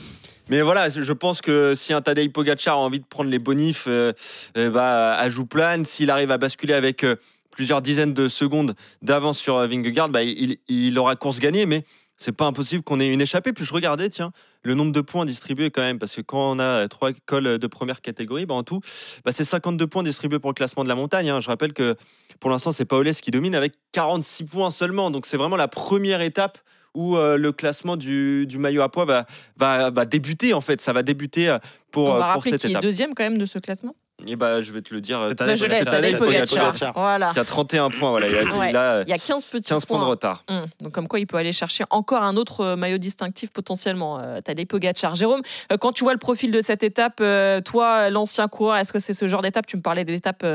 [0.49, 3.85] mais voilà, je pense que si un Tadej Pogacar a envie de prendre les bonifs
[3.87, 4.13] euh,
[4.57, 7.15] euh, bah, à Jouplane, s'il arrive à basculer avec euh,
[7.57, 11.83] plusieurs dizaines de secondes d'avance sur euh, Vingegaard, bah, il, il aura course gagnée, mais
[12.15, 13.51] c'est pas impossible qu'on ait une échappée.
[13.51, 14.31] Puis je regardais, tiens,
[14.61, 17.67] le nombre de points distribués quand même, parce que quand on a trois cols de
[17.67, 18.79] première catégorie, bah, en tout,
[19.25, 21.31] bah, c'est 52 points distribués pour le classement de la montagne.
[21.31, 21.39] hein.
[21.39, 21.95] Je rappelle que
[22.39, 25.09] pour l'instant, c'est Paoles qui domine avec 46 points seulement.
[25.09, 26.59] Donc c'est vraiment la première étape
[26.93, 29.25] où euh, le classement du, du maillot à poids va,
[29.57, 30.79] va, va débuter en fait.
[30.81, 31.57] Ça va débuter euh,
[31.91, 33.95] pour, On euh, va pour rappeler cette qui est deuxième quand même de ce classement?
[34.25, 35.19] Et bah, je vais te le dire.
[35.21, 36.93] euh, Bah, je l'ai, Tadej Tadej Pogacar.
[36.95, 37.33] Voilà.
[37.33, 38.09] qui a 31 points.
[38.09, 38.69] Voilà, il a, Ouais.
[38.71, 40.43] il a, Il y a 15 petits 15 points de retard.
[40.47, 44.19] Hum, Donc comme quoi il peut aller chercher encore un autre euh, maillot distinctif potentiellement.
[44.19, 45.13] Euh, Tadej Pogacar.
[45.13, 45.41] Jérôme,
[45.71, 48.99] euh, quand tu vois le profil de cette étape, euh, toi, l'ancien coureur, est-ce que
[48.99, 49.67] c'est ce genre d'étape?
[49.67, 50.45] Tu me parlais d'étapes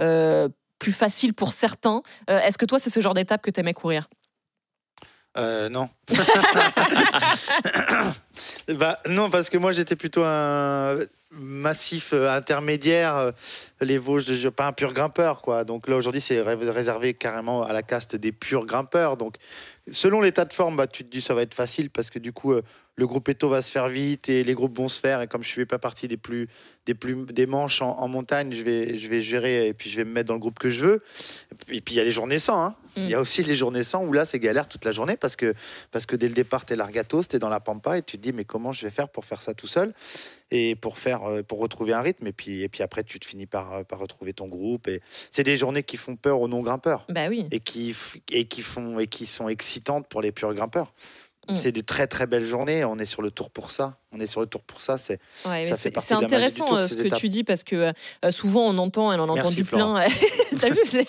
[0.00, 0.48] euh,
[0.78, 2.02] plus faciles pour certains.
[2.30, 4.08] Euh, est-ce que toi, c'est ce genre d'étape que tu aimais courir?
[5.36, 5.88] Euh, non.
[8.68, 10.98] bah, non, parce que moi j'étais plutôt un
[11.30, 13.32] massif euh, intermédiaire, euh,
[13.80, 15.42] les Vosges, pas un pur grimpeur.
[15.42, 15.64] quoi.
[15.64, 19.16] Donc là aujourd'hui c'est ré- réservé carrément à la caste des purs grimpeurs.
[19.16, 19.36] Donc
[19.90, 22.32] selon l'état de forme, bah, tu te dis ça va être facile parce que du
[22.32, 22.62] coup euh,
[22.96, 25.20] le groupe Eto va se faire vite et les groupes vont se faire.
[25.22, 26.48] Et comme je ne fais pas partie des plus
[26.86, 29.98] des plus des manches en, en montagne, je vais je vais gérer et puis je
[29.98, 31.02] vais me mettre dans le groupe que je veux.
[31.68, 32.60] Et puis il y a les journées sans.
[32.64, 32.74] hein.
[32.96, 33.00] Mm.
[33.02, 35.36] Il y a aussi les journées sans où là c'est galère toute la journée parce
[35.36, 35.54] que
[35.92, 38.32] parce que dès le départ t'es largatos, t'es dans la pampa et tu te dis
[38.32, 39.92] mais comment je vais faire pour faire ça tout seul?
[40.50, 43.26] Et pour faire euh, pour retrouver un rythme et puis et puis après tu te
[43.26, 46.48] finis par euh, par retrouver ton groupe et c'est des journées qui font peur aux
[46.48, 47.46] non grimpeurs Bah oui.
[47.50, 47.94] et qui
[48.30, 50.92] et qui font et qui sont excitantes pour les purs grimpeurs.
[51.48, 51.54] Mm.
[51.54, 52.84] C'est de très très belles journées.
[52.84, 53.98] On est sur le tour pour ça.
[54.10, 54.96] On est sur le tour pour ça.
[54.96, 57.06] C'est Ouais, ça fait partie c'est de la magie du intéressant tour, euh, ce que
[57.08, 57.18] étapes.
[57.18, 57.92] tu dis parce que
[58.24, 59.96] euh, souvent on entend, on en entendu Florent.
[59.96, 60.06] plein.
[60.58, 61.06] T'as vu, c'est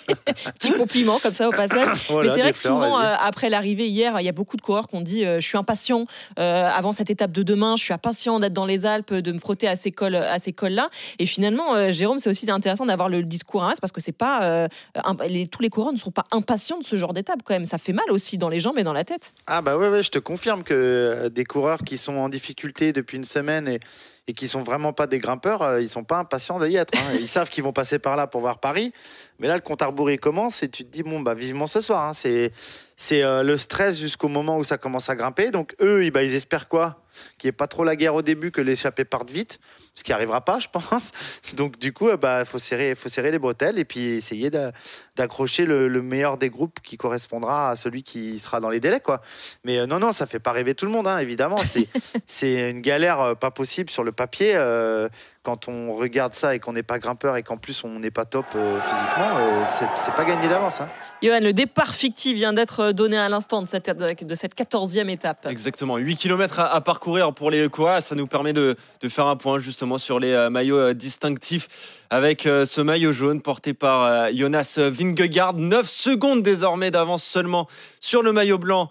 [0.58, 1.88] petit compliment comme ça au passage.
[2.10, 4.56] Voilà, mais c'est vrai que fleurs, souvent euh, après l'arrivée hier, il y a beaucoup
[4.58, 6.04] de coureurs qui ont dit euh, je suis impatient
[6.38, 9.38] euh, avant cette étape de demain, je suis impatient d'être dans les Alpes, de me
[9.38, 10.90] frotter à ces cols, à ces cols là.
[11.18, 14.42] Et finalement, euh, Jérôme, c'est aussi intéressant d'avoir le discours inverse parce que c'est pas
[14.44, 14.68] euh,
[15.26, 17.64] les- tous les coureurs ne sont pas impatients de ce genre d'étape quand même.
[17.64, 19.32] Ça fait mal aussi dans les jambes et dans la tête.
[19.46, 22.89] Ah bah ouais, ouais, je te confirme que euh, des coureurs qui sont en difficulté
[22.92, 23.80] depuis une semaine et,
[24.26, 26.96] et qui sont vraiment pas des grimpeurs, euh, ils sont pas impatients d'y être.
[26.96, 27.16] hein.
[27.18, 28.92] Ils savent qu'ils vont passer par là pour voir Paris,
[29.40, 31.66] mais là le compte à rebours il commence et tu te dis bon bah vivement
[31.66, 32.04] ce soir.
[32.06, 32.12] hein.
[32.12, 32.52] C'est
[32.96, 35.50] c'est euh, le stress jusqu'au moment où ça commence à grimper.
[35.50, 37.02] Donc eux, ils, bah, ils espèrent quoi?
[37.38, 39.58] Qu'il n'y ait pas trop la guerre au début, que l'échappée parte vite,
[39.94, 41.12] ce qui arrivera pas, je pense.
[41.54, 44.72] Donc du coup, euh, bah faut serrer, faut serrer les bretelles et puis essayer d'a-
[45.16, 49.00] d'accrocher le, le meilleur des groupes qui correspondra à celui qui sera dans les délais,
[49.00, 49.22] quoi.
[49.64, 51.64] Mais euh, non, non, ça fait pas rêver tout le monde, hein, évidemment.
[51.64, 51.88] C'est
[52.26, 54.52] c'est une galère pas possible sur le papier.
[55.42, 58.26] Quand on regarde ça et qu'on n'est pas grimpeur et qu'en plus on n'est pas
[58.26, 60.80] top euh, physiquement, euh, c'est pas gagné d'avance.
[60.82, 60.88] hein.
[61.22, 65.46] Johan, le départ fictif vient d'être donné à l'instant de cette, de cette 14e étape.
[65.46, 69.26] Exactement, 8 km à, à parcourir pour les coureurs, ça nous permet de, de faire
[69.26, 71.68] un point justement sur les euh, maillots euh, distinctifs
[72.10, 77.66] avec euh, ce maillot jaune porté par euh, Jonas Vingegaard, 9 secondes désormais d'avance seulement
[78.00, 78.90] sur le maillot blanc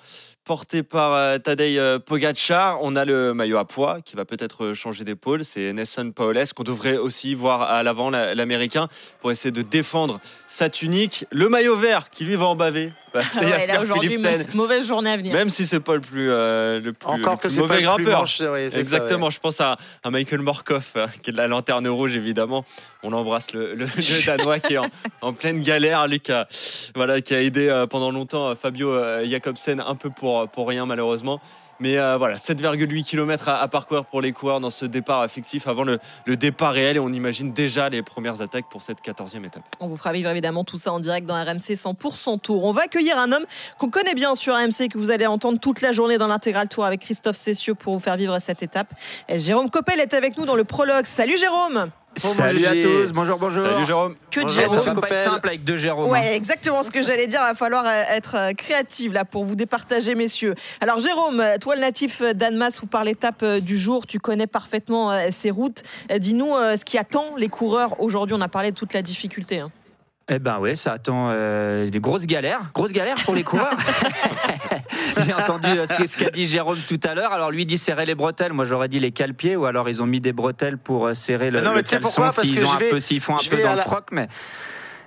[0.49, 2.79] porté par euh, Tadej euh, Pogacar.
[2.81, 6.43] On a le maillot à poids qui va peut-être euh, changer d'épaule, c'est Nelson Paoles
[6.55, 8.87] qu'on devrait aussi voir à l'avant, la- l'américain,
[9.21, 11.27] pour essayer de défendre sa tunique.
[11.31, 14.17] Le maillot vert qui lui va en baver, bah, c'est Ah ouais, Jasper là aujourd'hui,
[14.53, 15.33] mauvaise journée à venir.
[15.33, 17.67] Même si c'est pas le plus, euh, le plus, Encore le que plus c'est pas
[17.67, 18.19] mauvais le plus grimpeur.
[18.19, 19.31] manche, ouais, c'est ça, Exactement, ouais.
[19.31, 22.65] je pense à, à Michael Morkov, euh, qui est de la lanterne rouge évidemment.
[23.03, 24.85] On embrasse le, le- le Danois qui est en,
[25.21, 26.47] en pleine galère, lui qui a,
[26.95, 30.67] voilà, qui a aidé euh, pendant longtemps euh, Fabio euh, Jacobsen un peu pour, pour
[30.67, 31.39] rien malheureusement.
[31.79, 35.67] Mais euh, voilà, 7,8 km à, à parcourir pour les coureurs dans ce départ fictif
[35.67, 35.99] avant le,
[36.35, 39.63] départ réel et on imagine déjà les premières attaques pour cette 14e étape.
[39.79, 42.65] On vous fera vivre évidemment tout ça en direct dans RMC 100% Tour.
[42.65, 43.45] On va accueillir un homme
[43.77, 46.85] qu'on connaît bien sur RMC, que vous allez entendre toute la journée dans l'intégral Tour
[46.85, 48.89] avec Christophe Cessieux pour vous faire vivre cette étape.
[49.29, 51.05] Et Jérôme Coppel est avec nous dans le prologue.
[51.05, 53.63] Salut Jérôme Salut à tous, bonjour, bonjour.
[53.63, 54.15] Salut Jérôme.
[54.29, 54.77] Que de Bonjour, Jérôme.
[54.79, 56.09] Ça va pas être simple avec deux Jérôme.
[56.09, 57.39] Ouais, exactement ce que j'allais dire.
[57.41, 60.55] Il va falloir euh, être euh, créative là pour vous départager, messieurs.
[60.81, 65.17] Alors, Jérôme, euh, toi, le natif d'Annemasse ou par l'étape du jour, tu connais parfaitement
[65.31, 65.83] ces routes.
[66.17, 68.35] Dis-nous ce qui attend les coureurs aujourd'hui.
[68.37, 69.59] On a parlé de toute la difficulté.
[69.59, 69.71] hein.
[70.31, 73.75] Eh ben ouais, ça attend euh, des grosses galères, grosses galères pour les coureurs.
[75.25, 77.31] J'ai entendu euh, ce qu'a dit Jérôme tout à l'heure.
[77.33, 80.05] Alors lui dit serrer les bretelles, moi j'aurais dit les calepieds, ou alors ils ont
[80.05, 82.25] mis des bretelles pour euh, serrer le, Mais non, le caleçon pourquoi?
[82.25, 83.77] Parce s'ils que ont je un vais- peu, s'ils font un peu dans à le
[83.77, 84.27] la- froc, mais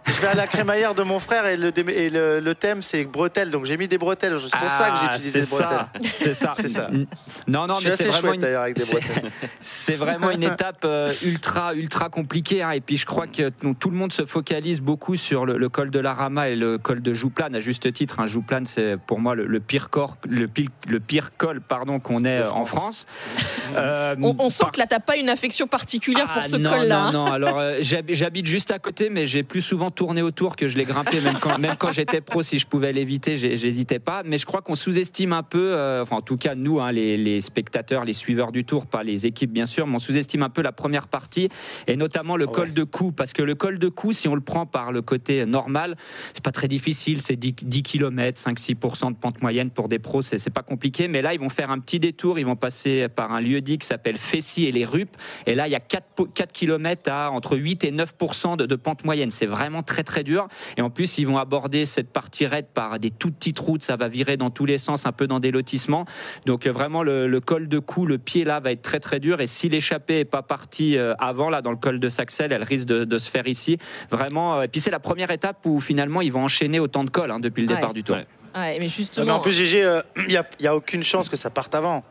[0.07, 2.83] Je vais à la crémaillère de mon frère et le, dé- et le, le thème
[2.83, 4.37] c'est bretelles, donc j'ai mis des bretelles.
[4.41, 6.11] C'est pour ça que j'ai Ah, utilisé c'est des bretelles.
[6.11, 6.51] C'est ça.
[6.55, 6.89] C'est ça.
[7.47, 8.41] Non, non, Je suis mais c'est vraiment chouette, une...
[8.41, 9.31] d'ailleurs, avec des c'est- bretelles.
[9.61, 12.63] C'est vraiment une étape euh, ultra, ultra compliquée.
[12.63, 12.73] hein.
[12.73, 15.69] Et puis je crois que donc, tout le monde se focalise beaucoup sur le, le
[15.69, 18.19] col de la Rama et le col de Jouplane, à juste titre.
[18.21, 22.01] Un Jouplane, c'est pour moi le, le pire corps, le pire, le pire col, pardon,
[22.01, 23.07] qu'on ait euh, en France.
[23.75, 26.57] Euh, On, on sent par- que là, t'as pas une affection particulière pour ah, ce
[26.57, 27.05] non, col-là.
[27.05, 27.13] Non, hein.
[27.13, 30.69] non, alors euh, j'hab- j'habite juste à côté, mais j'ai plus souvent tourné autour que
[30.69, 34.23] je l'ai grimpé, même quand, même quand j'étais pro, si je pouvais l'éviter, j'hésitais pas.
[34.25, 37.17] Mais je crois qu'on sous-estime un peu, euh, enfin en tout cas nous, hein, les,
[37.17, 40.51] les spectateurs, les suiveurs du tour, pas les équipes bien sûr, mais on sous-estime un
[40.51, 41.49] peu la première partie,
[41.87, 44.41] et notamment le col de cou, parce que le col de cou, si on le
[44.41, 45.97] prend par le côté normal,
[46.33, 50.23] c'est pas très difficile, c'est 10, 10 km, 5-6% de pente moyenne pour des pros,
[50.23, 53.33] c'est pas compliqué, mais là ils vont faire un petit détour, ils vont passer par
[53.33, 55.17] un lieu dit qui s'appelle Fessy et les Rupes,
[55.47, 58.67] et là il y a 4, po- 4 km à entre 8 et 9% de,
[58.67, 62.13] de pente moyenne, c'est vraiment très très dur, et en plus ils vont aborder cette
[62.13, 65.13] partie raide par des toutes petites routes, ça va virer dans tous les sens, un
[65.13, 66.07] peu dans des lotissements,
[66.47, 69.21] donc euh, vraiment le, le col de cou, le pied là va être très très
[69.21, 72.53] dur, et si l'échappée est pas partie euh, avant là dans le col de Saxel,
[72.53, 73.79] elle risque de, de se faire ici,
[74.11, 77.11] vraiment, euh, et puis c'est la première étape où finalement ils vont enchaîner autant de
[77.11, 77.75] cols hein, depuis le Ouais.
[77.77, 78.17] départ du tour.
[78.17, 78.25] Ouais,
[78.55, 79.35] mais Non, mais justement.
[79.37, 82.05] en plus, GG, euh, il n'y a, y a aucune chance que ça parte avant.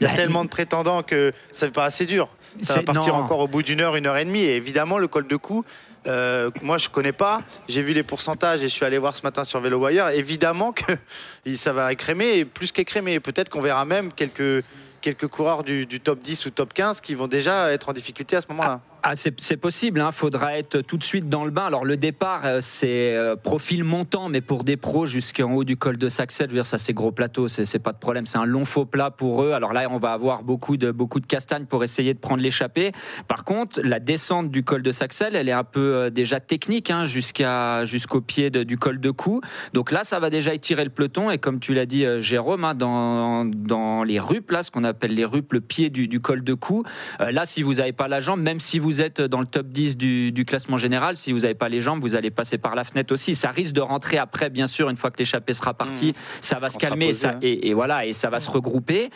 [0.00, 2.28] Il y a Bah, tellement de prétendants que ça n'est pas assez dur.
[2.62, 3.20] Ça va partir non.
[3.20, 4.40] encore au bout d'une heure, une heure et demie.
[4.40, 5.64] Et évidemment, le col de cou,
[6.06, 7.42] euh, moi je connais pas.
[7.68, 10.08] J'ai vu les pourcentages et je suis allé voir ce matin sur Vélo Wire.
[10.08, 10.92] Évidemment que
[11.54, 13.20] ça va écrémer, plus qu'écrémer.
[13.20, 14.64] Peut-être qu'on verra même quelques,
[15.00, 18.36] quelques coureurs du, du top 10 ou top 15 qui vont déjà être en difficulté
[18.36, 18.80] à ce moment-là.
[19.04, 21.64] Ah, c'est possible, il faudra être tout de suite dans le bain.
[21.64, 25.76] Alors le départ, euh, c'est euh, profil montant, mais pour des pros jusqu'en haut du
[25.76, 28.38] col de Saxel, je veux dire, ça c'est gros plateau, c'est pas de problème, c'est
[28.38, 29.54] un long faux plat pour eux.
[29.54, 32.92] Alors là, on va avoir beaucoup de, beaucoup de castagnes pour essayer de prendre l'échappée.
[33.26, 36.88] Par contre, la descente du col de Saxel, elle est un peu euh, déjà technique
[36.92, 39.40] hein, jusqu'au pied du col de cou.
[39.72, 41.28] Donc là, ça va déjà étirer le peloton.
[41.32, 45.14] Et comme tu l'as dit, Jérôme, hein, dans, dans les rupes, là, ce qu'on appelle
[45.14, 46.84] les rupes, le pied du, du col de cou,
[47.18, 49.96] là, si vous n'avez pas la jambe, même si vous êtes dans le top 10
[49.96, 52.84] du, du classement général, si vous n'avez pas les jambes, vous allez passer par la
[52.84, 53.34] fenêtre aussi.
[53.34, 56.68] Ça risque de rentrer après, bien sûr, une fois que l'échappée sera partie, ça va
[56.68, 56.78] se Mmh.
[56.80, 57.38] calmer posé, ça, hein.
[57.42, 59.10] et, et voilà, et ça va se regrouper.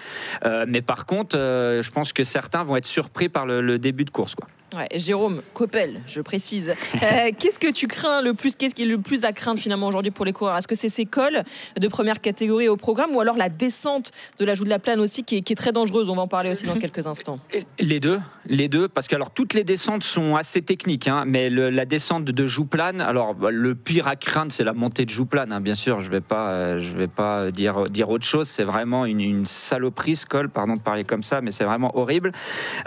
[0.45, 3.79] Euh, mais par contre, euh, je pense que certains vont être surpris par le, le
[3.79, 4.35] début de course.
[4.35, 4.49] Quoi.
[4.75, 6.75] Ouais, Jérôme Coppel, je précise.
[7.03, 9.87] Euh, Qu'est-ce que tu crains le plus Qu'est-ce qui est le plus à craindre finalement
[9.87, 10.57] aujourd'hui pour les coureurs?
[10.57, 11.45] Est-ce que c'est ces cols
[11.79, 14.11] de première catégorie au programme ou alors la descente
[14.41, 16.09] de la joue de la Plaine aussi qui est, qui est très dangereuse?
[16.11, 17.39] On va en parler aussi dans quelques instants.
[17.79, 21.49] Les deux, les deux, parce que alors toutes les descentes sont assez techniques, hein, mais
[21.49, 25.11] le- la descente de Jouplane, alors bah, le pire à craindre, c'est la montée de
[25.11, 26.01] Jouplane, hein, bien sûr.
[26.01, 28.49] Je vais pas, euh, je vais pas dire dire autre chose.
[28.49, 31.97] C'est vraiment une, une saloperie ce col, pardon de parler comme ça, mais c'est vraiment
[31.97, 32.33] horrible.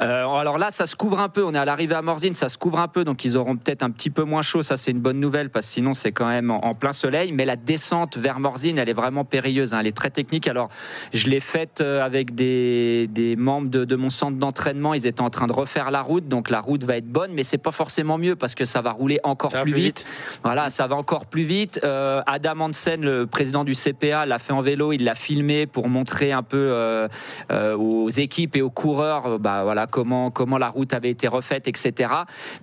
[0.02, 1.44] Euh, alors là, ça se couvre un peu.
[1.46, 3.84] On est à l'arrivée à Morzine, ça se couvre un peu, donc ils auront peut-être
[3.84, 4.64] un petit peu moins chaud.
[4.64, 7.32] Ça, c'est une bonne nouvelle, parce que sinon c'est quand même en, en plein soleil.
[7.32, 9.74] Mais la descente vers Morzine, elle est vraiment périlleuse.
[9.74, 10.48] hein, elle est très technique.
[10.48, 10.70] Alors
[11.14, 14.96] je l'ai faite euh, avec des, des membres de, de mon centre d'entraînement.
[14.96, 17.44] Ils étaient en train de refaire la route, donc la route va être bonne, mais
[17.44, 20.06] c'est pas forcément mieux parce que ça va rouler encore plus, plus vite.
[20.44, 21.80] Voilà, ça va encore plus vite.
[21.84, 24.92] Euh, Adam Hansen, le président du CPA, l'a fait en vélo.
[24.92, 27.08] Il l'a filmé pour montrer un peu euh,
[27.52, 31.59] euh, aux équipes et aux coureurs, bah voilà comment comment la route avait été refaite,
[31.68, 32.12] etc.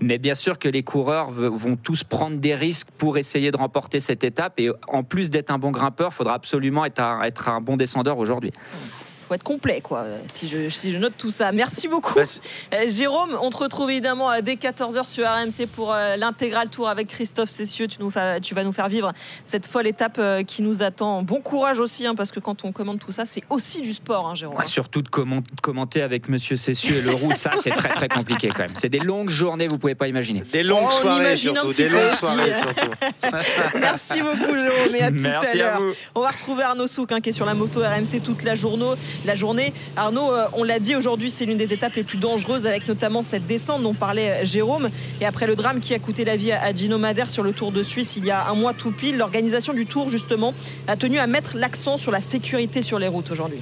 [0.01, 4.01] Mais bien sûr que les coureurs vont tous prendre des risques pour essayer de remporter
[4.01, 4.55] cette étape.
[4.59, 8.53] Et en plus d'être un bon grimpeur, il faudra absolument être un bon descendeur aujourd'hui.
[9.27, 11.51] Faut être complet, quoi, euh, si je, si je note tout ça.
[11.53, 12.14] Merci beaucoup.
[12.14, 12.22] Bah,
[12.74, 16.89] Euh, Jérôme, on te retrouve évidemment euh, dès 14h sur RMC pour euh, l'intégral tour
[16.89, 17.89] avec Christophe Cessieux.
[17.89, 19.12] Tu, nous fa- tu vas nous faire vivre
[19.45, 21.22] cette folle étape euh, qui nous attend.
[21.22, 24.29] Bon courage aussi, hein, parce que quand on commande tout ça, c'est aussi du sport,
[24.29, 24.57] hein, Jérôme.
[24.59, 28.49] Ouais, surtout de comment- commenter avec Monsieur Cessieux et Leroux, ça c'est très très compliqué
[28.49, 28.77] quand même.
[28.77, 30.41] C'est des longues journées, vous pouvez pas imaginer.
[30.53, 32.91] Des longues Oh, on soirées surtout, des longues aussi, soirées surtout.
[33.81, 35.81] Merci beaucoup, Jérôme, et à tout Merci à à l'heure.
[35.81, 35.93] vous.
[36.14, 38.77] On va retrouver Arnaud Souk hein, qui est sur la moto RMC toute la, journée.
[39.25, 39.73] La journée.
[39.97, 43.23] Arnaud, euh, on l'a dit aujourd'hui, c'est l'une des étapes les plus dangereuses avec notamment
[43.23, 44.90] cette descente dont parlait euh, Jérôme.
[45.20, 47.53] Et après le drame qui a coûté la vie à à Gino Madère sur le
[47.53, 50.53] Tour de Suisse il y a un mois tout pile, l'organisation du Tour justement
[50.89, 53.61] a tenu à mettre l'accent sur la sécurité sur les routes aujourd'hui.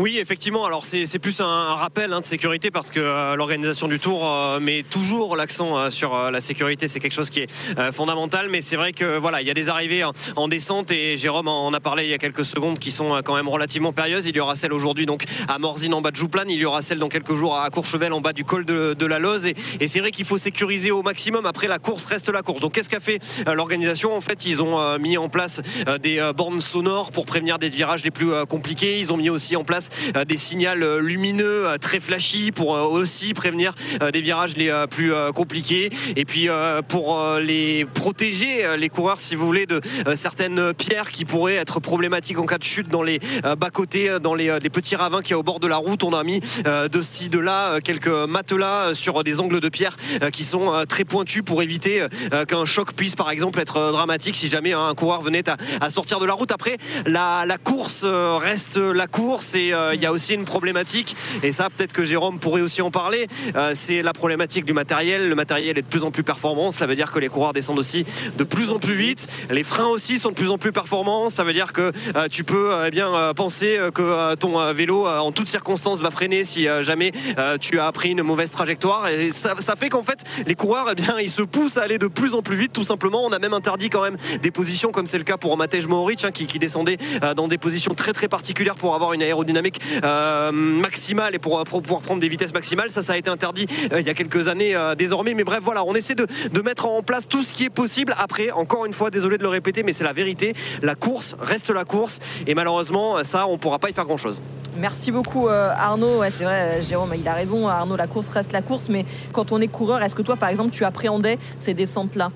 [0.00, 0.64] Oui, effectivement.
[0.64, 4.58] Alors c'est plus un, rappel hein, de sécurité parce que euh, l'organisation du Tour euh,
[4.58, 6.88] met toujours l'accent euh, sur euh, la sécurité.
[6.88, 8.48] C'est quelque chose qui est euh, fondamental.
[8.48, 11.48] Mais c'est vrai que voilà, il y a des arrivées en, en descente et Jérôme
[11.48, 14.24] en a parlé il y a quelques secondes qui sont euh, quand même relativement périlleuses.
[14.24, 16.48] Il y aura celle aujourd'hui donc à Morzine en bas de Jouplane.
[16.48, 19.04] Il y aura celle dans quelques jours à Courchevel en bas du col de, de
[19.04, 19.44] la Loze.
[19.44, 21.44] Et, et c'est vrai qu'il faut sécuriser au maximum.
[21.44, 22.60] Après la course reste la course.
[22.60, 24.16] Donc qu'est-ce qu'a fait l'organisation?
[24.16, 25.60] En fait, ils ont mis en place
[26.00, 28.98] des bornes sonores pour prévenir des virages les plus compliqués.
[28.98, 32.70] Ils ont mis aussi en place euh, des signaux euh, lumineux euh, très flashy pour
[32.70, 33.74] aussi prévenir
[34.12, 35.90] des virages les plus compliqués.
[36.16, 36.48] Et puis
[36.88, 39.80] pour les protéger les coureurs si vous voulez de
[40.14, 43.18] certaines pierres qui pourraient être problématiques en cas de chute dans les
[43.58, 46.22] bas-côtés dans les, petits ravins qu'il y a au bord de la route on a
[46.22, 49.96] mis de ci de là quelques matelas sur des angles de pierre
[50.32, 52.06] qui sont très pointus pour éviter
[52.48, 55.44] qu'un choc puisse par exemple être dramatique si jamais hein, un coureur venait
[55.80, 56.52] à, sortir de la route.
[56.52, 56.76] Après
[57.06, 61.92] la, course reste la course et il y a aussi une problématique et ça peut-être
[61.92, 63.26] que Jérôme pourrait aussi en parler
[63.56, 65.28] euh, c'est la problématique du matériel.
[65.28, 66.70] Le matériel est de plus en plus performant.
[66.70, 68.04] Cela veut dire que les coureurs descendent aussi
[68.36, 69.28] de plus en plus vite.
[69.50, 71.30] Les freins aussi sont de plus en plus performants.
[71.30, 74.36] Ça veut dire que euh, tu peux euh, eh bien euh, penser euh, que euh,
[74.36, 77.90] ton euh, vélo euh, en toutes circonstances va freiner si euh, jamais euh, tu as
[77.92, 79.08] pris une mauvaise trajectoire.
[79.08, 82.08] Et ça, fait qu'en fait les coureurs eh bien ils se poussent à aller de
[82.08, 83.24] plus en plus vite tout simplement.
[83.24, 86.24] On a même interdit quand même des positions comme c'est le cas pour Matej Mohoric
[86.24, 89.69] hein, qui, qui descendait euh, dans des positions très très particulières pour avoir une aérodynamique
[90.04, 93.66] euh, maximale et pour, pour pouvoir prendre des vitesses maximales ça ça a été interdit
[93.92, 95.34] euh, il y a quelques années euh, désormais.
[95.34, 98.14] Mais bref voilà on essaie de, de mettre en place tout ce qui est possible.
[98.18, 100.54] Après encore une fois désolé de le répéter mais c'est la vérité.
[100.82, 102.18] La course reste la course.
[102.46, 104.42] Et malheureusement ça on pourra pas y faire grand chose
[104.76, 106.20] Merci beaucoup euh, Arnaud.
[106.20, 107.68] Ouais, c'est vrai, euh, Jérôme, il a raison.
[107.68, 110.48] Arnaud, la course reste la course, mais quand on est coureur, est-ce que toi, par
[110.48, 112.30] exemple, tu appréhendais ces descentes-là?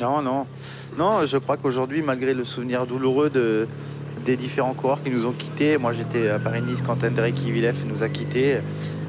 [0.00, 0.46] Non, non.
[0.98, 3.68] Non, je crois qu'aujourd'hui, malgré le souvenir douloureux de,
[4.24, 8.02] des différents coureurs qui nous ont quittés, moi j'étais à Paris-Nice quand André Kivilev nous
[8.02, 8.58] a quittés.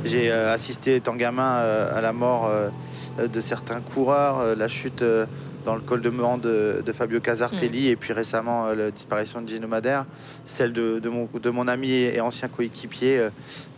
[0.04, 2.70] J'ai euh, assisté étant gamin euh, à la mort euh,
[3.28, 5.04] de certains coureurs, la chute
[5.64, 9.48] dans le col de Meran de, de Fabio Casartelli et puis récemment la disparition de
[9.48, 10.06] Gino Madère,
[10.46, 13.30] celle de, de mon, de mon ami et ancien coéquipier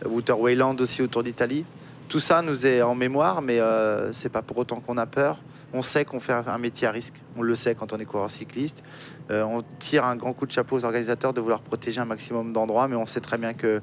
[0.05, 1.64] Wouter Weyland aussi au Tour d'Italie.
[2.09, 5.38] Tout ça nous est en mémoire, mais euh, c'est pas pour autant qu'on a peur.
[5.73, 7.15] On sait qu'on fait un métier à risque.
[7.35, 8.84] On le sait quand on est coureur cycliste.
[9.31, 12.53] Euh, on tire un grand coup de chapeau aux organisateurs de vouloir protéger un maximum
[12.53, 13.81] d'endroits, mais on sait très bien que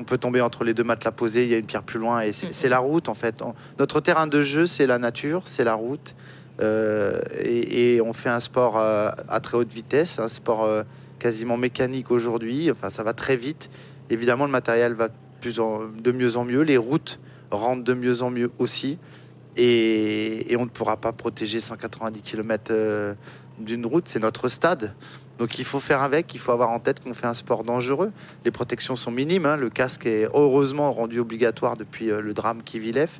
[0.00, 1.42] on peut tomber entre les deux matelas posés.
[1.44, 3.42] Il y a une pierre plus loin et c'est la route en fait.
[3.42, 6.14] On- notre terrain de jeu, c'est la nature, c'est la route.
[6.60, 10.68] Euh, et, et on fait un sport euh, à très haute vitesse, un sport
[11.18, 12.70] quasiment mécanique aujourd'hui.
[12.70, 13.68] Enfin, ça va très vite.
[14.10, 16.62] Évidemment, le matériel va de plus en- de mieux en mieux.
[16.62, 17.18] Les routes
[17.50, 18.98] rentrent de mieux en mieux aussi.
[19.58, 23.14] Et, on ne pourra pas protéger 190 km euh,
[23.58, 24.08] d'une route.
[24.08, 24.94] C'est notre stade.
[25.38, 28.10] Donc il faut faire avec, il faut avoir en tête qu'on fait un sport dangereux.
[28.44, 29.46] Les protections sont minimes.
[29.46, 29.56] hein.
[29.56, 33.10] Le casque est heureusement rendu obligatoire depuis euh, le drame Kivilev.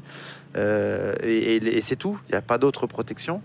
[0.56, 2.18] Euh, et et- c'est tout.
[2.28, 3.40] Il n'y a pas d'autre protection.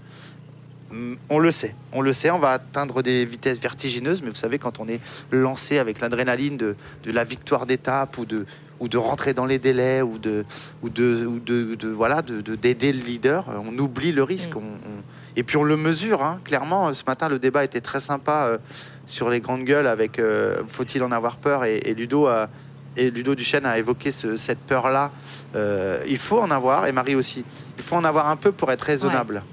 [0.91, 4.35] Hum, On le sait, on le sait, on va atteindre des vitesses vertigineuses, mais vous
[4.35, 4.99] savez, quand on est
[5.31, 6.75] lancé avec l'adrénaline de
[7.05, 8.45] la victoire d'étape ou de,
[8.83, 10.43] ou de rentrer dans les délais ou de,
[10.81, 14.23] ou de, ou de, de- voilà, de, de- d'aider le leader, euh, on oublie le
[14.23, 14.57] risque.
[14.57, 15.03] On- on-
[15.37, 16.39] et puis on le mesure, hein.
[16.43, 16.91] clairement.
[16.93, 18.57] Ce matin, le débat était très sympa euh,
[19.05, 22.49] sur les grandes gueules avec euh, faut-il en avoir peur et, et Ludo a,
[22.97, 25.11] et Ludo Duchesne a évoqué ce- cette peur-là.
[25.55, 27.45] Euh, il faut en avoir, et Marie aussi.
[27.77, 29.43] Il faut en avoir un peu pour être raisonnable,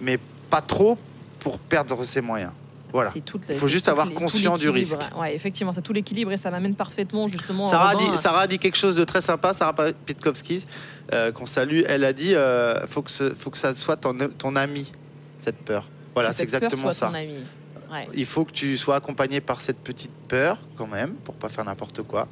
[0.00, 0.18] mais
[0.50, 0.98] pas trop
[1.38, 2.50] pour perdre ses moyens.
[2.92, 3.10] Voilà.
[3.48, 4.98] Il faut juste avoir les- tout conscience du risque.
[5.16, 7.66] Ouais, effectivement, c'est tout l'équilibre et ça m'amène parfaitement justement.
[7.66, 9.74] Sarah a, Robin, dit, Sarah a dit quelque chose de très sympa, Sarah
[10.06, 10.64] Pitkowski,
[11.12, 11.82] euh, qu'on salue.
[11.86, 14.90] Elle a dit euh, faut, que ce- faut que ça soit ton, ton ami,
[15.38, 15.88] cette peur.
[16.14, 17.10] Voilà, c'est exactement ça.
[17.92, 18.06] Ouais.
[18.14, 21.64] Il faut que tu sois accompagné par cette petite peur, quand même, pour pas faire
[21.64, 22.28] n'importe quoi.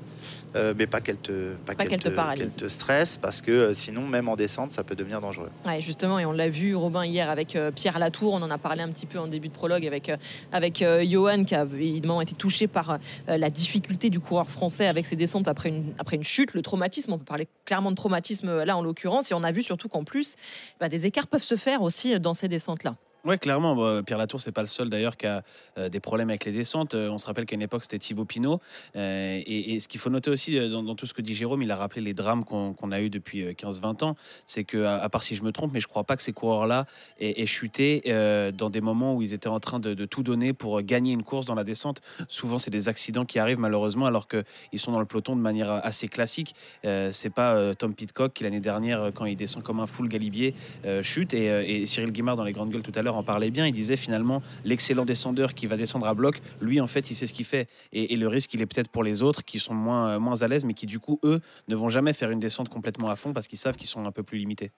[0.57, 2.57] Euh, mais pas qu'elle te, pas Pas qu'elle te paralyse.
[2.57, 5.51] te stresse, parce que euh, sinon, même en descente, ça peut devenir dangereux.
[5.66, 8.33] Ouais, justement, et on l'a vu, Robin, hier avec euh, Pierre Latour.
[8.33, 10.16] On en a parlé un petit peu en début de prologue avec, euh,
[10.53, 15.16] avec Johan, qui a évidemment été touché par la difficulté du coureur français avec ses
[15.16, 17.12] descentes après une, après une chute, le traumatisme.
[17.12, 19.31] On peut parler clairement de traumatisme là, en l'occurrence.
[19.31, 20.37] Et on a vu surtout qu'en plus,
[20.81, 22.97] bah, des écarts peuvent se faire aussi dans ces descentes-là.
[23.29, 23.77] Ouais, clairement.
[23.77, 25.43] Bah, Pierre Latour, c'est pas le seul d'ailleurs qui a
[25.77, 26.95] euh, des problèmes avec les descentes.
[26.95, 28.59] Euh, on se rappelle qu'à une époque, c'était Thibaut Pinot.
[28.97, 31.71] Euh, et, ce qu'il faut noter aussi euh, dans, tout ce que dit Jérôme, il
[31.71, 34.17] a rappelé les drames qu'on a eu depuis euh, 15-20 ans.
[34.47, 36.87] C'est que, à, part si je me trompe, mais je crois pas que ces coureurs-là
[37.21, 40.81] aient, chuté euh, dans des moments où ils étaient en train de, tout donner pour
[40.81, 42.01] gagner une course dans la descente.
[42.29, 45.71] Souvent, c'est des accidents qui arrivent malheureusement alors qu'ils sont dans le peloton de manière
[45.71, 46.55] assez classique.
[46.87, 49.87] Euh, c'est pas euh, Tom Pitcock qui l'année dernière, euh, quand il descend comme un
[49.87, 51.35] full galibier, euh, chute.
[51.35, 53.66] Euh, et Cyril Guimard dans les grandes gueules tout à l'heure en parlait bien.
[53.66, 57.27] Il disait finalement l'excellent descendeur qui va descendre à bloc, lui en fait il sait
[57.27, 57.69] ce qu'il fait.
[57.93, 60.40] Et, et le risque il est peut-être pour les autres qui sont moins, euh, moins
[60.43, 63.16] à l'aise, mais qui du coup eux ne vont jamais faire une descente complètement à
[63.16, 64.70] fond parce qu'ils savent qu'ils sont un peu plus limités.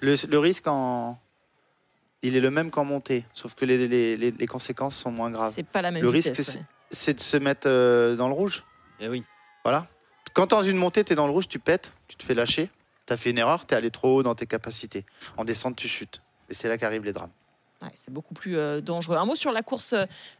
[0.00, 1.18] Le, le risque, en...
[2.22, 5.30] il est le même qu'en montée, sauf que les, les- les- les conséquences sont moins
[5.30, 5.52] graves.
[5.54, 6.64] C'est pas la même le vitesse, risque, c'est- ouais.
[6.90, 8.64] c'est de se mettre euh, dans le rouge.
[9.00, 9.24] Eh oui.
[9.64, 9.86] Voilà.
[10.32, 12.70] Quand dans une montée, tu es dans le rouge, tu pètes, tu te fais lâcher,
[13.06, 15.04] tu as fait une erreur, tu es allé trop haut dans tes capacités.
[15.36, 16.22] En descente, tu chutes.
[16.48, 17.32] Et c'est là qu'arrivent les drames.
[17.94, 19.16] C'est beaucoup plus euh, dangereux.
[19.16, 19.94] Un mot sur la course,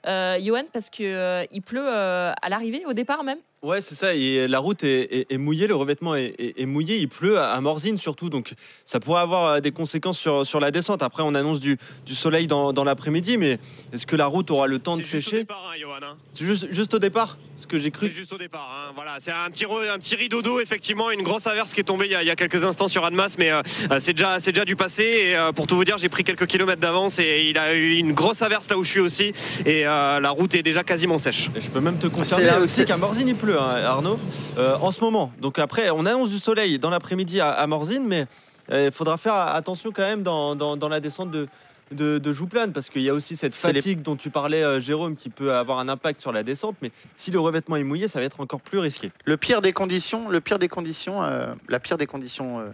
[0.07, 3.39] euh, Johan, parce qu'il euh, il pleut euh, à l'arrivée, au départ même?
[3.63, 4.15] Ouais, c'est ça.
[4.15, 6.97] Et la route est, est- est mouillée, le revêtement est, est- est mouillé.
[6.97, 8.55] Il pleut à à Morzine surtout, donc
[8.87, 11.03] ça pourrait avoir euh, des conséquences sur, sur la descente.
[11.03, 11.77] Après, on annonce du,
[12.07, 13.59] du soleil dans, dans l'après-midi, mais
[13.93, 15.43] est-ce que la route aura le temps de C'est juste au sécher?
[15.43, 16.17] départ, hein, Johan, hein.
[16.33, 18.07] C'est juste, juste au départ, ce que j'ai cru.
[18.07, 18.67] C'est juste au départ.
[18.89, 18.93] hein.
[18.95, 22.07] Voilà, c'est un petit, un petit rideau d'eau, effectivement, une grosse averse qui est tombée
[22.07, 23.61] il y a, il y a quelques instants sur Annemasse, mais euh,
[23.91, 25.03] euh, c'est déjà, c'est déjà du passé.
[25.03, 27.97] Et euh, pour tout vous dire, j'ai pris quelques kilomètres d'avance et il a eu
[27.97, 29.33] une grosse averse là où je suis aussi.
[29.67, 31.51] Et euh, la route est déjà quasiment sèche.
[31.55, 34.19] Et je peux même te confirmer aussi c'est- qu'à Morzine il pleut, hein, Arnaud,
[34.59, 35.33] euh, en ce moment.
[35.41, 38.27] Donc après, on annonce du soleil dans l'après-midi à, à Morzine, mais
[38.71, 41.49] euh, il faudra faire attention quand même dans, dans- dans la descente de,
[41.93, 44.79] de, de Jouplane, parce qu'il y a aussi cette les- fatigue dont tu parlais, euh,
[44.81, 46.77] Jérôme, qui peut avoir un impact sur la descente.
[46.83, 49.11] Mais si le revêtement est mouillé, ça va être encore plus risqué.
[49.25, 52.69] Le pire des conditions, le pire des conditions, euh, la pire des conditions euh,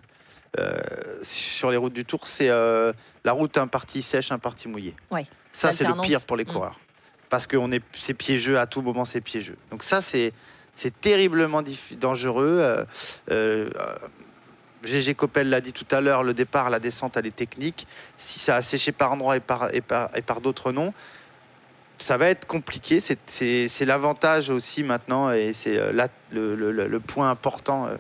[0.58, 0.78] euh,
[1.22, 2.92] sur les routes du Tour, c'est euh,
[3.24, 4.94] la route un parti sèche, un parti mouillé.
[5.10, 5.26] Ouais.
[5.52, 6.48] Ça, c'est le pire pour les Mm.
[6.48, 6.78] coureurs.
[7.28, 7.56] Parce que
[7.94, 9.56] c'est piégeux, à tout moment, c'est piégeux.
[9.70, 10.32] Donc ça, c'est,
[10.76, 11.62] c'est terriblement
[11.98, 12.58] dangereux.
[12.60, 12.84] Euh,
[13.30, 13.96] euh, euh,
[14.84, 17.88] GG Coppel l'a dit tout à l'heure, le départ, la descente, elle est technique.
[18.16, 20.92] Si ça a séché par endroits et par, et par, et par d'autres non,
[21.98, 23.00] ça va être compliqué.
[23.00, 25.92] C'est, l'avantage aussi maintenant, et c'est euh,
[26.30, 27.96] le, le- point important euh,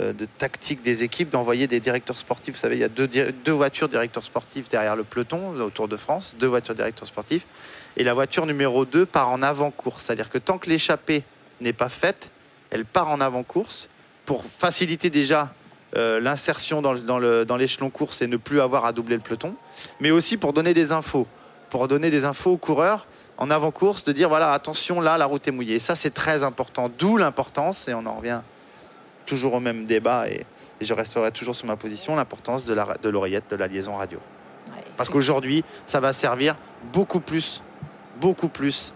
[0.00, 2.54] euh, de tactique des équipes, d'envoyer des directeurs sportifs.
[2.54, 5.88] Vous savez, il y a deux, deux voitures directeurs sportifs derrière le peloton au Tour
[5.88, 7.46] de France, deux voitures directeurs sportifs.
[7.96, 10.04] Et la voiture numéro 2 part en avant-course.
[10.04, 11.24] C'est-à-dire que tant que l'échappée
[11.60, 12.30] n'est pas faite,
[12.70, 13.88] elle part en avant-course
[14.24, 15.52] pour faciliter déjà
[15.96, 19.56] euh, l'insertion dans, dans l'échelon course et ne plus avoir à doubler le peloton,
[20.00, 21.26] mais aussi pour donner des infos,
[21.70, 23.06] pour donner des infos aux coureurs
[23.38, 25.76] en avant-course, de dire voilà, attention, là, la route est mouillée.
[25.76, 28.40] Et ça, c'est très important, d'où l'importance, et on en revient
[29.26, 30.44] toujours au même débat, et,
[30.80, 33.96] et je resterai toujours sur ma position, l'importance de, la, de l'oreillette, de la liaison
[33.96, 34.18] radio.
[34.96, 36.56] Parce qu'aujourd'hui, ça va servir
[36.92, 37.62] beaucoup plus,
[38.20, 38.92] beaucoup plus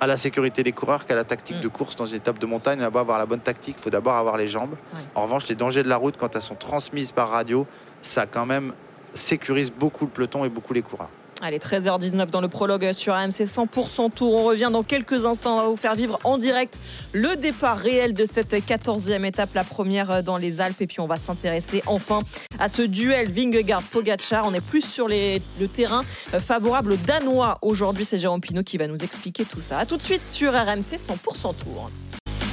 [0.00, 2.80] à la sécurité des coureurs qu'à la tactique de course dans une étape de montagne.
[2.82, 4.76] On va avoir la bonne tactique, il faut d'abord avoir les jambes.
[5.14, 7.66] En revanche, les dangers de la route, quand elles sont transmises par radio,
[8.02, 8.72] ça quand même
[9.12, 11.10] sécurise beaucoup le peloton et beaucoup les coureurs.
[11.46, 14.32] Allez, 13h19 dans le prologue sur AMC 100% Tour.
[14.32, 15.58] On revient dans quelques instants.
[15.58, 16.78] On va vous faire vivre en direct
[17.12, 20.80] le départ réel de cette 14e étape, la première dans les Alpes.
[20.80, 22.20] Et puis on va s'intéresser enfin
[22.58, 24.46] à ce duel Vingegaard-Pogacar.
[24.46, 26.02] On est plus sur les- le terrain
[26.42, 28.06] favorable aux Danois aujourd'hui.
[28.06, 29.80] C'est Jérôme Pinot qui va nous expliquer tout ça.
[29.80, 31.90] A tout de suite sur RMC 100% Tour.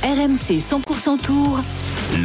[0.03, 1.59] RMC 100% Tour.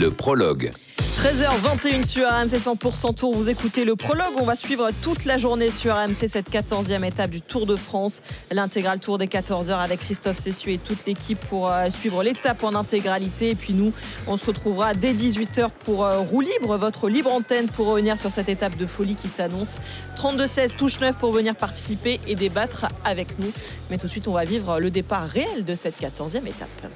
[0.01, 0.73] Le prologue.
[1.17, 4.35] 13h21 sur RMC 100% Tour, vous écoutez le prologue.
[4.39, 8.21] On va suivre toute la journée sur RMC cette 14e étape du Tour de France,
[8.53, 12.75] l'intégral Tour des 14h avec Christophe Cessieux et toute l'équipe pour euh, suivre l'étape en
[12.75, 13.51] intégralité.
[13.51, 13.95] Et puis nous,
[14.27, 18.31] on se retrouvera dès 18h pour euh, Roue Libre, votre libre antenne pour revenir sur
[18.31, 19.77] cette étape de folie qui s'annonce.
[20.19, 23.51] 32-16 touche 9 pour venir participer et débattre avec nous.
[23.91, 26.93] Mais tout de suite, on va vivre le départ réel de cette 14e étape.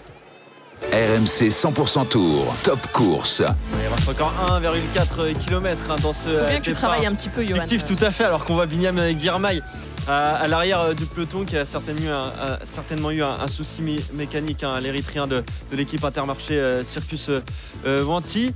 [0.92, 2.52] RMC 100% Tour.
[2.64, 3.42] Top course.
[3.80, 6.28] Il reste encore 1,4 km dans ce.
[6.28, 7.64] Faut bien euh, que tu travailles un petit peu, Johan.
[7.86, 9.62] Tout à fait, alors qu'on voit Binyam Guirmail
[10.08, 13.38] à, à l'arrière euh, du peloton qui a certainement eu un, un- certainement eu un,
[13.40, 17.40] un souci mé- mécanique, hein, l'érythréen de, de l'équipe Intermarché euh, Circus euh,
[17.86, 18.52] euh, Vanti.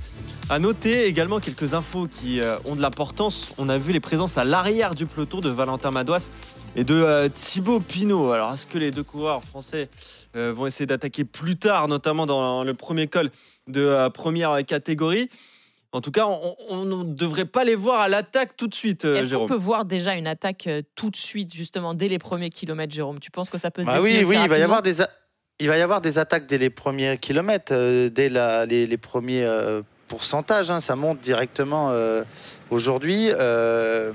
[0.49, 3.47] À noter également quelques infos qui euh, ont de l'importance.
[3.57, 6.29] On a vu les présences à l'arrière du peloton de Valentin Madouas
[6.75, 8.31] et de euh, Thibaut Pinot.
[8.31, 9.89] Alors, est-ce que les deux coureurs français
[10.35, 13.29] euh, vont essayer d'attaquer plus tard, notamment dans le premier col
[13.67, 15.29] de euh, première catégorie
[15.91, 19.05] En tout cas, on- on ne devrait pas les voir à l'attaque tout de suite,
[19.05, 19.47] euh, Est-ce qu'on Jérôme.
[19.47, 23.19] peut voir déjà une attaque tout de suite, justement, dès les premiers kilomètres, Jérôme?
[23.19, 25.09] Tu penses que ça peut se Bah oui, oui, il va y avoir des, a-
[25.59, 28.97] il va y avoir des attaques dès les premiers kilomètres, euh, dès la- les, les
[28.97, 30.69] premiers euh, pourcentages.
[30.69, 32.23] hein, ça monte directement euh,
[32.71, 34.11] aujourd'hui, euh,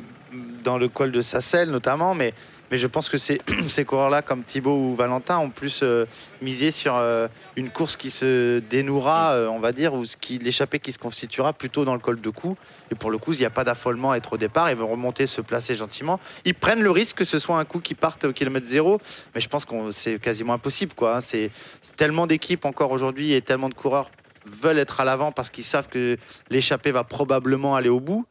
[0.62, 2.34] dans le col de Sassel notamment, mais,
[2.70, 6.06] mais je pense que ces, coureurs-là, comme Thibaut ou Valentin, ont plus euh,
[6.40, 10.05] misé sur euh, une course qui se dénouera, euh, on va dire, ou
[10.40, 12.56] l'échappée qui se constituera plutôt dans le col de cou.
[12.90, 14.70] Et pour le coup, il n'y a pas d'affolement à être au départ.
[14.70, 16.20] Ils vont remonter, se placer gentiment.
[16.44, 19.01] Ils prennent le risque que ce soit un coup qui parte au kilomètre zéro,
[19.34, 20.92] mais je pense que c'est quasiment impossible.
[20.94, 21.16] quoi.
[21.16, 21.20] hein.
[21.20, 21.51] C'est
[21.97, 24.10] tellement d'équipes encore aujourd'hui et tellement de coureurs
[24.47, 26.16] veulent être à l'avant parce qu'ils savent que
[26.51, 28.26] l'échappée va probablement aller au bout.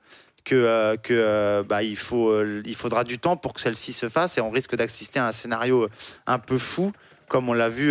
[0.45, 3.93] Que, euh, que euh, bah, il, faut, euh, il faudra du temps pour que celle-ci
[3.93, 5.87] se fasse et on risque d'assister à un scénario
[6.25, 6.91] un peu fou
[7.27, 7.89] comme on l'a vu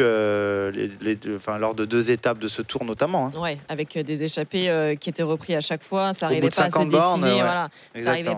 [0.72, 3.26] les- les deux- enfin, lors de deux étapes de ce tour notamment.
[3.32, 3.38] hein.
[3.40, 6.66] Ouais, avec des échappés euh, qui étaient repris à chaque fois, ça n'arrivait pas à
[6.66, 6.98] se 50 dessiner.
[7.00, 7.34] bornes, ouais.
[7.34, 7.70] voilà.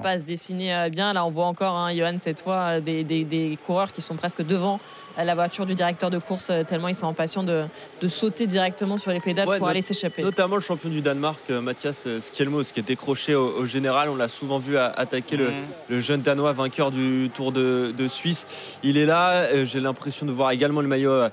[0.03, 1.15] Pas à se dessiner bien.
[1.15, 4.43] Là, on voit encore, hein, Johan, cette fois, des, des- des coureurs qui sont presque
[4.43, 4.79] devant
[5.17, 7.65] la voiture du directeur de course, euh, tellement ils sont impatients de,
[8.01, 10.23] de sauter directement sur les pédales Ouais, pour not- aller s'échapper.
[10.23, 14.09] Notamment le champion du Danemark, euh, Mathias euh, Skjelmos, qui est décroché au, au général.
[14.09, 15.49] On l'a souvent vu à- attaquer le,
[15.89, 18.47] le jeune Danois vainqueur du Tour de, de Suisse.
[18.83, 19.65] Il est là.
[19.65, 21.29] J'ai l'impression de voir également le maillot.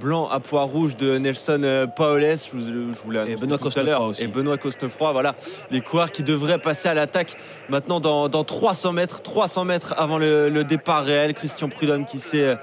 [0.00, 4.10] Blanc à pois rouge de Nelson euh, Paoles, je vous, l'ai Benoît tout à l'heure,
[4.20, 5.34] et Benoît Cosnefroy, voilà,
[5.70, 7.36] les coureurs qui devraient passer à l'attaque
[7.68, 11.34] maintenant dans, dans 300 mètres, 300 mètres avant le, le départ réel.
[11.34, 12.56] Christian Prudhomme qui s'est euh,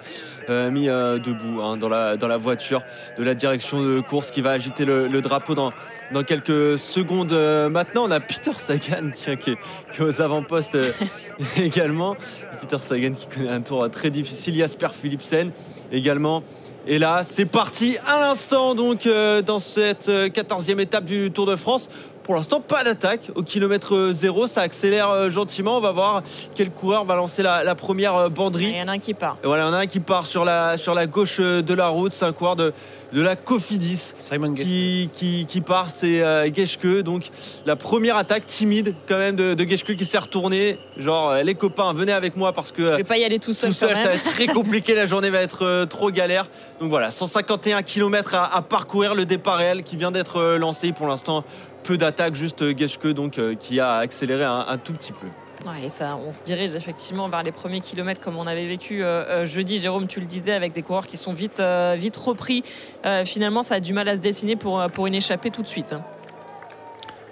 [0.50, 2.82] euh, mis euh, debout hein, dans, la, dans la voiture
[3.18, 5.72] de la direction de course qui va agiter le, le drapeau dans,
[6.12, 7.34] dans quelques secondes.
[7.34, 9.58] Euh, maintenant, on a Peter Sagan tiens, qui, est,
[9.92, 10.92] qui est aux avant-postes euh,
[11.58, 12.16] également.
[12.62, 14.56] Peter Sagan qui connaît un tour très difficile.
[14.56, 15.52] Jasper Philipsen
[15.92, 16.44] également.
[16.88, 21.46] Et là, c'est parti à l'instant donc euh, dans cette euh, 14e étape du Tour
[21.46, 21.90] de France.
[22.30, 24.46] Pour l'instant, pas d'attaque au kilomètre zéro.
[24.46, 25.78] Ça accélère euh, gentiment.
[25.78, 26.22] On va voir
[26.54, 28.70] quel coureur va lancer la, la première euh, banderie.
[28.70, 29.38] Il y en a un qui part.
[29.44, 31.64] Et voilà, il y en a un qui part sur la, sur la gauche euh,
[31.64, 32.14] de la route.
[32.14, 32.72] C'est un coureur de,
[33.14, 35.90] de la Cofidis Simon qui, qui, qui part.
[35.90, 37.02] C'est euh, Geschke.
[37.02, 37.30] Donc
[37.66, 40.78] la première attaque timide quand même de, de Geschke qui s'est retourné.
[40.98, 43.70] Genre, les copains, venez avec moi parce que Je vais pas y aller tout seul,
[43.70, 44.94] tout seul, quand ça va être très compliqué.
[44.94, 46.48] La journée va être euh, trop galère.
[46.80, 50.92] Donc voilà, 151 km à, à parcourir le départ réel qui vient d'être euh, lancé.
[50.92, 51.44] Pour l'instant,
[51.90, 55.26] peu d'attaques, juste euh, Geschke donc, euh, qui a accéléré un, un tout petit peu.
[55.68, 59.04] Ouais, et ça, on se dirige effectivement vers les premiers kilomètres comme on avait vécu
[59.04, 59.80] euh, jeudi.
[59.80, 62.64] Jérôme, tu le disais, avec des coureurs qui sont vite, euh, vite repris.
[63.08, 65.68] Euh, finalement, ça a du mal à se dessiner pour, pour une échappée tout de
[65.68, 65.94] suite.
[65.94, 66.04] hein.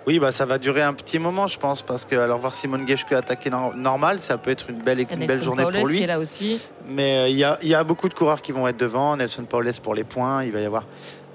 [0.07, 2.87] Oui, bah, ça va durer un petit moment, je pense, parce que alors voir Simon
[2.87, 5.95] Geschke attaquer nor- normal, ça peut être une belle, une belle journée Paoles pour qui
[5.95, 6.01] lui.
[6.03, 6.61] est là aussi.
[6.85, 9.17] Mais euh, il y, a, il y a beaucoup de coureurs qui vont être devant.
[9.17, 10.45] Nelson Paoles pour les points.
[10.45, 10.85] Il va y avoir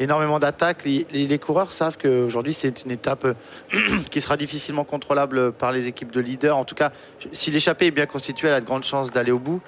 [0.00, 0.84] énormément d'attaques.
[0.84, 3.34] Les, les- les coureurs savent qu'aujourd'hui, c'est une étape euh,
[4.10, 6.56] qui sera difficilement contrôlable par les équipes de leaders.
[6.56, 6.90] En tout cas,
[7.32, 9.60] si l'échappée est bien constituée, elle a de grandes chances d'aller au bout.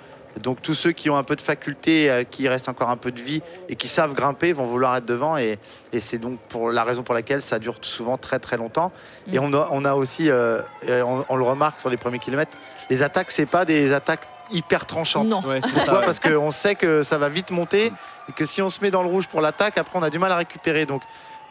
[0.42, 3.12] Donc tous ceux qui ont un peu de faculté, euh, qui restent encore un peu
[3.12, 5.36] de vie et qui savent grimper vont vouloir être devant.
[5.36, 5.59] Et,
[5.92, 8.90] et c'est donc pour la raison pour laquelle ça dure souvent très très longtemps.
[9.32, 12.51] Et on a, on a aussi, euh, on, on le remarque sur les premiers kilomètres,
[12.90, 15.29] les attaques, c'est pas des attaques hyper tranchantes.
[15.29, 15.41] Non.
[15.41, 16.01] Ouais, Pourquoi ça.
[16.01, 17.93] Parce qu'on sait que ça va vite monter
[18.29, 20.19] et que si on se met dans le rouge pour l'attaque, après on a du
[20.19, 20.87] mal à récupérer.
[20.87, 21.03] Donc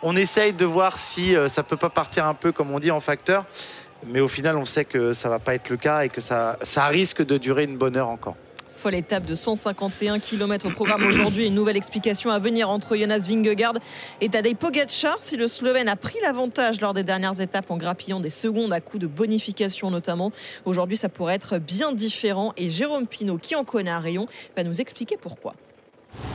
[0.01, 2.91] on essaye de voir si euh, ça peut pas partir un peu comme on dit
[2.91, 3.45] en facteur.
[4.05, 6.57] Mais au final, on sait que ça va pas être le cas et que ça,
[6.61, 8.35] ça risque de durer une bonne heure encore.
[8.83, 11.47] Folle étape de 151 km au programme aujourd'hui.
[11.47, 13.75] Une nouvelle explication à venir entre Jonas Vingegaard
[14.19, 15.21] et Tadej Pogacar.
[15.21, 18.81] Si le Slovène a pris l'avantage lors des dernières étapes en grappillant des secondes à
[18.81, 20.33] coups de bonification notamment,
[20.65, 22.51] aujourd'hui ça pourrait être bien différent.
[22.57, 24.25] Et Jérôme Pinault, qui en connaît un rayon,
[24.57, 25.55] va nous expliquer pourquoi.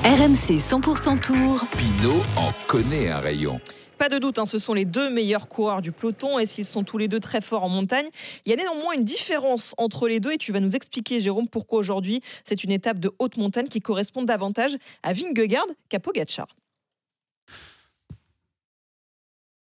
[0.05, 1.67] RMC 100% Tour.
[1.77, 3.61] Pinot en connaît un rayon.
[3.99, 6.85] Pas de doute, hein, ce sont les deux meilleurs coureurs du peloton et s'ils sont
[6.85, 8.07] tous les deux très forts en montagne,
[8.47, 11.49] il y a néanmoins une différence entre les deux et tu vas nous expliquer, Jérôme,
[11.49, 16.47] pourquoi aujourd'hui c'est une étape de haute montagne qui correspond davantage à Vingegaard qu'à Pogacar.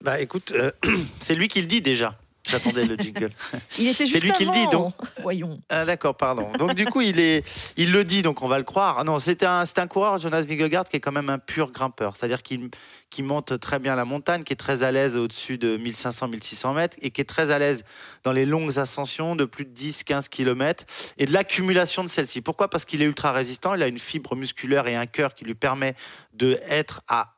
[0.04, 0.72] Bah écoute, euh,
[1.20, 2.18] c'est lui qui le dit déjà.
[2.50, 3.32] J'attendais le jingle.
[3.80, 4.94] Il était C'est lui qui le dit, donc.
[5.22, 5.62] Voyons.
[5.70, 6.52] Ah, D'accord, pardon.
[6.60, 7.44] Donc du coup, il, est,
[7.78, 8.98] il le dit, donc on va le croire.
[9.00, 11.72] Ah Non, c'est un, c'est un coureur, Jonas Vingegaard, qui est quand même un pur
[11.72, 12.16] grimpeur.
[12.18, 12.70] C'est-à-dire qu'il
[13.10, 16.98] qui monte très bien la montagne, qui est très à l'aise au-dessus de 1500-1600 mètres
[17.02, 17.84] et qui est très à l'aise
[18.24, 20.84] dans les longues ascensions de plus de 10-15 km
[21.20, 22.42] et de l'accumulation de celles-ci.
[22.42, 22.72] Pourquoi?
[22.72, 25.54] Parce qu'il est ultra résistant, il a une fibre musculaire et un cœur qui lui
[25.54, 25.94] permet
[26.34, 27.36] d'être à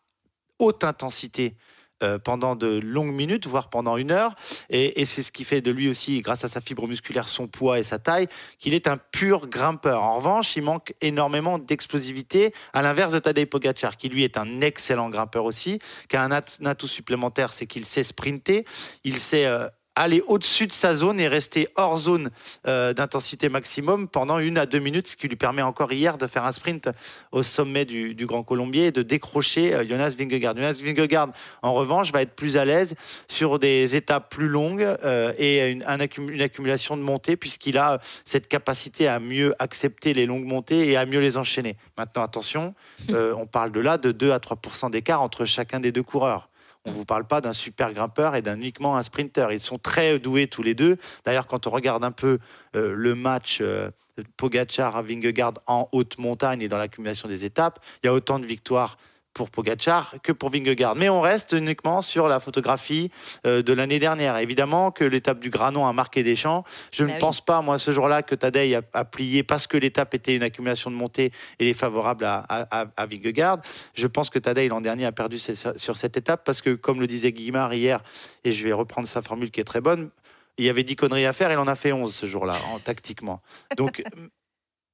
[0.59, 1.55] haute intensité
[2.03, 4.35] euh, pendant de longues minutes, voire pendant une heure.
[4.69, 7.79] Et, c'est ce qui fait de lui aussi, grâce à sa fibre musculaire, son poids
[7.79, 8.27] et sa taille,
[8.59, 10.03] qu'il est un pur grimpeur.
[10.03, 14.61] En revanche, il manque énormément d'explosivité, à l'inverse de Tadej Pogacar, qui lui est un
[14.61, 18.65] excellent grimpeur aussi, qui a un atout supplémentaire, c'est qu'il sait sprinter,
[19.03, 19.45] il sait...
[19.45, 22.29] euh, aller au-dessus de sa zone et rester hors zone
[22.67, 26.27] euh, d'intensité maximum pendant une à deux minutes, ce qui lui permet encore hier de
[26.27, 26.89] faire un sprint
[27.31, 30.55] au sommet du, du Grand Colombier et de décrocher euh, Jonas Vingegaard.
[30.55, 31.29] Jonas Vingegaard,
[31.61, 32.95] en revanche, va être plus à l'aise
[33.27, 37.77] sur des étapes plus longues euh, et une, un accum- une accumulation de montées, puisqu'il
[37.77, 41.77] a cette capacité à mieux accepter les longues montées et à mieux les enchaîner.
[41.97, 42.75] Maintenant, attention,
[43.11, 46.49] euh, on parle de là de 2 à 3 d'écart entre chacun des deux coureurs.
[46.85, 49.51] On ne vous parle pas d'un super grimpeur et d'un uniquement un sprinter.
[49.51, 50.97] Ils sont très doués tous les deux.
[51.25, 52.37] D'ailleurs, quand on regarde un peu
[52.75, 53.89] euh, le match euh,
[54.37, 58.39] Pogacar à Vingegaard en haute montagne et dans l'accumulation des étapes, il y a autant
[58.39, 58.97] de victoires
[59.35, 60.95] pour Pogacar que pour Vingegaard.
[60.95, 63.11] Mais on reste uniquement sur la photographie
[63.45, 64.37] euh, de l'année dernière.
[64.37, 66.63] Évidemment que l'étape du Granon a marqué des champs.
[66.91, 67.19] Je Bah ne oui.
[67.19, 70.41] pense pas, moi, ce jour-là, que Tadej a, a plié parce que l'étape était une
[70.41, 73.59] accumulation de montées et est favorable à, à, Vingegaard.
[73.93, 77.07] Je pense que Tadej, l'an dernier, a perdu sur cette étape parce que, comme le
[77.07, 78.01] disait Guimard hier,
[78.45, 80.09] et je vais reprendre sa formule qui est très bonne,
[80.57, 82.79] il y avait 10 conneries à faire, il en a fait 11 ce jour-là, en,
[82.79, 83.41] tactiquement.
[83.75, 84.01] Donc,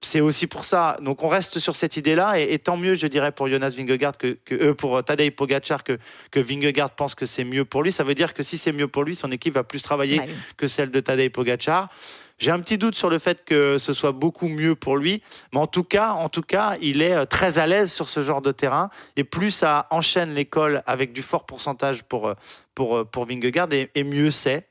[0.01, 0.97] c'est aussi pour ça.
[1.01, 4.17] Donc on reste sur cette idée-là et, et tant mieux, je dirais, pour Jonas Vingegaard
[4.17, 5.97] que, que euh, pour Tadej Pogacar que
[6.31, 7.91] que Vingegaard pense que c'est mieux pour lui.
[7.91, 10.21] Ça veut dire que si c'est mieux pour lui, son équipe va plus travailler
[10.57, 11.89] que celle de Tadej Pogacar.
[12.39, 15.21] J'ai un petit doute sur le fait que ce soit beaucoup mieux pour lui,
[15.53, 18.23] mais en tout cas, en tout cas, il est euh, très à l'aise sur ce
[18.23, 22.33] genre de terrain et plus ça enchaîne l'école avec du fort pourcentage pour euh,
[22.73, 24.67] pour euh, pour Vingegaard et, et mieux c'est.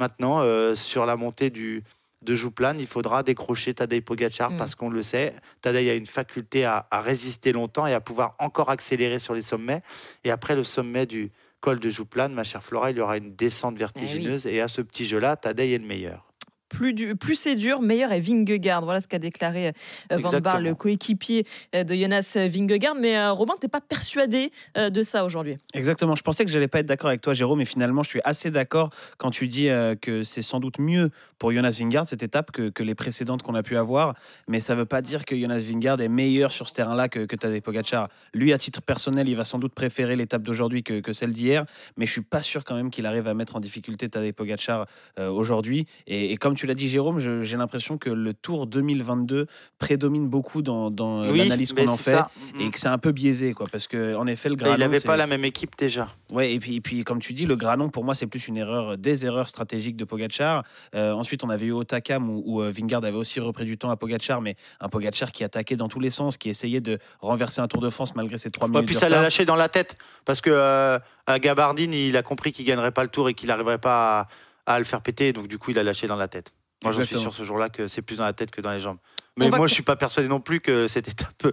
[0.00, 1.82] Maintenant, euh, sur la montée du
[2.24, 4.56] de Jouplane, il faudra décrocher Tadej Pogacar Mm.
[4.56, 8.34] parce qu'on le sait, Tadej a une faculté à, à résister longtemps et à pouvoir
[8.38, 9.82] encore accélérer sur les sommets.
[10.24, 11.30] Et après le sommet du
[11.60, 14.46] col de Jouplane, ma chère Flora, il y aura une descente vertigineuse.
[14.46, 16.26] Et à ce petit jeu-là, Tadej est le meilleur.
[16.74, 18.84] Plus, du- plus c'est dur, meilleur est Vingegaard.
[18.84, 19.72] Voilà ce qu'a déclaré euh,
[20.10, 20.58] Van Exactement.
[20.58, 22.96] le coéquipier euh, de Jonas Vingegaard.
[22.96, 25.56] Mais euh, Robin, t'es pas persuadé euh, de ça aujourd'hui?
[25.72, 26.16] Exactement.
[26.16, 28.50] Je pensais que j'allais pas être d'accord avec toi, Jérôme, mais finalement, je suis assez
[28.50, 32.50] d'accord quand tu dis euh, que c'est sans doute mieux pour Jonas Vingard cette étape
[32.50, 34.14] que, que les précédentes qu'on a pu avoir.
[34.48, 37.36] Mais ça veut pas dire que Jonas Vingard est meilleur sur ce terrain-là que, que
[37.36, 38.08] Tadej Pogacar.
[38.32, 41.66] Lui, à titre personnel, il va sans doute préférer l'étape d'aujourd'hui que, que celle d'hier,
[41.96, 44.86] mais je suis pas sûr quand même qu'il arrive à mettre en difficulté Tadej Pogacar
[45.18, 45.86] euh, aujourd'hui.
[46.06, 49.46] Et, et comme tu l'as dit, Jérôme, j'ai l'impression que le Tour 2022
[49.78, 52.30] prédomine beaucoup dans, dans euh, Oui, l'analyse qu'on en fait ça.
[52.60, 54.80] et que c'est un peu biaisé, quoi, parce que en effet, le Et Granon, il
[54.80, 56.08] n'avait pas la même équipe déjà.
[56.32, 58.56] Ouais, et puis, et puis comme tu dis, le Granon, pour moi, c'est plus une
[58.56, 60.64] erreur, des erreurs stratégiques de Pogachar.
[60.94, 63.90] Euh, ensuite, on avait eu Otakam où, où, euh, Vingard avait aussi repris du temps
[63.90, 67.60] à Pogachar, mais un Pogachar qui attaquait dans tous les sens, qui essayait de renverser
[67.60, 68.86] un Tour de France malgré ses trois Ouais, minutes.
[68.86, 72.22] puis de ça l'a lâché dans la tête parce que euh, à Gabardine, il a
[72.22, 74.28] compris qu'il gagnerait pas le tour et qu'il n'arriverait pas à,
[74.66, 75.32] à le faire péter.
[75.32, 76.52] Donc du coup, il a lâché dans la tête.
[76.82, 78.80] Moi, j'en suis sûr ce jour-là que c'est plus dans la tête que dans les
[78.80, 78.98] jambes.
[79.36, 81.48] Mais moi, je suis pas persuadé non plus que cette étape,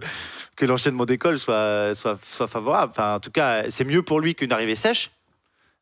[0.56, 2.92] que l'enchaînement d'école soit, soit, soit favorable.
[2.94, 5.10] Enfin, en tout cas, c'est mieux pour lui qu'une arrivée sèche,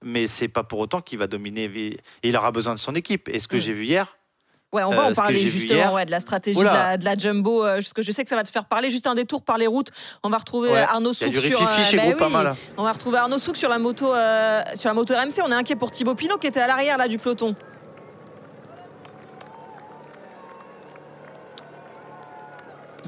[0.03, 1.99] mais c'est pas pour autant qu'il va dominer.
[2.23, 3.29] Il aura besoin de son équipe.
[3.29, 3.61] Et ce que Mm.
[3.61, 4.17] j'ai vu hier,
[4.73, 6.97] Ouais, on Euh, va en ce que parler justement ouais, de la stratégie de la,
[6.97, 7.65] de la jumbo.
[7.65, 8.91] euh, parce que je sais que ça va te faire parler.
[8.91, 9.89] Juste un détour par les routes.
[10.23, 10.79] On va retrouver Ouais.
[10.79, 11.41] euh, Arnaud Souk sur.
[11.85, 12.57] chez bah oui, là.
[12.77, 15.43] On va retrouver Arnaud Souk sur la moto, euh, sur la moto RMC.
[15.45, 17.57] On est inquiet pour Thibaut Pinot qui était à l'arrière là du peloton.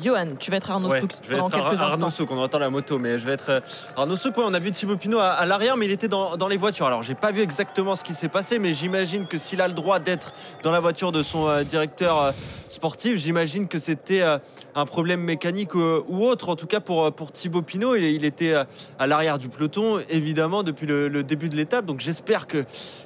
[0.00, 2.08] Johan, tu vas être Arnaud Ouais, Souk je vais pendant être Ar- Arnaud.
[2.10, 3.60] Souk, on entend la moto, mais je vais être euh,
[3.96, 4.36] Arnaud Souk.
[4.36, 6.56] ouais, on a vu Thibaut Pinot à, à l'arrière, mais il était dans, dans les
[6.56, 6.86] voitures.
[6.86, 9.74] Alors, j'ai pas vu exactement ce qui s'est passé, mais j'imagine que s'il a le
[9.74, 10.32] droit d'être
[10.62, 12.32] dans la voiture de son euh, directeur euh,
[12.70, 14.38] sportif, j'imagine que c'était euh,
[14.74, 16.48] un problème mécanique ou autre.
[16.48, 18.54] En tout cas, pour, pour Thibaut Pinot, il, il était
[18.98, 21.84] à l'arrière du peloton, évidemment, depuis le, le début de l'étape.
[21.86, 22.58] Donc, j'espère que,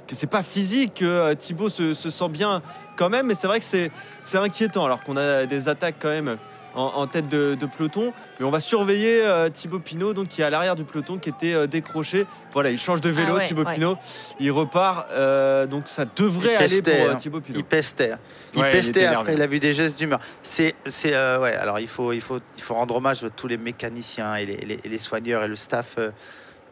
[0.07, 2.63] que c'est pas physique, que Thibaut se, se sent bien
[2.97, 3.27] quand même.
[3.27, 6.37] Mais c'est vrai que c'est inquiétant, alors qu'on a des attaques quand même
[6.77, 8.13] en, en tête de, de peloton.
[8.39, 11.29] Mais on va surveiller euh, Thibaut Pinot, donc, qui est à l'arrière du peloton, qui
[11.31, 12.27] était euh, décroché.
[12.53, 13.75] Voilà, il change de vélo, Ah ouais, Thibaut ouais.
[13.75, 13.97] Pinot.
[14.39, 15.09] Il repart.
[15.11, 17.17] euh, donc ça devrait Il aller pestait, pour euh, hein.
[17.17, 17.59] Thibaut Pinot.
[17.59, 18.13] Il pestait.
[18.55, 20.21] Il Ouais, il pestait après, il a vu des gestes d'humeur.
[20.43, 21.55] C'est, c'est, euh, ouais.
[21.55, 24.57] Alors il faut, il faut, il faut rendre hommage à tous les mécaniciens et les,
[24.59, 26.11] les- et les soigneurs et le staff euh,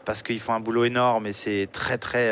[0.05, 2.28] parce qu'ils font un boulot énorme et c'est très très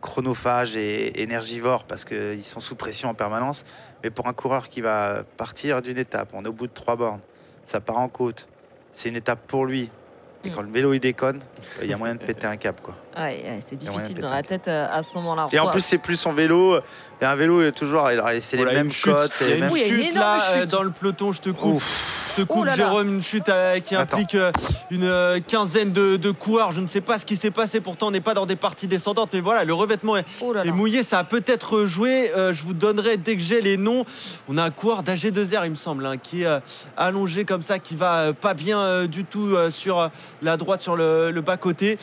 [0.00, 3.64] euh, chronophage et énergivore parce qu'ils sont sous pression en permanence.
[4.02, 6.96] Mais pour un coureur qui va partir d'une étape, on est au bout de trois
[6.96, 7.20] bornes,
[7.64, 8.48] ça part en côte.
[8.92, 9.90] C'est une étape pour lui.
[10.42, 10.52] Et Mm.
[10.54, 11.40] quand le vélo il déconne,
[11.82, 12.96] il y a moyen de péter un cap quoi.
[13.16, 15.46] Ouais, ouais, c'est difficile dans la tête euh, à ce moment-là.
[15.52, 16.78] Et en plus c'est plus son vélo.
[17.22, 18.08] Et un vélo est toujours,
[18.40, 19.12] c'est les mêmes chute.
[19.42, 19.72] Il y a les une mêmes.
[19.72, 20.70] Oui, il y a une chute énorme là euh, chute.
[20.70, 21.74] dans le peloton, je te coupe.
[21.74, 22.26] Ouf.
[22.30, 22.84] Je te Oh coupe, là là.
[22.84, 24.16] Jérôme, une chute euh, qui Attends.
[24.16, 24.52] implique euh,
[24.90, 26.70] une euh, quinzaine de, de coureurs.
[26.72, 28.86] Je ne sais pas ce qui s'est passé, pourtant on n'est pas dans des parties
[28.86, 30.72] descendantes, mais voilà, le revêtement est, Oh là est là.
[30.72, 32.30] mouillé, ça a peut-être joué.
[32.34, 34.04] Euh, je vous donnerai dès que j'ai les noms.
[34.48, 36.60] On a un coureur d'AG2R, il me semble, hein, qui est euh,
[36.96, 40.08] allongé comme ça, qui va euh, pas bien euh, du tout euh, sur euh,
[40.40, 41.98] la droite, sur le, le bas-côté.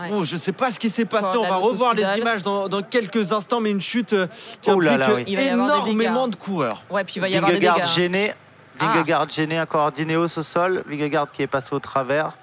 [0.00, 0.08] Ouais.
[0.10, 2.82] Bon, je sais pas ce qui s'est passé, on va revoir les images dans, dans
[2.82, 4.26] quelques instants, mais une chute euh,
[4.62, 5.46] qui Oh là implique là, oui.
[5.48, 6.82] Énormément de coureurs.
[6.90, 7.70] Ouais, puis il va y avoir des dégâts.
[7.82, 7.86] hein.
[7.86, 8.32] gêné.
[8.78, 8.86] Ah.
[8.94, 10.82] Vingegaard gêné, encore Dineos au sol.
[10.86, 12.36] Vingegaard qui est passé au travers.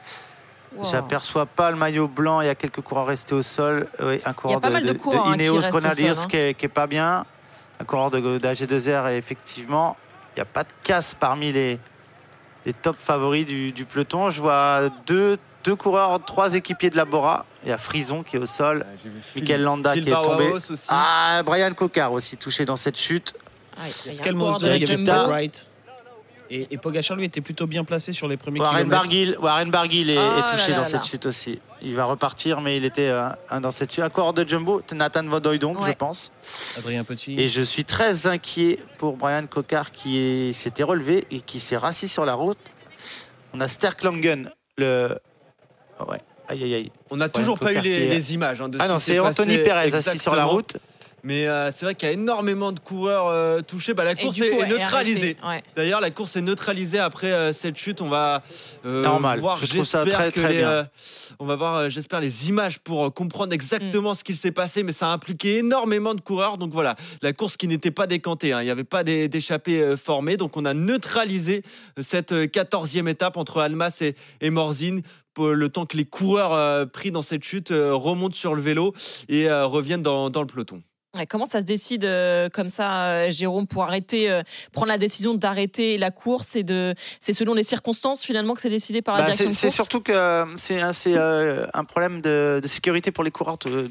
[0.75, 0.84] Wow.
[0.91, 2.41] J'aperçois pas le maillot blanc.
[2.41, 3.88] Il y a quelques coureurs restés au sol.
[4.03, 6.25] Oui, un coureur pas de, mal de de- hein, qui Ineos au Grenadiers hein.
[6.29, 7.25] qui, est, qui est pas bien.
[7.79, 9.97] Un coureur de, d'AG2R et effectivement,
[10.35, 11.79] il n'y a pas de casse parmi les,
[12.67, 14.29] les top favoris du, du peloton.
[14.29, 17.45] Je vois deux, deux coureurs, trois équipiers de la Bora.
[17.63, 18.85] Il y a Frison qui est au sol.
[19.03, 20.47] J'ai vu Michael Landa Phil qui est tombé.
[20.49, 20.73] Aussi.
[20.89, 23.34] Ah, Brian Cocard aussi touché dans cette chute.
[23.77, 24.35] Ouais, il y a Est-ce qu'elle
[25.27, 25.67] Wright.
[26.49, 29.01] Et, et Pogacar, lui, était plutôt bien placé sur les premiers Warren kilomètres.
[29.01, 30.85] Barguil, Warren Barguil est, Ah est touché là là dans là.
[30.89, 31.59] cette chute aussi.
[31.81, 33.27] Il va repartir, mais il était euh,
[33.61, 34.01] dans cette chute.
[34.03, 35.89] Un coureur de Jumbo, Nathan Vodoy donc, Ouais.
[35.89, 36.31] je pense.
[36.77, 37.35] Adrien Petit.
[37.38, 42.07] Et je suis très inquiet pour Brian Cocard qui s'était relevé et qui s'est rassis
[42.07, 42.57] sur la route.
[43.53, 45.19] On a Sterklangen, le.
[46.07, 46.18] Ouais,
[46.48, 46.91] aïe aïe aïe.
[47.11, 49.19] On n'a toujours pas eu les, images hein, de ce Ah non, qui s'est c'est
[49.19, 50.02] Anthony passé Perez assis sur
[50.36, 50.48] la exactement.
[50.48, 50.78] route.
[51.24, 53.94] Mais euh, c'est vrai qu'il y a énormément de coureurs euh, touchés.
[53.95, 55.36] Bah, la Et course du est, coup, est ouais, neutralisée.
[55.45, 55.64] ouais.
[55.76, 58.02] D'ailleurs, la course est neutralisée après euh, cette chute.
[58.02, 58.44] On va
[58.86, 59.40] euh, Normal.
[59.40, 59.57] voir.
[59.57, 60.69] Je trouve ça j'espère très, que très les, bien.
[60.69, 60.84] euh,
[61.40, 64.84] on va voir, euh, j'espère, les images pour euh, comprendre exactement ce qu'il s'est passé.
[64.84, 66.57] Mais ça a impliqué énormément de coureurs.
[66.60, 68.53] Donc voilà, la course qui n'était pas décantée.
[68.53, 68.61] hein.
[68.61, 70.38] Il n'y avait pas d'é- d'échappée euh, formée.
[70.38, 71.64] Donc on a neutralisé
[71.99, 75.02] cette euh, 14e étape entre Almas et, et Morzine
[75.39, 78.93] le temps que les coureurs euh, pris dans cette chute euh, remontent sur le vélo
[79.30, 80.81] et euh, reviennent dans, dans le peloton.
[81.30, 85.34] Comment ça se décide euh, comme ça, euh, Jérôme, pour arrêter, euh, prendre la décision
[85.34, 89.22] d'arrêter la course et de, c'est selon les circonstances finalement que c'est décidé par la
[89.22, 93.57] Bah, direction c'est surtout que c'est un, euh, problème de, de sécurité pour les coureurs,
[93.65, 93.88] euh,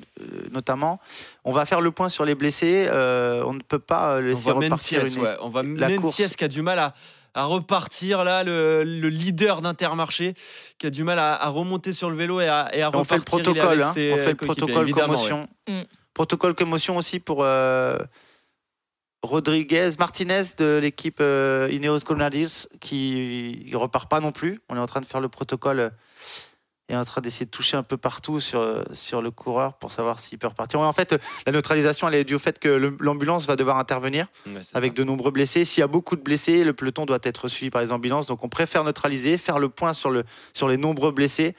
[0.52, 1.00] notamment.
[1.44, 2.86] On va faire le point sur les blessés.
[2.88, 5.36] euh, on ne peut pas On laisser voit repartir Mentiès, une- ouais.
[5.40, 6.22] On voit la course.
[6.36, 6.94] Qui a du mal à,
[7.36, 10.34] à repartir là, le, le leader d'Intermarché,
[10.78, 13.04] qui a du mal à, à remonter sur le vélo et à, et à on
[13.04, 13.52] fait le repartir.
[13.52, 15.46] Il protocole, hein, on fait le protocole commotion.
[15.68, 15.82] Mm.
[16.14, 17.98] Protocole commotion aussi pour euh,
[19.22, 22.46] Rodriguez, Martinez de l'équipe euh, Ineos Grenadiers
[22.80, 24.60] qui ne repart pas non plus.
[24.70, 25.90] On est en train de faire le protocole euh,
[26.88, 30.18] et en train d'essayer de toucher un peu partout sur, sur le coureur pour savoir
[30.18, 30.80] s'il peut repartir.
[30.80, 32.68] En fait, la neutralisation, elle est due au fait que
[33.00, 35.64] l'ambulance va devoir intervenir Ouais, avec de nombreux blessés.
[35.64, 38.26] S'il y a beaucoup de blessés, le peloton doit être suivi par les ambulances.
[38.26, 41.54] Donc on préfère neutraliser, faire le point sur, le, sur les nombreux blessés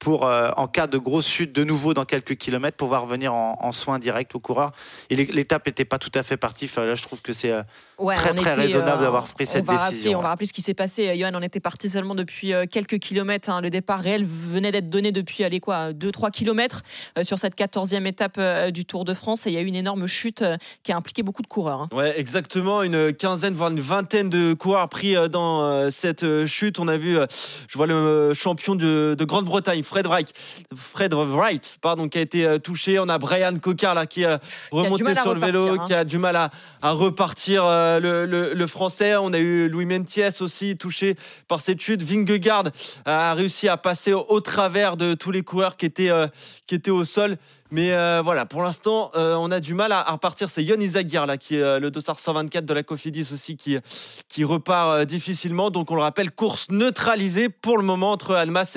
[0.00, 3.56] pour, euh, en cas de grosse chute de nouveau dans quelques kilomètres, pouvoir venir en,
[3.60, 4.72] en soins directs au coureur.
[5.10, 6.64] Et l'é- l'étape n'était pas tout à fait partie.
[6.64, 7.62] Enfin, là, je trouve que c'est euh,
[7.98, 10.18] Ouais, très on très était, raisonnable euh, d'avoir pris on cette rappeler- décision.
[10.18, 11.14] on va rappeler ce qui s'est passé.
[11.18, 13.50] Johan en était parti seulement depuis euh, quelques kilomètres.
[13.50, 13.60] hein.
[13.60, 16.82] Le départ réel venait d'être donné depuis allez, quoi, 2-3 kilomètres
[17.18, 19.46] euh, sur cette 14e étape euh, du Tour de France.
[19.46, 21.82] Et il y a eu une énorme chute euh, qui a impliqué beaucoup de coureurs.
[21.82, 21.88] hein.
[21.94, 22.82] Ouais, exactement.
[22.82, 26.78] Une quinzaine, voire une vingtaine de coureurs pris euh, dans euh, cette euh, chute.
[26.78, 27.26] On a vu, euh,
[27.68, 30.32] je vois le euh, champion de, de Grande-Bretagne, Fred Wright,
[30.76, 33.00] Fred Wright, pardon, qui a été euh, touché.
[33.00, 34.38] On a Brian Cocard là qui a
[34.70, 35.84] remonté mal à sur le vélo, hein.
[35.84, 36.50] qui a du mal à,
[36.80, 37.64] à repartir.
[37.66, 39.16] euh, le, le- le français.
[39.16, 41.16] On a eu Louis Mentiès aussi touché
[41.48, 42.02] par cette chute.
[42.04, 42.64] Vingegaard
[43.04, 46.28] a réussi à passer au, au travers de tous les coureurs qui étaient, euh,
[46.68, 47.36] qui étaient au sol.
[47.70, 50.50] Mais euh, voilà, pour l'instant, euh, on a du mal à, repartir.
[50.50, 53.78] C'est Yon Izagir, là, qui euh, le dossard 124 de la Cofidis aussi, qui,
[54.28, 55.70] qui repart difficilement.
[55.70, 58.76] Donc, on le rappelle, course neutralisée pour le moment entre Almas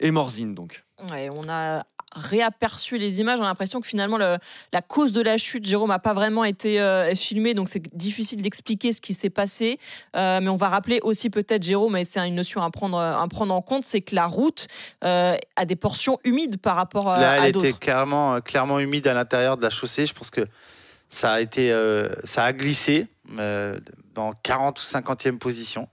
[0.00, 0.54] et, Morzine.
[0.54, 0.84] Donc.
[1.02, 3.38] On a réaperçu les images.
[3.40, 4.38] On a l'impression que finalement, le-
[4.72, 7.54] la cause de la chute, Jérôme, n'a pas vraiment été euh, filmée.
[7.54, 9.78] Donc, c'est difficile d'expliquer ce qui s'est passé.
[10.16, 13.26] Euh, mais on va rappeler aussi, peut-être, Jérôme, et c'est une notion à prendre, à
[13.28, 14.66] prendre en compte, c'est que la route
[15.04, 17.66] euh, a des portions humides par rapport euh, Là, à elle d'autres.
[17.66, 20.06] était clairement, clairement humide à l'intérieur de la chaussée.
[20.06, 20.46] Je pense que
[21.08, 21.74] ça a été,
[22.24, 23.08] ça a glissé
[24.14, 25.88] dans 40 ou 50e position.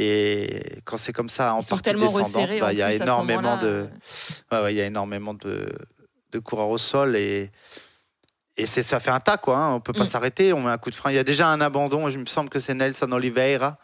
[0.00, 2.92] Et quand c'est comme ça en Ils partie descendante, resserrés, bah, en il y a
[2.94, 3.88] énormément de,
[4.52, 5.68] ouais, ouais, il y a énormément de,
[6.30, 7.50] de coureurs au sol et
[8.56, 9.56] et c'est ça fait un tas quoi.
[9.56, 9.74] Hein.
[9.74, 10.06] On peut pas Mm.
[10.06, 10.52] s'arrêter.
[10.52, 11.10] On met un coup de frein.
[11.10, 12.10] Il y a déjà un abandon.
[12.10, 13.78] Je me semble que c'est Nelson Oliveira,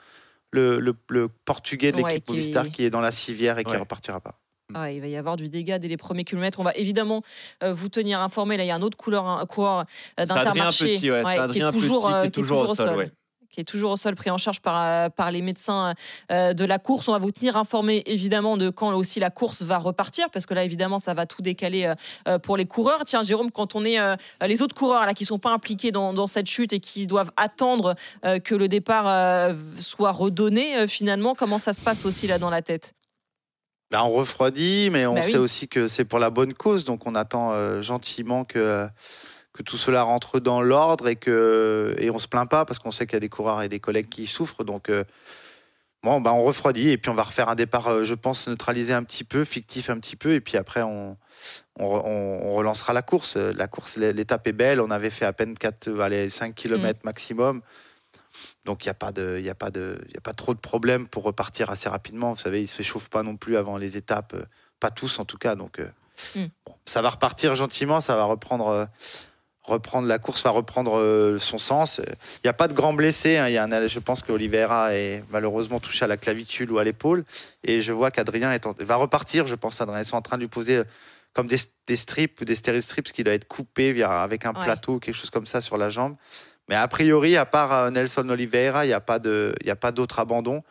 [0.52, 3.64] le, le, le portugais de Ouais, l'équipe qui- Movistar, qui est dans la civière et
[3.64, 3.78] qui Ouais.
[3.78, 4.38] repartira pas.
[4.74, 6.58] Ah, il va y avoir du dégât dès les premiers kilomètres.
[6.58, 7.22] On va évidemment
[7.62, 8.56] euh, vous tenir informé.
[8.56, 9.84] Là, il y a un autre couleur, un coureur
[10.18, 12.96] euh, d'Intermarché Petit, ouais, ouais, qui est toujours, Petit euh, qui est toujours au sol,
[12.96, 13.12] ouais.
[13.54, 15.94] Qui est toujours au sol, pris en charge par, euh, par les médecins
[16.32, 17.06] euh, de la course.
[17.06, 20.54] On va vous tenir informé évidemment de quand aussi la course va repartir, parce que
[20.54, 21.94] là évidemment ça va tout décaler euh,
[22.26, 23.04] euh, pour les coureurs.
[23.06, 26.12] Tiens Jérôme, quand on est euh, les autres coureurs là qui sont pas impliqués dans,
[26.12, 27.94] dans cette chute et qui doivent attendre
[28.24, 32.38] euh, que le départ euh, soit redonné euh, finalement, comment ça se passe aussi là
[32.38, 32.94] dans la tête?
[33.90, 35.38] Bah, on refroidit, mais on Bah sait oui.
[35.44, 38.88] aussi que c'est pour la bonne cause, donc on attend euh, gentiment que,
[39.54, 42.90] que tout cela rentre dans l'ordre et que et on se plaint pas parce qu'on
[42.90, 45.04] sait qu'il y a des coureurs et des collègues qui souffrent, donc euh,
[46.02, 48.92] bon, bah, on refroidit et puis on va refaire un départ, euh, je pense, neutralisé
[48.92, 51.16] un petit peu, fictif un petit peu, et puis après on,
[51.78, 53.36] on, re- on- on relancera la course.
[53.36, 57.62] La course, l'étape est belle, on avait fait à peine 4, allez, 5 km maximum.
[58.64, 60.52] Donc il n'y a, pas de- il y a, pas de- y a pas trop
[60.54, 62.32] de problèmes pour repartir assez rapidement.
[62.34, 64.34] Vous savez, ils ne se chauffent pas non plus avant les étapes,
[64.80, 65.54] pas tous en tout cas.
[65.54, 65.88] Donc euh,
[66.36, 66.44] Mm.
[66.64, 68.86] bon, ça va repartir gentiment, ça va reprendre, euh,
[69.64, 72.00] reprendre la course, va reprendre euh, son sens.
[72.06, 73.38] Il n'y a pas de grands blessés.
[73.38, 73.48] hein.
[73.48, 76.84] Il y a un- je pense qu'Olivera est malheureusement touché à la clavicule ou à
[76.84, 77.24] l'épaule.
[77.64, 79.80] Et je vois qu'Adrien va repartir, je pense.
[79.80, 80.84] Adrien, ils sont en train de lui poser euh,
[81.32, 84.64] comme des, des strips ou des stéristrips qui doit être coupé via- avec un Ouais.
[84.64, 86.14] plateau ou quelque chose comme ça sur la jambe.
[86.68, 89.70] Mais a priori, à part euh, Nelson Oliveira, il n'y a pas de- il y
[89.70, 90.62] a pas d'autre abandon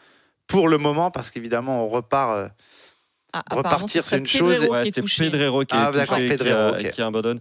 [0.47, 2.51] pour le moment, parce qu'évidemment, on repart.
[3.35, 4.69] Ah, repartir, ce c'est une chose.
[4.69, 5.01] Ouais, c'est.
[5.31, 6.37] Pedrero qui, Ah, est d'accord, touché,
[6.91, 7.39] qui, a- abandonne.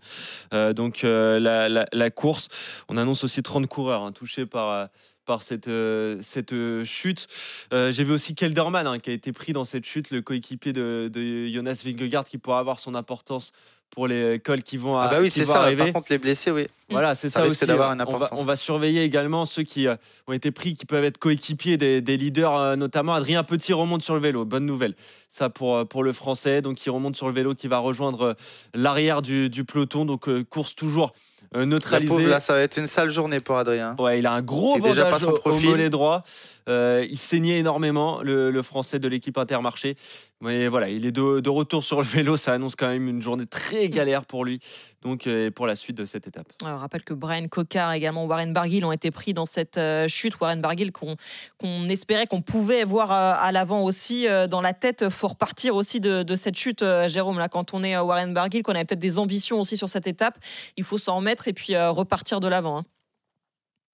[0.55, 2.49] Euh, donc euh, la, la- la course,
[2.89, 4.87] on annonce aussi 30 coureurs hein, touchés par, euh,
[5.25, 7.29] par cette, euh, cette euh, chute.
[7.73, 10.73] Euh, J'ai vu aussi Kelderman hein, qui a été pris dans cette chute, le coéquipier
[10.73, 13.53] de, de Jonas Vingegaard qui pourra avoir son importance
[13.91, 15.61] pour les cols qui vont, Ah bah oui, qui c'est ça.
[15.63, 15.85] arriver.
[15.85, 16.67] Par contre, les blessés, oui.
[16.89, 17.71] Voilà, c'est Ça ça, risque aussi.
[17.73, 17.95] hein.
[17.95, 19.87] une on, va, on va surveiller également ceux qui
[20.27, 24.15] ont été pris, qui peuvent être coéquipiers des, des leaders, notamment Adrien Petit remonte sur
[24.15, 24.47] le vélo.
[24.47, 24.95] Bonne nouvelle,
[25.29, 26.63] ça pour, pour le français.
[26.63, 28.35] Donc, il remonte sur le vélo, qui va rejoindre
[28.73, 30.07] l'arrière du, du peloton.
[30.07, 31.13] Donc, course toujours
[31.57, 33.95] euh, La pauvre, là, ça va être une sale journée pour Adrien.
[33.99, 36.25] Ouais, il a un gros C'est déjà bandage pas son au- au mollet droit.
[36.69, 39.97] Euh, il saignait énormément, le, le français de l'équipe Intermarché.
[40.41, 42.37] Mais voilà, il est de, de retour sur le vélo.
[42.37, 44.61] Ça annonce quand même une journée très galère pour lui.
[45.03, 46.47] Donc, euh, pour la suite de cette étape.
[46.63, 49.79] Alors, je rappelle que Brian Cocard et également Warren Barguil ont été pris dans cette
[49.79, 50.39] euh, chute.
[50.41, 51.17] Warren Barguil qu'on
[51.59, 55.09] qu'on espérait qu'on pouvait voir euh, à l'avant aussi euh, dans la tête.
[55.09, 57.39] faut repartir aussi de, de cette chute, euh, Jérôme.
[57.39, 60.07] Là, quand on est euh, Warren Barguil, qu'on avait peut-être des ambitions aussi sur cette
[60.07, 60.39] étape,
[60.77, 62.79] il faut s'en remettre et puis euh, repartir de l'avant.
[62.79, 62.85] hein.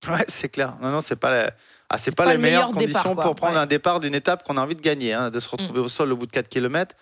[0.08, 0.76] Ouais, c'est clair.
[0.80, 1.50] Non, non, c'est pas la-
[1.90, 3.60] ah, c'est pas, pas les le meilleures départ, conditions pour prendre Ouais.
[3.60, 6.12] un départ d'une étape qu'on a envie de gagner, hein, de se retrouver au sol
[6.12, 6.94] au bout de 4 km.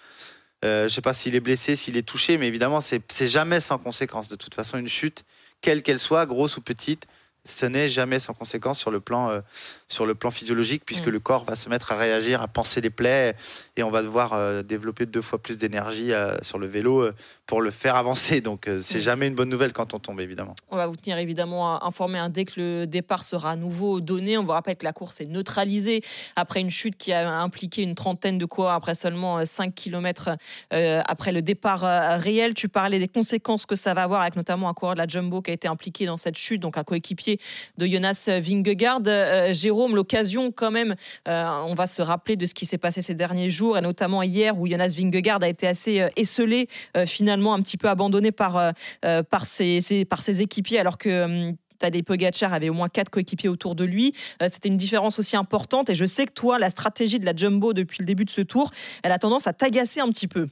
[0.65, 3.61] Euh, je sais pas s'il est blessé, s'il est touché, mais évidemment, c'est c'est jamais
[3.61, 4.29] sans conséquence.
[4.29, 5.25] De toute façon, une chute,
[5.61, 7.07] quelle qu'elle soit, grosse ou petite,
[7.45, 9.41] ce n'est jamais sans conséquence sur le plan, euh,
[9.89, 11.11] sur le plan physiologique, puisque Mm.
[11.13, 13.35] le corps va se mettre à réagir, à penser les plaies,
[13.77, 17.15] et on va devoir euh, développer deux fois plus d'énergie euh, sur le vélo euh,
[17.47, 18.41] pour le faire avancer.
[18.41, 19.01] Donc, c'est Mm.
[19.01, 20.55] jamais une bonne nouvelle quand on tombe, évidemment.
[20.71, 24.37] On va vous tenir évidemment informé hein, dès que le départ sera à nouveau donné.
[24.37, 26.03] On vous rappelle que la course est neutralisée
[26.35, 30.31] après une chute qui a impliqué une trentaine de coureurs après seulement euh, 5 km
[30.71, 31.83] après le départ
[32.21, 32.55] réel.
[32.55, 35.43] Tu parlais des conséquences que ça va avoir avec notamment un coureur de la Jumbo
[35.43, 37.39] qui a été impliqué dans cette chute, donc un coéquipier
[37.79, 39.01] de Jonas Vingegaard.
[39.07, 40.95] Euh, Jérôme, l'occasion quand même,
[41.29, 44.23] euh, on va se rappeler de ce qui s'est passé ces derniers jours et notamment
[44.23, 48.33] hier où Jonas Vingegaard a été assez euh, esselé, euh, finalement un petit peu abandonné
[48.33, 51.25] par, euh, ses, équipiers alors que...
[51.25, 54.15] hum, Tadej Pogacar avait au moins quatre coéquipiers autour de lui.
[54.49, 55.91] C'était une différence aussi importante.
[55.91, 58.41] Et je sais que toi, la stratégie de la Jumbo depuis le début de ce
[58.41, 58.71] tour,
[59.03, 60.49] elle a tendance à t'agacer un petit peu.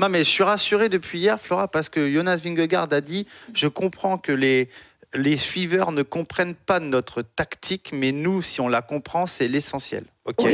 [0.00, 3.24] Non, mais je suis rassuré depuis hier, Flora, parce que Jonas Vingegaard a dit
[3.54, 4.68] Je comprends que les,
[5.14, 10.04] les suiveurs ne comprennent pas notre tactique, mais nous, si on la comprend, c'est l'essentiel.
[10.24, 10.44] Ok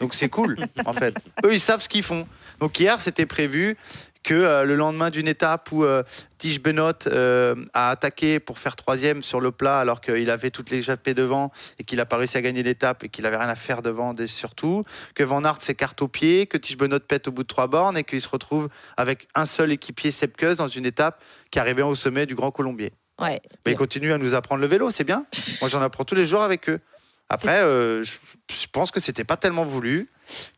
[0.00, 1.14] Donc c'est cool, en fait.
[1.44, 2.26] Eux, ils savent ce qu'ils font.
[2.60, 3.76] Donc hier, c'était prévu
[4.22, 6.02] que euh, le lendemain d'une étape où euh,
[6.38, 10.70] Tige Benoît euh, a attaqué pour faire troisième sur le plat alors qu'il avait toutes
[10.70, 13.48] les échappées devant et qu'il a pas réussi à gagner l'étape et qu'il avait rien
[13.48, 14.82] à faire devant et surtout
[15.14, 17.96] que Van Aert s'écarte au pied, que Tige Benoît pète au bout de trois bornes
[17.96, 21.94] et qu'il se retrouve avec un seul équipier Sepkus dans une étape qui arrivait au
[21.94, 22.92] sommet du Grand Colombier.
[23.18, 23.40] Ouais.
[23.66, 25.26] Mais ils continuent à nous apprendre le vélo, c'est bien.
[25.60, 26.80] Moi, j'en apprends tous les jours avec eux.
[27.28, 28.16] Après, euh, je,
[28.50, 30.08] je pense que c'était pas tellement voulu,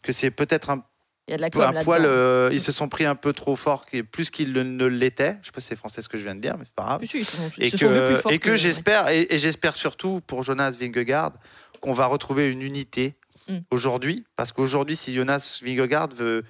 [0.02, 0.84] que c'est peut-être un,
[1.26, 2.02] Il y a de la peu com un poil.
[2.04, 5.36] euh, ils se sont pris un peu trop fort, plus qu'ils ne l'étaient.
[5.40, 6.84] Je sais pas si c'est français ce que je viens de dire, mais c'est pas
[6.84, 7.00] grave.
[7.02, 10.20] Si, si, ils sont- ils Et que, et que que- j'espère, et, et j'espère surtout
[10.26, 11.32] pour Jonas Vingegaard
[11.80, 13.14] qu'on va retrouver une unité
[13.48, 13.58] Mm.
[13.72, 16.44] aujourd'hui, parce qu'aujourd'hui, si Jonas Vingegaard veut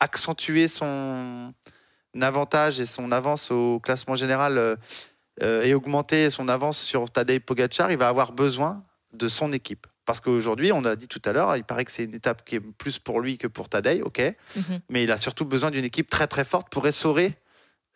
[0.00, 1.52] accentuer son
[2.20, 4.78] avantage et son avance au classement général
[5.42, 8.82] euh, et augmenter son avance sur Tadej Pogacar, il va avoir besoin
[9.12, 9.86] de son équipe.
[10.04, 12.56] Parce qu'aujourd'hui, on a dit tout à l'heure, il paraît que c'est une étape qui
[12.56, 14.80] est plus pour lui que pour Tadej, ok, Mhm.
[14.90, 17.34] mais il a surtout besoin d'une équipe très très forte pour essorer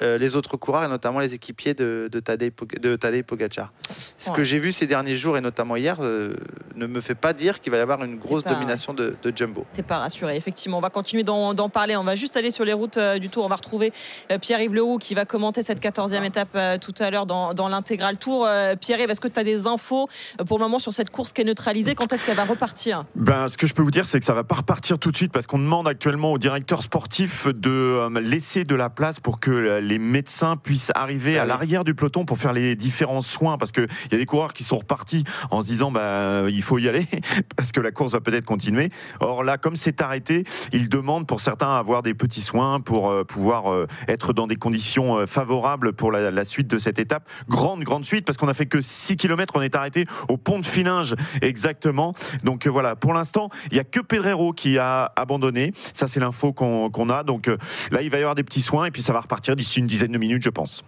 [0.03, 3.73] euh, les autres coureurs et notamment les équipiers de, de, Tadej, Pog- de Tadej Pogacar.
[4.19, 4.37] Ce Ouais.
[4.37, 6.35] que j'ai vu ces derniers jours et notamment hier euh,
[6.77, 9.33] ne me fait pas dire qu'il va y avoir une grosse pas- domination de, de
[9.37, 9.65] Jumbo.
[9.75, 10.79] T'es pas rassuré, effectivement.
[10.79, 11.97] On va continuer d'en parler.
[11.97, 13.45] On va juste aller sur les routes euh, du Tour.
[13.45, 13.93] On va retrouver
[14.31, 17.69] euh, Pierre-Yves Leroux qui va commenter cette 14e étape euh, tout à l'heure dans, dans
[17.69, 18.47] l'intégral Tour.
[18.47, 20.09] Euh, Pierre-Yves, est-ce que tu as des infos
[20.41, 21.95] euh, pour le moment sur cette course qui est neutralisée?
[21.95, 23.05] Quand est-ce qu'elle va repartir?
[23.15, 25.17] Ben, ce que je peux vous dire, c'est que ça va pas repartir tout de
[25.17, 29.41] suite parce qu'on demande actuellement au directeur sportif de euh, laisser de la place pour
[29.41, 33.59] que euh, les médecins puissent arriver à l'arrière du peloton pour faire les différents soins
[33.59, 36.79] parce qu'il y a des coureurs qui sont repartis en se disant bah, il faut
[36.79, 37.07] y aller
[37.57, 38.91] parce que la course va peut-être continuer.
[39.21, 43.25] Or là, comme c'est arrêté, ils demandent pour certains avoir des petits soins pour euh,
[43.25, 47.29] pouvoir euh, être dans des conditions euh, favorables pour la, la suite de cette étape.
[47.49, 50.59] Grande, grande suite parce qu'on a fait que 6 km, on est arrêté au pont
[50.61, 52.15] de Filinge exactement.
[52.45, 55.73] Donc euh, voilà, pour l'instant, il y a que Pedrero qui a abandonné.
[55.93, 57.23] Ça, c'est l'info qu'on a.
[57.23, 57.57] Donc euh,
[57.91, 59.87] là, il va y avoir des petits soins et puis ça va repartir d'ici une
[59.87, 60.83] dizaine de minutes, je pense.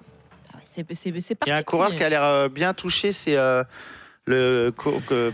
[0.64, 3.36] C'est c'est- c'est Il y a un coureur qui a l'air euh, bien touché, c'est
[3.36, 3.62] euh,
[4.26, 5.30] le co- que,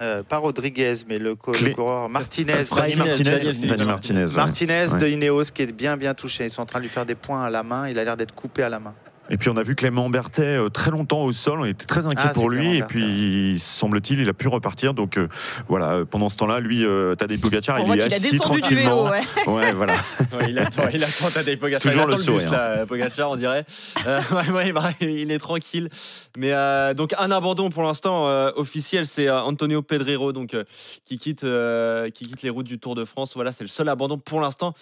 [0.00, 2.52] euh, pas Rodriguez, mais le, co- le coureur Martinez.
[2.76, 3.52] Dani Martinez.
[3.66, 4.24] Dani Martinez.
[4.26, 4.34] ouais.
[4.36, 4.98] Martinez Ouais.
[5.00, 6.44] de Ineos qui est bien bien touché.
[6.44, 7.88] Ils sont en train de lui faire des points à la main.
[7.88, 8.94] Il a l'air d'être coupé à la main.
[9.30, 12.06] Et puis on a vu Clément Berthet euh, très longtemps au sol, on était très
[12.06, 14.94] inquiet Ah, pour lui, Clément et puis semble-t-il, il a pu repartir.
[14.94, 15.28] Donc euh,
[15.68, 18.60] voilà, euh, pendant ce temps-là, lui, euh, Tadej Pogacar, On il est a assis descendu
[18.60, 19.04] du tranquillement.
[19.04, 19.22] vélo, ouais.
[19.52, 19.94] Ouais, voilà.
[20.32, 21.80] Ouais, il attend, il attend Tadej Pogacar.
[21.82, 22.52] Toujours il attend le le, bus, sourire.
[22.52, 23.66] là, Pogacar, on dirait.
[24.06, 25.90] Euh, ouais, ouais, bah, il est tranquille.
[26.36, 30.64] Mais euh, donc un abandon pour l'instant euh, officiel, c'est euh, Antonio Pedrero donc euh,
[31.04, 33.32] qui quitte, euh, qui quitte les routes du Tour de France.
[33.34, 34.74] Voilà, c'est le seul abandon pour l'instant.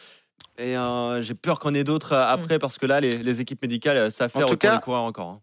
[0.58, 3.60] Et euh, j'ai peur qu'on ait d'autres euh, après parce que là, les, les équipes
[3.62, 5.28] médicales, euh, ça fait En tout retourner cas- les coureurs encore.
[5.28, 5.40] hein.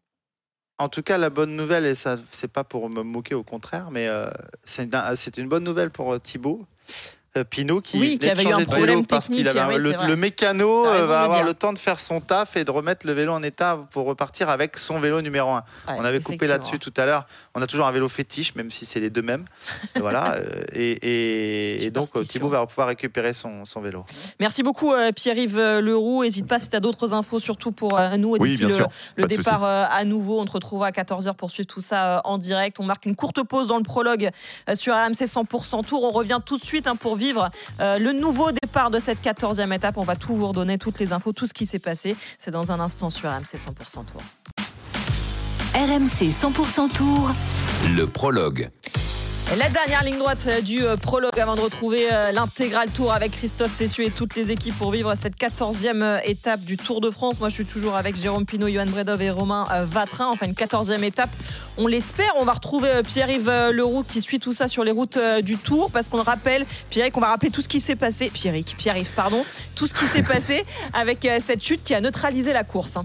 [0.79, 3.91] En tout cas, la bonne nouvelle, et ça, c'est pas pour me moquer, au contraire,
[3.91, 4.27] mais euh,
[4.65, 6.65] c'est une, une bonne nouvelle pour euh, Thibaut.
[7.37, 9.75] Euh, Pinot qui, Oui, qui de avait eu un de vélo problème parce qu'il avait
[9.75, 13.07] oui, le, mécano euh, va avoir le temps de faire son taf et de remettre
[13.07, 15.55] le vélo en état pour repartir avec son vélo numéro 1.
[15.55, 15.63] Ouais,
[15.97, 17.25] on avait coupé là-dessus tout à l'heure.
[17.55, 19.45] On a toujours un vélo fétiche, même si c'est les deux mêmes.
[19.99, 20.35] voilà.
[20.35, 24.05] euh, et, et- et donc Thibaut va pouvoir récupérer son, son vélo.
[24.39, 26.23] Merci beaucoup euh, Pierre-Yves Leroux.
[26.23, 28.89] N'hésite pas si tu as d'autres infos, surtout pour euh, nous Oui, bien le, sûr.
[29.15, 30.39] le départ euh, à nouveau.
[30.39, 32.79] On te retrouvera à 14h pour suivre tout ça euh, en direct.
[32.79, 34.29] On marque une courte pause dans le prologue
[34.69, 36.03] euh, sur RMC 100% Tour.
[36.03, 39.73] On revient tout de suite hein, pour vivre euh, le nouveau départ de cette 14e
[39.73, 39.97] étape.
[39.97, 42.15] On va tout vous redonner, toutes les infos, tout ce qui s'est passé.
[42.37, 44.21] C'est dans un instant sur RMC 100% Tour.
[45.73, 47.31] RMC 100% Tour.
[47.95, 48.69] Le prologue.
[49.51, 53.33] La dernière ligne droite euh, du euh, prologue avant de retrouver euh, l'intégral tour avec
[53.33, 57.11] Christophe Cessieux et toutes les équipes pour vivre cette 14e euh, étape du Tour de
[57.11, 57.39] France.
[57.39, 60.27] Moi, je suis toujours avec Jérôme Pinault, Johan Bredov et Romain Vatrin.
[60.29, 61.29] Enfin, une 14e étape.
[61.77, 62.31] On l'espère.
[62.37, 66.09] On va retrouver Pierre-Yves Leroux qui suit tout ça sur les routes du Tour parce
[66.09, 68.31] qu'on le rappelle, Pierrick, on va rappeler tout ce qui s'est passé.
[68.33, 69.45] Pierrick, Pierre-Yves, pardon.
[69.75, 72.97] Tout ce qui s'est passé avec cette chute qui a neutralisé la course.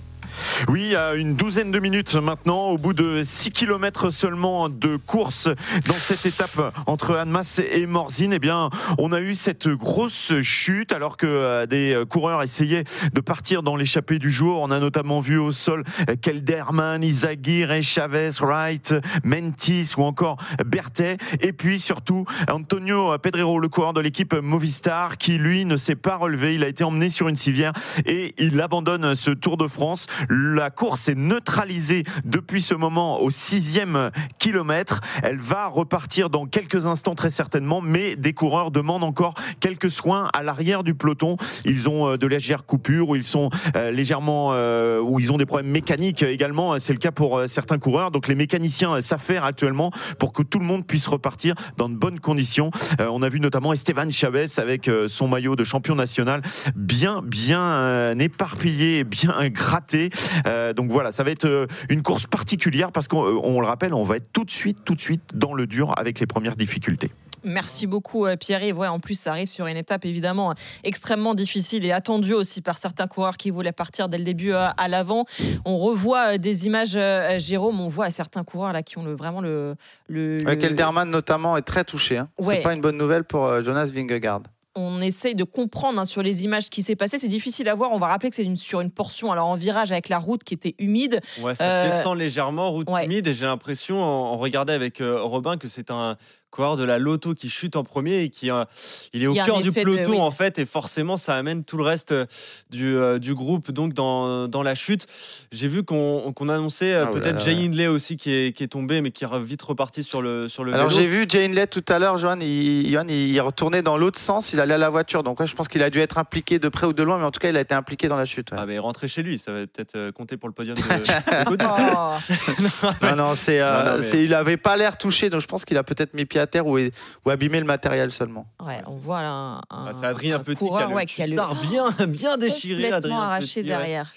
[0.69, 5.49] Oui, à une douzaine de minutes maintenant, au bout de 6 km seulement de course
[5.87, 10.93] dans cette étape entre Annemasse et Morzine, eh bien, on a eu cette grosse chute
[10.93, 14.61] alors que euh, des coureurs essayaient de partir dans l'échappée du jour.
[14.61, 15.85] On a notamment vu au sol
[16.21, 18.95] Kelderman, Izagir, Chavez, Wright,
[19.25, 21.19] Mentis ou encore Berthet.
[21.41, 26.17] Et puis surtout Antonio Pedrero, le coureur de l'équipe Movistar, qui lui ne s'est pas
[26.17, 26.55] relevé.
[26.55, 27.73] Il a été emmené sur une civière
[28.07, 30.07] et il abandonne ce Tour de France.
[30.29, 35.01] La course est neutralisée depuis ce moment au sixième kilomètre.
[35.23, 40.29] Elle va repartir dans quelques instants très certainement, mais des coureurs demandent encore quelques soins
[40.35, 41.37] à l'arrière du peloton.
[41.65, 45.39] Ils ont euh, de légères coupures ou ils sont euh, légèrement euh, ou ils ont
[45.39, 46.79] des problèmes mécaniques également.
[46.79, 48.11] C'est le cas pour certains coureurs.
[48.11, 52.21] Donc les mécaniciens s'affairent actuellement pour que tout le monde puisse repartir dans de bonnes
[52.21, 52.71] conditions.
[52.99, 56.43] On a vu notamment Esteban Chavez avec son maillot de champion national
[56.75, 60.11] bien bien éparpillé, bien gratté.
[60.47, 63.95] Euh, donc voilà, ça va être euh, une course particulière parce qu'on euh, le rappelle,
[63.95, 66.57] on va être tout de suite, tout de suite dans le dur avec les premières
[66.57, 67.11] difficultés.
[67.45, 68.77] Merci beaucoup Pierre-Yves.
[68.77, 72.79] Ouais, en plus, ça arrive sur une étape évidemment extrêmement difficile et attendue aussi par
[72.79, 75.25] certains coureurs qui voulaient partir dès le début à l'avant.
[75.65, 76.99] On revoit des images,
[77.39, 79.77] Jérôme, on voit certains coureurs là qui ont le, vraiment le...
[80.09, 82.19] le, Ouais, le- Kelderman notamment est très touché.
[82.19, 82.29] hein.
[82.41, 82.57] Ouais.
[82.57, 84.41] C'est pas une bonne nouvelle pour Jonas Vingegaard.
[84.79, 87.19] On essaye de comprendre hein, sur les images ce qui s'est passé.
[87.19, 87.93] C'est difficile à voir.
[87.93, 90.45] On va rappeler que c'est une- sur une portion, alors en virage avec la route
[90.45, 91.21] qui était humide.
[91.43, 95.21] Ouais, ça Euh, descend légèrement, route humide, et j'ai l'impression, en, en regardant avec euh,
[95.23, 96.17] Robin, que c'est un
[96.51, 98.65] coureur de la loto qui chute en premier et qui euh,
[99.13, 100.21] il est au Il cœur du effet de- peloton oui.
[100.21, 102.25] en fait, et forcément ça amène tout le reste euh,
[102.71, 105.07] du, euh, du groupe donc dans, dans la chute.
[105.53, 107.39] J'ai vu qu'on qu'on annonçait euh, Ah, oh peut-être.
[107.45, 110.49] Jay Hindley aussi qui est, qui est tombé, mais qui est vite reparti sur le,
[110.49, 113.83] sur le Alors j'ai vu Jane Lett tout à l'heure, Johan, il, Johan, il retournait
[113.83, 115.23] dans l'autre sens, il allait à la voiture.
[115.23, 117.25] Donc ouais, je pense qu'il a dû être impliqué de près ou de loin, mais
[117.25, 118.51] en tout cas il a été impliqué dans la chute.
[118.53, 118.59] ouais.
[118.61, 121.45] Ah, mais rentrer chez lui, ça va peut-être euh, compter pour le podium de, de
[121.45, 121.69] Gaudin.
[123.03, 125.47] Non, non, c'est, euh, Non, non, mais- c'est- il avait pas l'air touché, donc je
[125.47, 128.47] pense qu'il a peut-être mis pied à terre ou, ou abîmé le matériel seulement.
[128.65, 130.95] Ouais, on voit là un, un- Ah, c'est Adrien un Petit coureur, qui a le
[130.95, 131.33] ouais, qui a le-
[131.69, 132.83] bien, bien déchiré.
[132.85, 133.77] complètement Adrien arraché Petit, ouais.
[133.77, 134.13] derrière.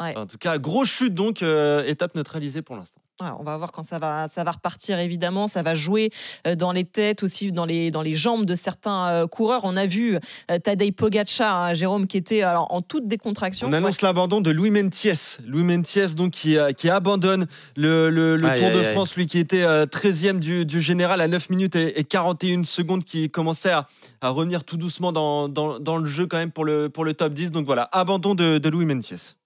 [0.00, 0.16] Ouais.
[0.16, 3.00] En tout cas, grosse chute donc, euh, étape neutralisée pour l'instant.
[3.20, 5.46] Ouais, on va voir quand ça va, ça va repartir évidemment.
[5.46, 6.10] Ça va jouer
[6.48, 9.60] euh, dans les têtes aussi, dans les, dans les jambes de certains euh, coureurs.
[9.62, 10.18] On a vu
[10.50, 13.68] euh, Tadej Pogacar, hein, Jérôme, qui était alors, en toute décontraction.
[13.68, 15.38] On annonce l'abandon de Louis Mentiès.
[15.46, 17.46] Louis Mentiès donc qui, qui abandonne
[17.76, 18.92] le, le- le Aïe, Tour aïe, de aïe.
[18.94, 22.64] France, lui qui était euh, 13e du, du général à 9 minutes et, et 41
[22.64, 23.86] secondes, qui commençait à,
[24.22, 27.14] à revenir tout doucement dans, dans- dans le jeu quand même pour le, pour le
[27.14, 27.52] top 10.
[27.52, 29.36] Donc voilà, abandon de, de Louis Mentiès.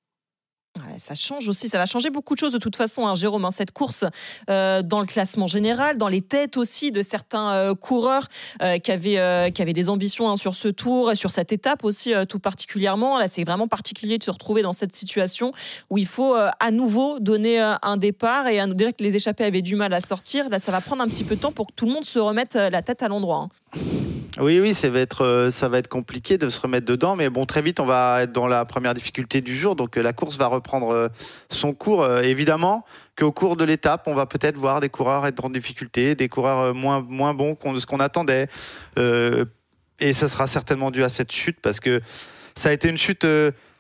[0.98, 3.44] Ça change aussi, ça va changer beaucoup de choses de toute façon, hein, Jérôme.
[3.44, 4.04] hein, cette course
[4.50, 8.28] euh, dans le classement général, dans les têtes aussi de certains euh, coureurs
[8.62, 13.18] euh, qui, avaient, des ambitions hein, sur ce tour, sur cette étape aussi tout particulièrement.
[13.18, 15.52] Là, c'est vraiment particulier de se retrouver dans cette situation
[15.90, 19.44] où il faut à nouveau donner un départ et à nous dire que les échappés
[19.44, 20.48] avaient du mal à sortir.
[20.48, 22.18] Là, ça va prendre un petit peu de temps pour que tout le monde se
[22.18, 23.48] remette la tête à l'endroit.
[24.40, 27.86] Oui, oui, ça va, être, compliqué de se remettre dedans, mais bon, très vite, on
[27.86, 31.08] va être dans la première difficulté du jour, donc la course va reprendre euh,
[31.50, 32.02] son cours.
[32.02, 32.84] Euh, évidemment
[33.18, 36.58] qu'au cours de l'étape, on va peut-être voir des coureurs être en difficulté, des coureurs
[36.58, 38.48] euh, moins, bons de ce qu'on attendait,
[40.00, 42.00] et ça sera certainement dû à cette chute, parce que
[42.54, 43.26] ça a été une chute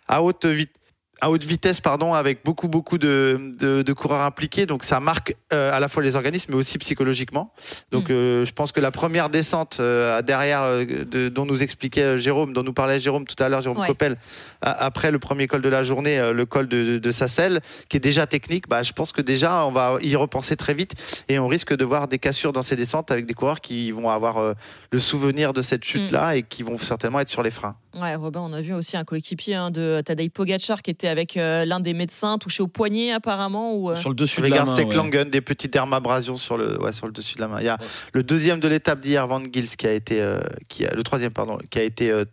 [0.08, 0.74] à haute vitesse
[1.20, 4.66] à haute vitesse, pardon, avec beaucoup, beaucoup de, de, de coureurs impliqués.
[4.66, 7.52] Donc, ça marque euh, à la fois les organismes, mais aussi psychologiquement.
[7.90, 12.02] Donc, euh, je pense que la première descente euh, derrière, euh, de- dont nous expliquait
[12.02, 13.88] euh, Jérôme, dont nous parlait Jérôme tout à l'heure, Jérôme Ouais.
[13.88, 14.16] Coppel,
[14.62, 17.60] a- après le premier col de la journée, euh, le col de, de, de Sassel,
[17.88, 20.92] qui est déjà technique, bah, je pense que déjà, on va y repenser très vite
[21.28, 24.08] et on risque de voir des cassures dans ces descentes avec des coureurs qui vont
[24.10, 24.54] avoir euh,
[24.92, 27.76] le souvenir de cette chute-là et qui vont certainement être sur les freins.
[28.00, 31.36] Ouais, Robin, on a vu aussi un coéquipier hein, de Tadej Pogacar qui était avec
[31.36, 33.74] euh, l'un des médecins touché au poignet apparemment.
[33.74, 37.40] Ou, euh, Regarde Stek Langen, des petites dermabrasions sur le, ouais, sur le dessus de
[37.40, 37.60] la main.
[37.60, 37.78] Il y a
[38.12, 41.32] le deuxième de l'étape d'hier, Van Gils, qui a été, euh, qui a, le troisième,
[41.32, 42.24] pardon, qui a été, euh,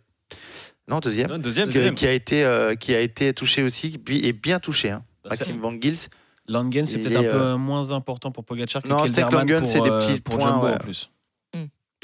[0.88, 1.94] non deuxième, deuxième, qui, deuxième.
[1.94, 5.58] qui a été, euh, qui a été touché aussi, et bien touché, hein, Bah, Maxime
[5.60, 6.08] Van Gils.
[6.48, 9.80] Langen, c'est peut-être un peu moins important pour Pogacar que Non, Kelderman Langen, pour, c'est
[9.80, 10.52] des petits points.
[10.52, 10.74] Jumbo ouais.
[10.74, 11.10] en plus.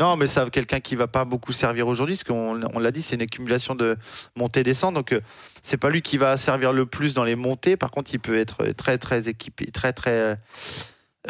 [0.03, 3.03] Non, mais ça, quelqu'un qui va pas beaucoup servir aujourd'hui, parce qu'on on l'a dit,
[3.03, 3.97] c'est une accumulation de
[4.37, 4.95] montées-descentes.
[4.95, 5.21] Donc, euh,
[5.63, 7.77] c'est pas lui qui va servir le plus dans les montées.
[7.77, 10.35] Par contre, il peut être très, très équipé, très, très, euh,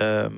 [0.00, 0.28] euh,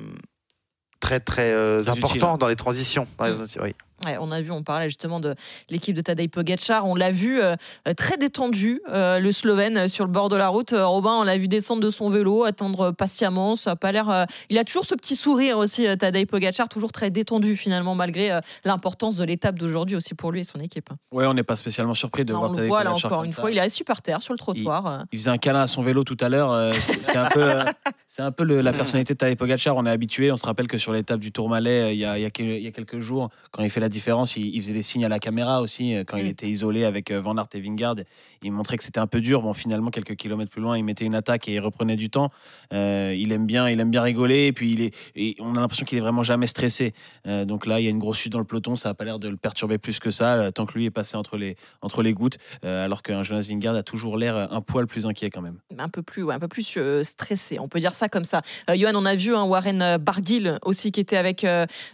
[0.98, 1.20] très,
[1.52, 2.39] euh, important utile.
[2.40, 3.06] dans les transitions.
[3.19, 3.74] Dans les- oui.
[4.05, 5.35] Ouais, on a vu, on parlait justement de
[5.71, 6.85] l'équipe de Tadej Pogacar.
[6.85, 7.55] On l'a vu euh,
[7.97, 10.73] très détendu, euh, le Slovène, euh, sur le bord de la route.
[10.73, 13.57] Euh, Robin, on l'a vu descendre de son vélo, attendre patiemment.
[13.57, 14.11] Ça a pas l'air.
[14.11, 17.95] euh, Il a toujours ce petit sourire aussi, euh, Tadej Pogacar, toujours très détendu finalement,
[17.95, 20.91] malgré euh, l'importance de l'étape d'aujourd'hui aussi pour lui et son équipe.
[21.12, 23.25] Ouais, on n'est pas spécialement surpris de Non, voir on Tadej voit là Pogacar encore
[23.25, 23.51] une fois.
[23.51, 24.87] Il est assis par terre sur le trottoir.
[24.87, 24.99] euh.
[25.12, 26.51] Il faisait un câlin à son vélo tout à l'heure.
[26.53, 27.65] euh, c'est un peu, euh,
[28.09, 29.77] c'est un peu le- la personnalité de Tadej Pogacar.
[29.77, 30.33] On est habitué.
[30.33, 32.71] On se rappelle que sur l'étape du Tourmalet, euh, il y, a, il y a
[32.73, 35.61] quelques jours, quand il fait la différence, il, il faisait des signes à la caméra
[35.61, 35.94] aussi.
[35.94, 37.97] euh, Quand il était isolé avec euh, Van Aert et Vingard,
[38.43, 39.43] il montrait que c'était un peu dur.
[39.43, 42.31] Bon, finalement, quelques kilomètres plus loin, il mettait une attaque et il reprenait du temps.
[42.73, 44.47] Euh, il aime bien, il aime bien rigoler.
[44.47, 46.93] Et puis, il est, et on a l'impression qu'il est vraiment jamais stressé.
[47.27, 48.77] Euh, donc là, il y a une grosse chute dans le peloton.
[48.77, 51.16] Ça n'a pas l'air de le perturber plus que ça, tant que lui est passé
[51.16, 52.39] entre les, entre les gouttes.
[52.65, 55.59] euh, alors qu'un Jonas Vingard a toujours l'air un poil plus inquiet quand même.
[55.78, 57.59] un peu plus, ouais, un peu plus stressé.
[57.61, 58.43] On peut dire ça comme ça.
[58.74, 61.47] Johan, on a vu un Warren euh, Barguil aussi qui était avec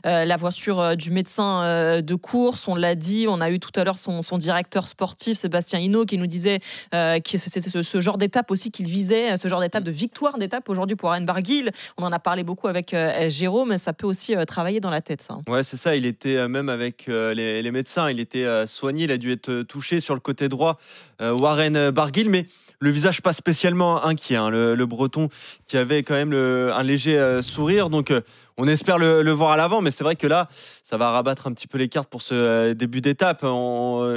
[0.05, 1.63] la voiture du médecin
[2.03, 2.69] de course.
[2.69, 3.27] On l'a dit.
[3.29, 6.61] On a eu tout à l'heure son, directeur sportif Sébastien Hinault qui nous disait
[6.95, 10.69] euh, que c'était ce, genre d'étape aussi qu'il visait, ce genre d'étape de victoire d'étape
[10.69, 11.71] aujourd'hui pour Warren Barguil.
[11.99, 13.77] On en a parlé beaucoup avec euh, Jérôme.
[13.77, 15.39] Ça peut aussi euh, travailler dans la tête, ça.
[15.49, 15.97] Ouais, c'est ça.
[15.97, 18.11] Il était euh, même avec euh, les, médecins.
[18.11, 19.05] Il était euh, soigné.
[19.05, 20.79] Il a dû être euh, touché sur le côté droit.
[21.21, 22.47] euh, Warren euh, Barguil, mais
[22.81, 24.37] le visage pas spécialement inquiet.
[24.37, 25.29] hein, le, Breton
[25.67, 27.91] qui avait quand même un léger euh, sourire.
[27.91, 28.21] Donc, euh,
[28.61, 29.81] on espère le, le voir à l'avant.
[29.81, 30.49] Mais c'est vrai que là,
[30.85, 33.41] ça va rabattre un petit peu les cartes pour ce euh, début d'étape.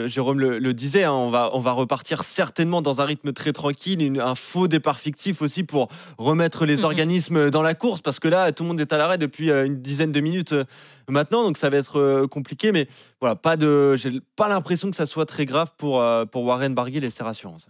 [0.05, 1.03] Jérôme le, le disait.
[1.05, 4.01] hein, on va on va repartir certainement dans un rythme très tranquille.
[4.01, 5.87] une- un faux départ fictif aussi pour
[6.17, 6.83] remettre les Mhm.
[6.83, 9.65] organismes dans la course parce que là, tout le monde est à l'arrêt depuis euh,
[9.65, 10.63] une dizaine de minutes euh,
[11.09, 12.71] maintenant, donc ça va être compliqué.
[12.71, 12.87] Mais
[13.21, 17.03] voilà, pas de, j'ai pas l'impression que ça soit très grave pour pour Warren Barguil
[17.03, 17.57] et c'est rassurant.
[17.59, 17.67] ça.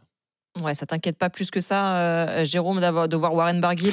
[0.63, 3.91] Ouais, ça t'inquiète pas plus que ça, euh, Jérôme, de voir Warren Barguil.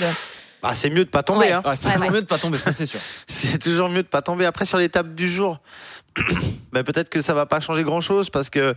[0.62, 1.46] Bah, c'est mieux de pas tomber.
[1.46, 1.52] Ouais.
[1.52, 1.62] hein.
[1.64, 3.00] Ouais, c'est Ouais, toujours mieux de pas tomber, ça c'est sûr.
[3.26, 4.44] c'est toujours mieux de pas tomber.
[4.46, 5.60] Après, sur l'étape du jour,
[6.72, 8.74] bah, peut-être que ça va pas changer grand-chose parce que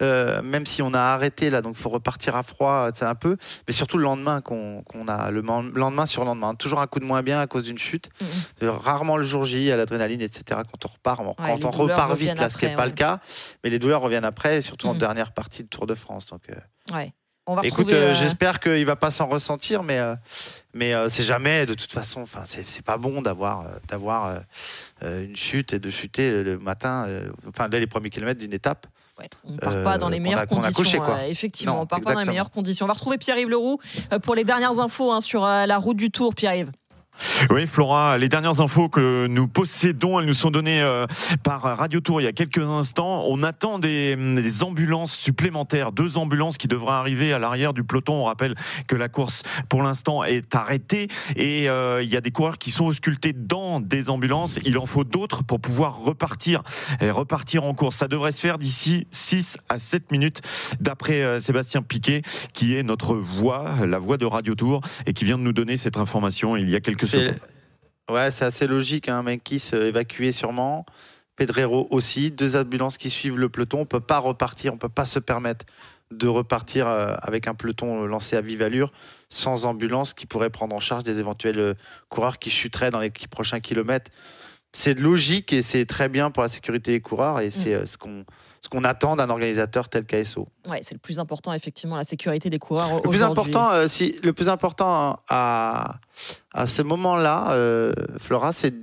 [0.00, 3.36] euh, même si on a arrêté là, donc faut repartir à froid, c'est un peu,
[3.66, 7.04] mais surtout le lendemain qu'on qu'on a, le lendemain sur lendemain, toujours un coup de
[7.04, 8.08] moins bien à cause d'une chute.
[8.62, 10.60] Euh, Rarement le jour J, à l'adrénaline, etc.
[10.70, 12.92] Quand on repart, on- Ouais, quand on repart vite, là, ce qui n'est pas le
[12.92, 13.18] cas,
[13.64, 15.00] mais les douleurs reviennent après, surtout en Mhm.
[15.00, 16.26] dernière partie de Tour de France.
[16.26, 17.12] Donc, euh, Ouais.
[17.48, 20.14] On va Écoute, euh, euh, j'espère qu'il va pas s'en ressentir, mais euh,
[20.74, 22.20] mais c'est jamais de toute façon.
[22.20, 24.42] Enfin, c'est pas bon d'avoir d'avoir
[25.02, 27.08] une chute et de chuter le, matin,
[27.48, 28.86] enfin dès les premiers kilomètres d'une étape.
[29.44, 30.72] On part pas dans les meilleures a- conditions.
[30.84, 31.26] coché, quoi.
[31.26, 32.84] effectivement, Non, on part pas dans les meilleures conditions.
[32.84, 33.80] On va retrouver Pierre-Yves Leroux
[34.22, 36.34] pour les dernières infos hein, sur la route du Tour.
[36.34, 36.70] Pierre-Yves.
[37.50, 41.06] Oui, Flora, les dernières infos que nous possédons, elles nous sont données euh,
[41.42, 43.24] par Radio Tour il y a quelques instants.
[43.26, 48.14] On attend des, des ambulances supplémentaires, deux ambulances qui devraient arriver à l'arrière du peloton.
[48.14, 48.54] On rappelle
[48.86, 52.70] que la course, pour l'instant, est arrêtée et euh, il y a des coureurs qui
[52.70, 54.58] sont auscultés dans des ambulances.
[54.64, 56.62] Il en faut d'autres pour pouvoir repartir
[57.00, 57.96] et repartir en course.
[57.96, 60.40] Ça devrait se faire d'ici 6 à 7 minutes,
[60.80, 62.22] d'après euh, Sébastien Piquet,
[62.52, 65.76] qui est notre voix, la voix de Radio Tour, et qui vient de nous donner
[65.76, 67.34] cette information il y a quelques C'est-.
[68.10, 69.08] Ouais, c'est assez logique.
[69.08, 69.22] Hein.
[69.22, 70.86] Menkis euh, évacué sûrement.
[71.36, 72.30] Pedrero aussi.
[72.30, 73.80] Deux ambulances qui suivent le peloton.
[73.80, 74.72] On peut pas repartir.
[74.72, 75.66] On peut pas se permettre
[76.10, 78.92] de repartir euh, avec un peloton euh, lancé à vive allure
[79.28, 81.76] sans ambulance qui pourrait prendre en charge des éventuels
[82.08, 84.10] coureurs qui chuteraient dans les prochains kilomètres.
[84.72, 87.96] C'est logique et c'est très bien pour la sécurité des coureurs et c'est euh, ce
[87.96, 88.24] qu'on
[88.60, 90.48] ce qu'on attend d'un organisateur tel qu'ASO.
[90.68, 92.96] Ouais, c'est le plus important, effectivement, la sécurité des coureurs.
[93.02, 95.92] Le plus important, euh, si, le plus important à,
[96.52, 98.74] à ce moment-là, euh, Flora, c'est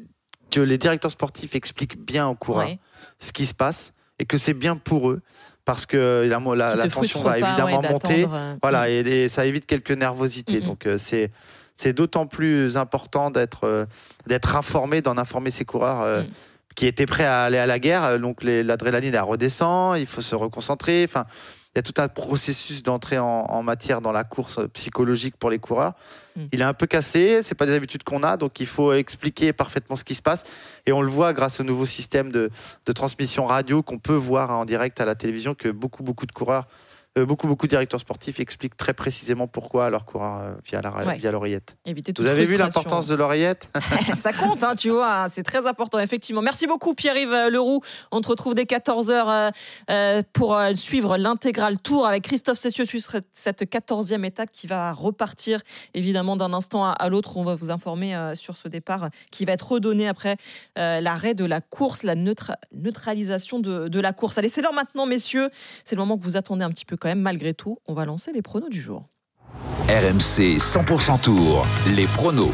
[0.51, 2.79] que les directeurs sportifs expliquent bien aux coureurs Ouais.
[3.19, 5.21] ce qui se passe et que c'est bien pour eux.
[5.65, 8.27] parce que la, tension va pas, évidemment ouais, monter.
[8.31, 10.61] euh, Voilà, et, et ça évite quelques nervosités.
[10.61, 11.31] Donc euh, c'est
[11.75, 13.85] c'est d'autant plus important d'être euh,
[14.27, 16.01] d'être informé, d'en informer ses coureurs.
[16.01, 16.27] euh, Mm.
[16.75, 20.21] Qui étaient prêts à aller à la guerre, Euh, donc l'adrénaline elle redescend, il faut
[20.21, 21.03] se reconcentrer.
[21.03, 21.25] Enfin,
[21.73, 25.49] il y a tout un processus d'entrée en, en matière dans la course psychologique pour
[25.49, 25.93] les coureurs.
[26.35, 26.43] Mm.
[26.53, 29.51] Il est un peu cassé, c'est pas des habitudes qu'on a, donc il faut expliquer
[29.51, 30.43] parfaitement ce qui se passe.
[30.85, 32.49] Et on le voit grâce au nouveau système de,
[32.85, 36.31] de transmission radio qu'on peut voir en direct à la télévision, que beaucoup beaucoup de
[36.31, 40.53] coureurs, euh, beaucoup beaucoup de directeurs sportifs expliquent très précisément pourquoi à leurs coureurs euh,
[40.65, 41.17] via la Ouais.
[41.17, 41.77] via l'oreillette.
[41.85, 43.69] Éviter Vous avez vu l'importance de l'oreillette?
[44.17, 46.41] Ça compte, hein, tu vois, hein, c'est très important, effectivement.
[46.41, 47.81] Merci beaucoup, Pierre-Yves euh, Leroux.
[48.11, 49.51] On te retrouve dès 14h
[50.33, 52.99] pour euh, suivre l'intégral tour avec Christophe Cessieux sur
[53.33, 55.61] cette 14e étape qui va repartir
[55.93, 57.37] évidemment d'un instant à, à l'autre.
[57.37, 60.37] On va vous informer euh, sur ce départ qui va être redonné après
[60.77, 64.37] euh, l'arrêt de la course, la neutra- neutralisation de, de la course.
[64.37, 65.49] Allez, c'est l'heure maintenant, messieurs.
[65.83, 67.77] C'est le moment que vous attendez un petit peu quand même, malgré tout.
[67.85, 69.03] On va lancer les pronos du jour.
[69.87, 72.49] RMC 100% Tour, les pronos.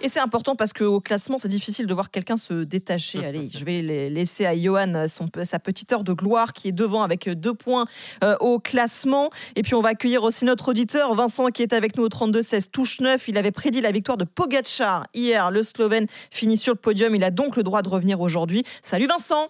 [0.00, 3.18] Et c'est important parce qu'au classement, c'est difficile de voir quelqu'un se détacher.
[3.26, 7.02] Allez, je vais laisser à Johan son, sa petite heure de gloire qui est devant
[7.02, 7.84] avec deux points
[8.24, 9.28] euh, au classement.
[9.56, 12.70] Et puis on va accueillir aussi notre auditeur, Vincent, qui est avec nous au 32-16,
[12.70, 13.28] touche 9.
[13.28, 15.50] Il avait prédit la victoire de Pogacar hier.
[15.50, 17.14] Le Slovène finit sur le podium.
[17.14, 18.64] Il a donc le droit de revenir aujourd'hui.
[18.80, 19.48] Salut Vincent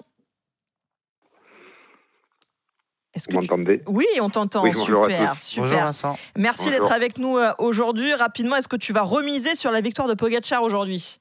[3.20, 3.82] Est-ce que Vous tu- m'entendez?
[3.86, 4.62] Oui, on t'entend.
[4.62, 5.42] Oui, bonjour à super, tous.
[5.42, 5.64] super.
[5.64, 6.18] Bonjour Vincent.
[6.36, 8.14] Merci d'être avec nous euh, aujourd'hui.
[8.14, 11.18] Rapidement, est-ce que tu vas remiser sur la victoire de Pogacar aujourd'hui?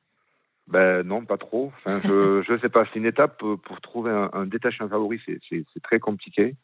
[0.68, 1.72] Ben non, pas trop.
[1.86, 2.86] Enfin, je je sais pas.
[2.94, 6.56] C'est une étape euh, pour trouver un, un détachement favori, c'est très compliqué.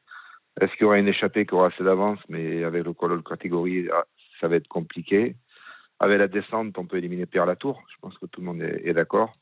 [0.62, 3.22] Est-ce qu'il y aura une échappée qui aura assez d'avance, mais avec le col de
[3.28, 4.06] catégorie, ah,
[4.40, 5.36] ça va être compliqué.
[6.00, 7.84] Avec la descente, on peut éliminer Pierre Latour.
[7.90, 9.34] Je pense que tout le monde est, est d'accord.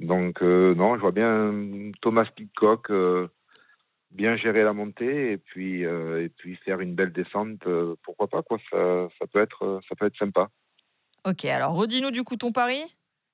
[0.00, 1.52] Donc euh, non, je vois bien
[2.02, 3.28] Thomas Pitcock euh,
[4.10, 7.66] bien gérer la montée et puis euh, et puis faire une belle descente.
[7.66, 10.48] euh, pourquoi pas quoi Ça ça peut être euh, ça peut être sympa.
[11.24, 12.82] Ok, alors redis-nous du coup ton pari.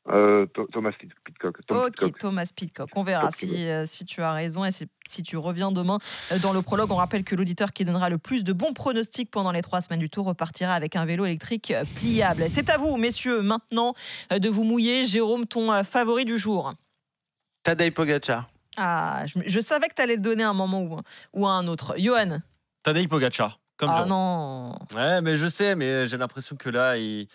[0.09, 1.67] Euh, Tho- Thomas Pit- Pitcock.
[1.67, 2.19] Tom Ok, Pitcock.
[2.19, 2.89] Thomas Pitcock.
[2.95, 5.99] On verra si, euh, si tu as raison et si, si tu reviens demain
[6.43, 6.93] dans le prologue.
[6.93, 9.99] On rappelle que l'auditeur qui donnera le plus de bons pronostics pendant les trois semaines
[9.99, 12.45] du tour repartira avec un vélo électrique pliable.
[12.49, 13.95] C'est à vous, messieurs, maintenant
[14.31, 15.05] de vous mouiller.
[15.05, 16.73] Jérôme, ton favori du jour.
[17.65, 18.49] Tadej Pogacar.
[18.77, 21.01] Ah, je, je savais que tu allais le donner à un moment ou,
[21.33, 21.95] ou à un autre.
[21.99, 22.39] Johan
[22.83, 24.09] Tadej Pogacar, comme Ah Jérôme.
[24.11, 27.27] non Ouais, mais je sais, mais j'ai l'impression que là, il,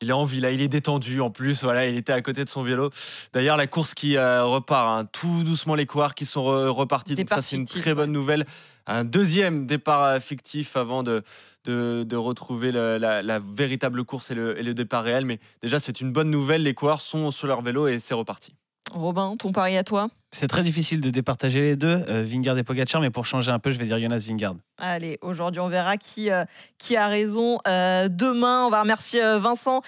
[0.00, 1.62] il est en vie, là, il est détendu en plus.
[1.62, 2.90] Voilà, il était à côté de son vélo.
[3.32, 7.14] D'ailleurs, la course qui euh, repart, hein, tout doucement les coureurs qui sont re- repartis.
[7.14, 8.44] Donc ça, c'est une fictif, très bonne nouvelle.
[8.86, 11.22] Un deuxième départ euh, fictif avant de,
[11.64, 15.24] de, de retrouver le- la, la véritable course et le, et le départ réel.
[15.24, 16.64] Mais déjà, c'est une bonne nouvelle.
[16.64, 18.56] Les coureurs sont sur leur vélo et c'est reparti.
[18.92, 20.08] Robin, ton pari à toi?
[20.34, 23.58] C'est très difficile de départager les deux, euh, Vingard et Pogacar, mais pour changer un
[23.58, 24.54] peu, je vais dire Jonas Vingard.
[24.78, 26.46] Allez, aujourd'hui, on verra qui, euh,
[26.78, 27.58] qui a raison.
[27.68, 29.82] Euh, demain, on va remercier Vincent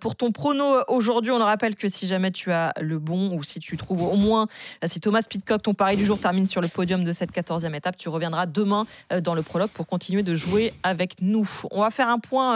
[0.00, 1.32] pour ton prono aujourd'hui.
[1.32, 4.14] On le rappelle que si jamais tu as le bon ou si tu trouves au
[4.14, 4.46] moins,
[4.84, 7.96] si Thomas Pitcock, ton pari du jour, termine sur le podium de cette 14e étape,
[7.96, 8.86] tu reviendras demain
[9.22, 11.48] dans le prologue pour continuer de jouer avec nous.
[11.72, 12.54] On va faire un point.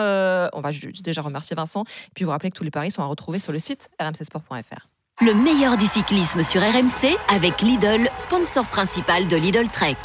[0.52, 0.70] on va
[1.02, 1.84] déjà remercier Vincent.
[2.14, 4.91] Puis vous rappeler que tous les paris sont à retrouver sur le site rmcsport.fr.
[5.20, 9.97] Le meilleur du cyclisme sur RMC avec Lidl, sponsor principal de Lidl Trek.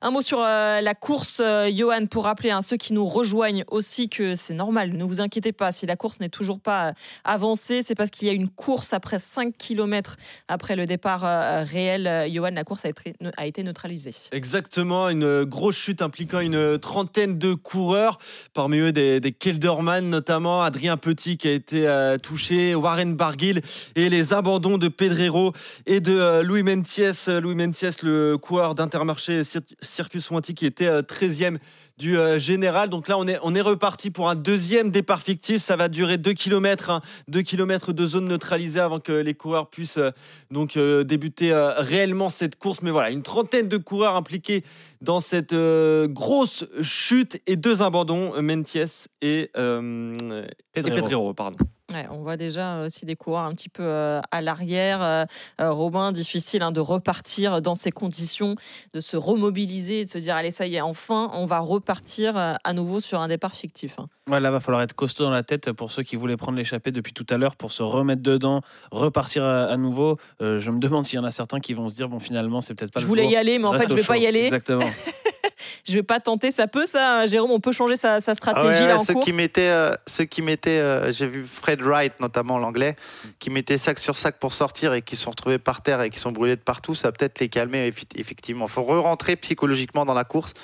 [0.00, 3.64] Un mot sur euh, la course, euh, Johan, pour rappeler à ceux qui nous rejoignent
[3.68, 6.92] aussi que c'est normal, ne vous inquiétez pas, si la course n'est toujours pas euh,
[7.24, 10.16] avancée, c'est parce qu'il y a une course après 5 km
[10.46, 12.30] après le départ euh, réel.
[12.32, 14.14] Johan, la course a été, neutralisée.
[14.30, 18.18] Exactement, une grosse chute impliquant une trentaine de coureurs,
[18.54, 23.62] parmi eux des, Kelderman notamment, Adrien Petit qui a été touché, Warren Barguil
[23.96, 25.52] et les abandons de Pedrero
[25.86, 27.28] et de Louis Mentiès.
[27.28, 29.42] Louis Mentiès, le coureur d'Intermarché
[29.88, 31.58] Circus Wanty qui était euh, 13e
[31.98, 32.88] du euh, général.
[32.88, 35.60] Donc là, on est, on est reparti pour un deuxième départ fictif.
[35.60, 39.98] Ça va durer 2 km, 2 km de zone neutralisée avant que les coureurs puissent
[39.98, 40.10] euh,
[40.50, 42.82] donc euh, débuter euh, réellement cette course.
[42.82, 44.64] Mais voilà, une trentaine de coureurs impliqués
[45.02, 50.16] dans cette euh, grosse chute et deux abandons, euh, Mentiès et, euh,
[50.74, 51.02] et Pedrero.
[51.02, 51.56] Pedrero, pardon.
[51.90, 55.00] Ouais, on voit déjà aussi des coureurs un petit peu euh, à l'arrière.
[55.02, 55.24] Euh,
[55.58, 58.56] Robin, difficile hein, de repartir dans ces conditions,
[58.92, 62.36] de se remobiliser et de se dire allez, ça y est, enfin, on va repartir
[62.36, 63.94] euh, à nouveau sur un départ fictif.
[63.98, 64.06] hein.
[64.30, 66.90] Ouais, là, va falloir être costaud dans la tête pour ceux qui voulaient prendre l'échappée
[66.92, 68.60] depuis tout à l'heure pour se remettre dedans,
[68.92, 70.18] repartir à, à nouveau.
[70.42, 72.60] Euh, je me demande s'il y en a certains qui vont se dire bon, finalement,
[72.60, 73.32] c'est peut-être pas Je le voulais jour.
[73.32, 74.40] y aller, mais en Reste fait, je vais pas y aller.
[74.44, 74.84] Exactement.
[75.86, 76.50] je vais pas tenter.
[76.50, 79.02] Ça peut, ça, Jérôme, on peut changer sa, sa Ah stratégie ouais, là ouais, en
[79.02, 79.24] ceux cours.
[79.24, 82.96] qui mettaient, euh, ceux qui mettaient, euh, j'ai vu Fred Wright notamment l'anglais,
[83.38, 86.10] qui mettaient sac sur sac pour sortir et qui se sont retrouvés par terre et
[86.10, 88.66] qui sont brûlés de partout, ça va peut-être les calmer effectivement.
[88.66, 90.54] Il faut re-rentrer psychologiquement dans la course,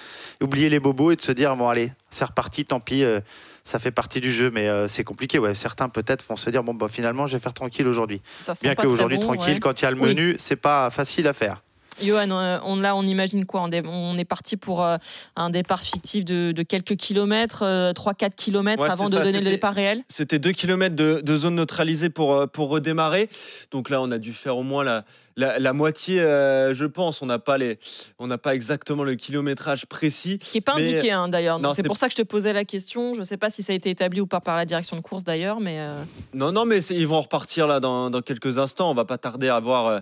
[0.41, 3.21] oublier les bobos et de se dire bon allez, c'est reparti, tant pis, euh,
[3.65, 5.39] ça fait partie du jeu, mais euh, c'est compliqué.
[5.39, 8.21] Ouais, certains peut-être vont se dire bon bah finalement je vais faire tranquille aujourd'hui.
[8.63, 9.61] Bien qu'aujourd'hui bon, tranquille, ouais.
[9.61, 10.09] quand il y a le Oui.
[10.11, 11.63] menu, c'est pas facile à faire.
[12.03, 14.97] Johan, euh, on, là, on imagine quoi on est, on est parti pour euh,
[15.37, 19.41] un départ fictif de, de quelques kilomètres, euh, 3-4 kilomètres Ouais, avant de ça, donner
[19.41, 20.03] le départ réel?
[20.09, 23.29] C'était 2 km de, de zone neutralisée pour, euh, pour redémarrer.
[23.71, 25.05] Donc là, on a dû faire au moins la,
[25.37, 27.23] la, la moitié, euh, je pense.
[27.23, 27.79] On n'a pas, les-
[28.19, 30.39] on n'a pas exactement le kilométrage précis.
[30.39, 31.59] Qui n'est pas Mais- indiqué hein, d'ailleurs.
[31.59, 33.15] Non, C'est pour ça que je te posais la question.
[33.15, 35.03] Je ne sais pas si ça a été établi ou pas par la direction de
[35.03, 36.03] course d'ailleurs, mais euh,
[36.35, 38.91] Non, non, mais ils vont repartir là dans, dans quelques instants.
[38.91, 39.99] On va pas tarder à voir euh,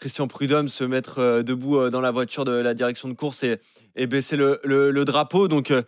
[0.00, 3.60] Christian Prudhomme se mettre debout dans la voiture de la direction de course et,
[3.96, 5.48] et baisser le, le- le drapeau.
[5.48, 5.82] Donc euh,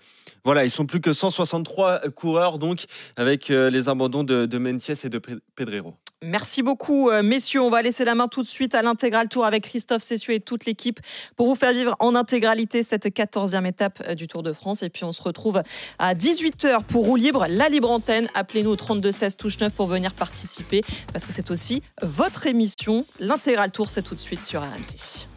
[0.45, 2.85] voilà, ils sont plus que 163 coureurs donc
[3.17, 5.95] avec euh, les abandons de, de Mentiès et de Pe- Pedrero.
[6.23, 7.61] Merci beaucoup, euh, messieurs.
[7.61, 10.41] On va laisser la main tout de suite à l'intégral tour avec Christophe Cessieux et
[10.41, 11.01] toute l'équipe
[11.37, 14.83] pour vous faire vivre en intégralité cette 14e étape du Tour de France.
[14.83, 15.63] Et puis, on se retrouve
[15.99, 18.29] à 18h pour roue libre, la libre antenne.
[18.35, 20.81] Appelez-nous au 32 16 touche 9 pour venir participer
[21.13, 23.05] parce que c'est aussi votre émission.
[23.21, 25.29] L'intégral tour, c'est tout de suite sur RMC.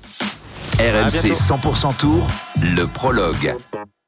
[0.80, 2.28] RMC 100% Tour,
[2.62, 3.56] le prologue.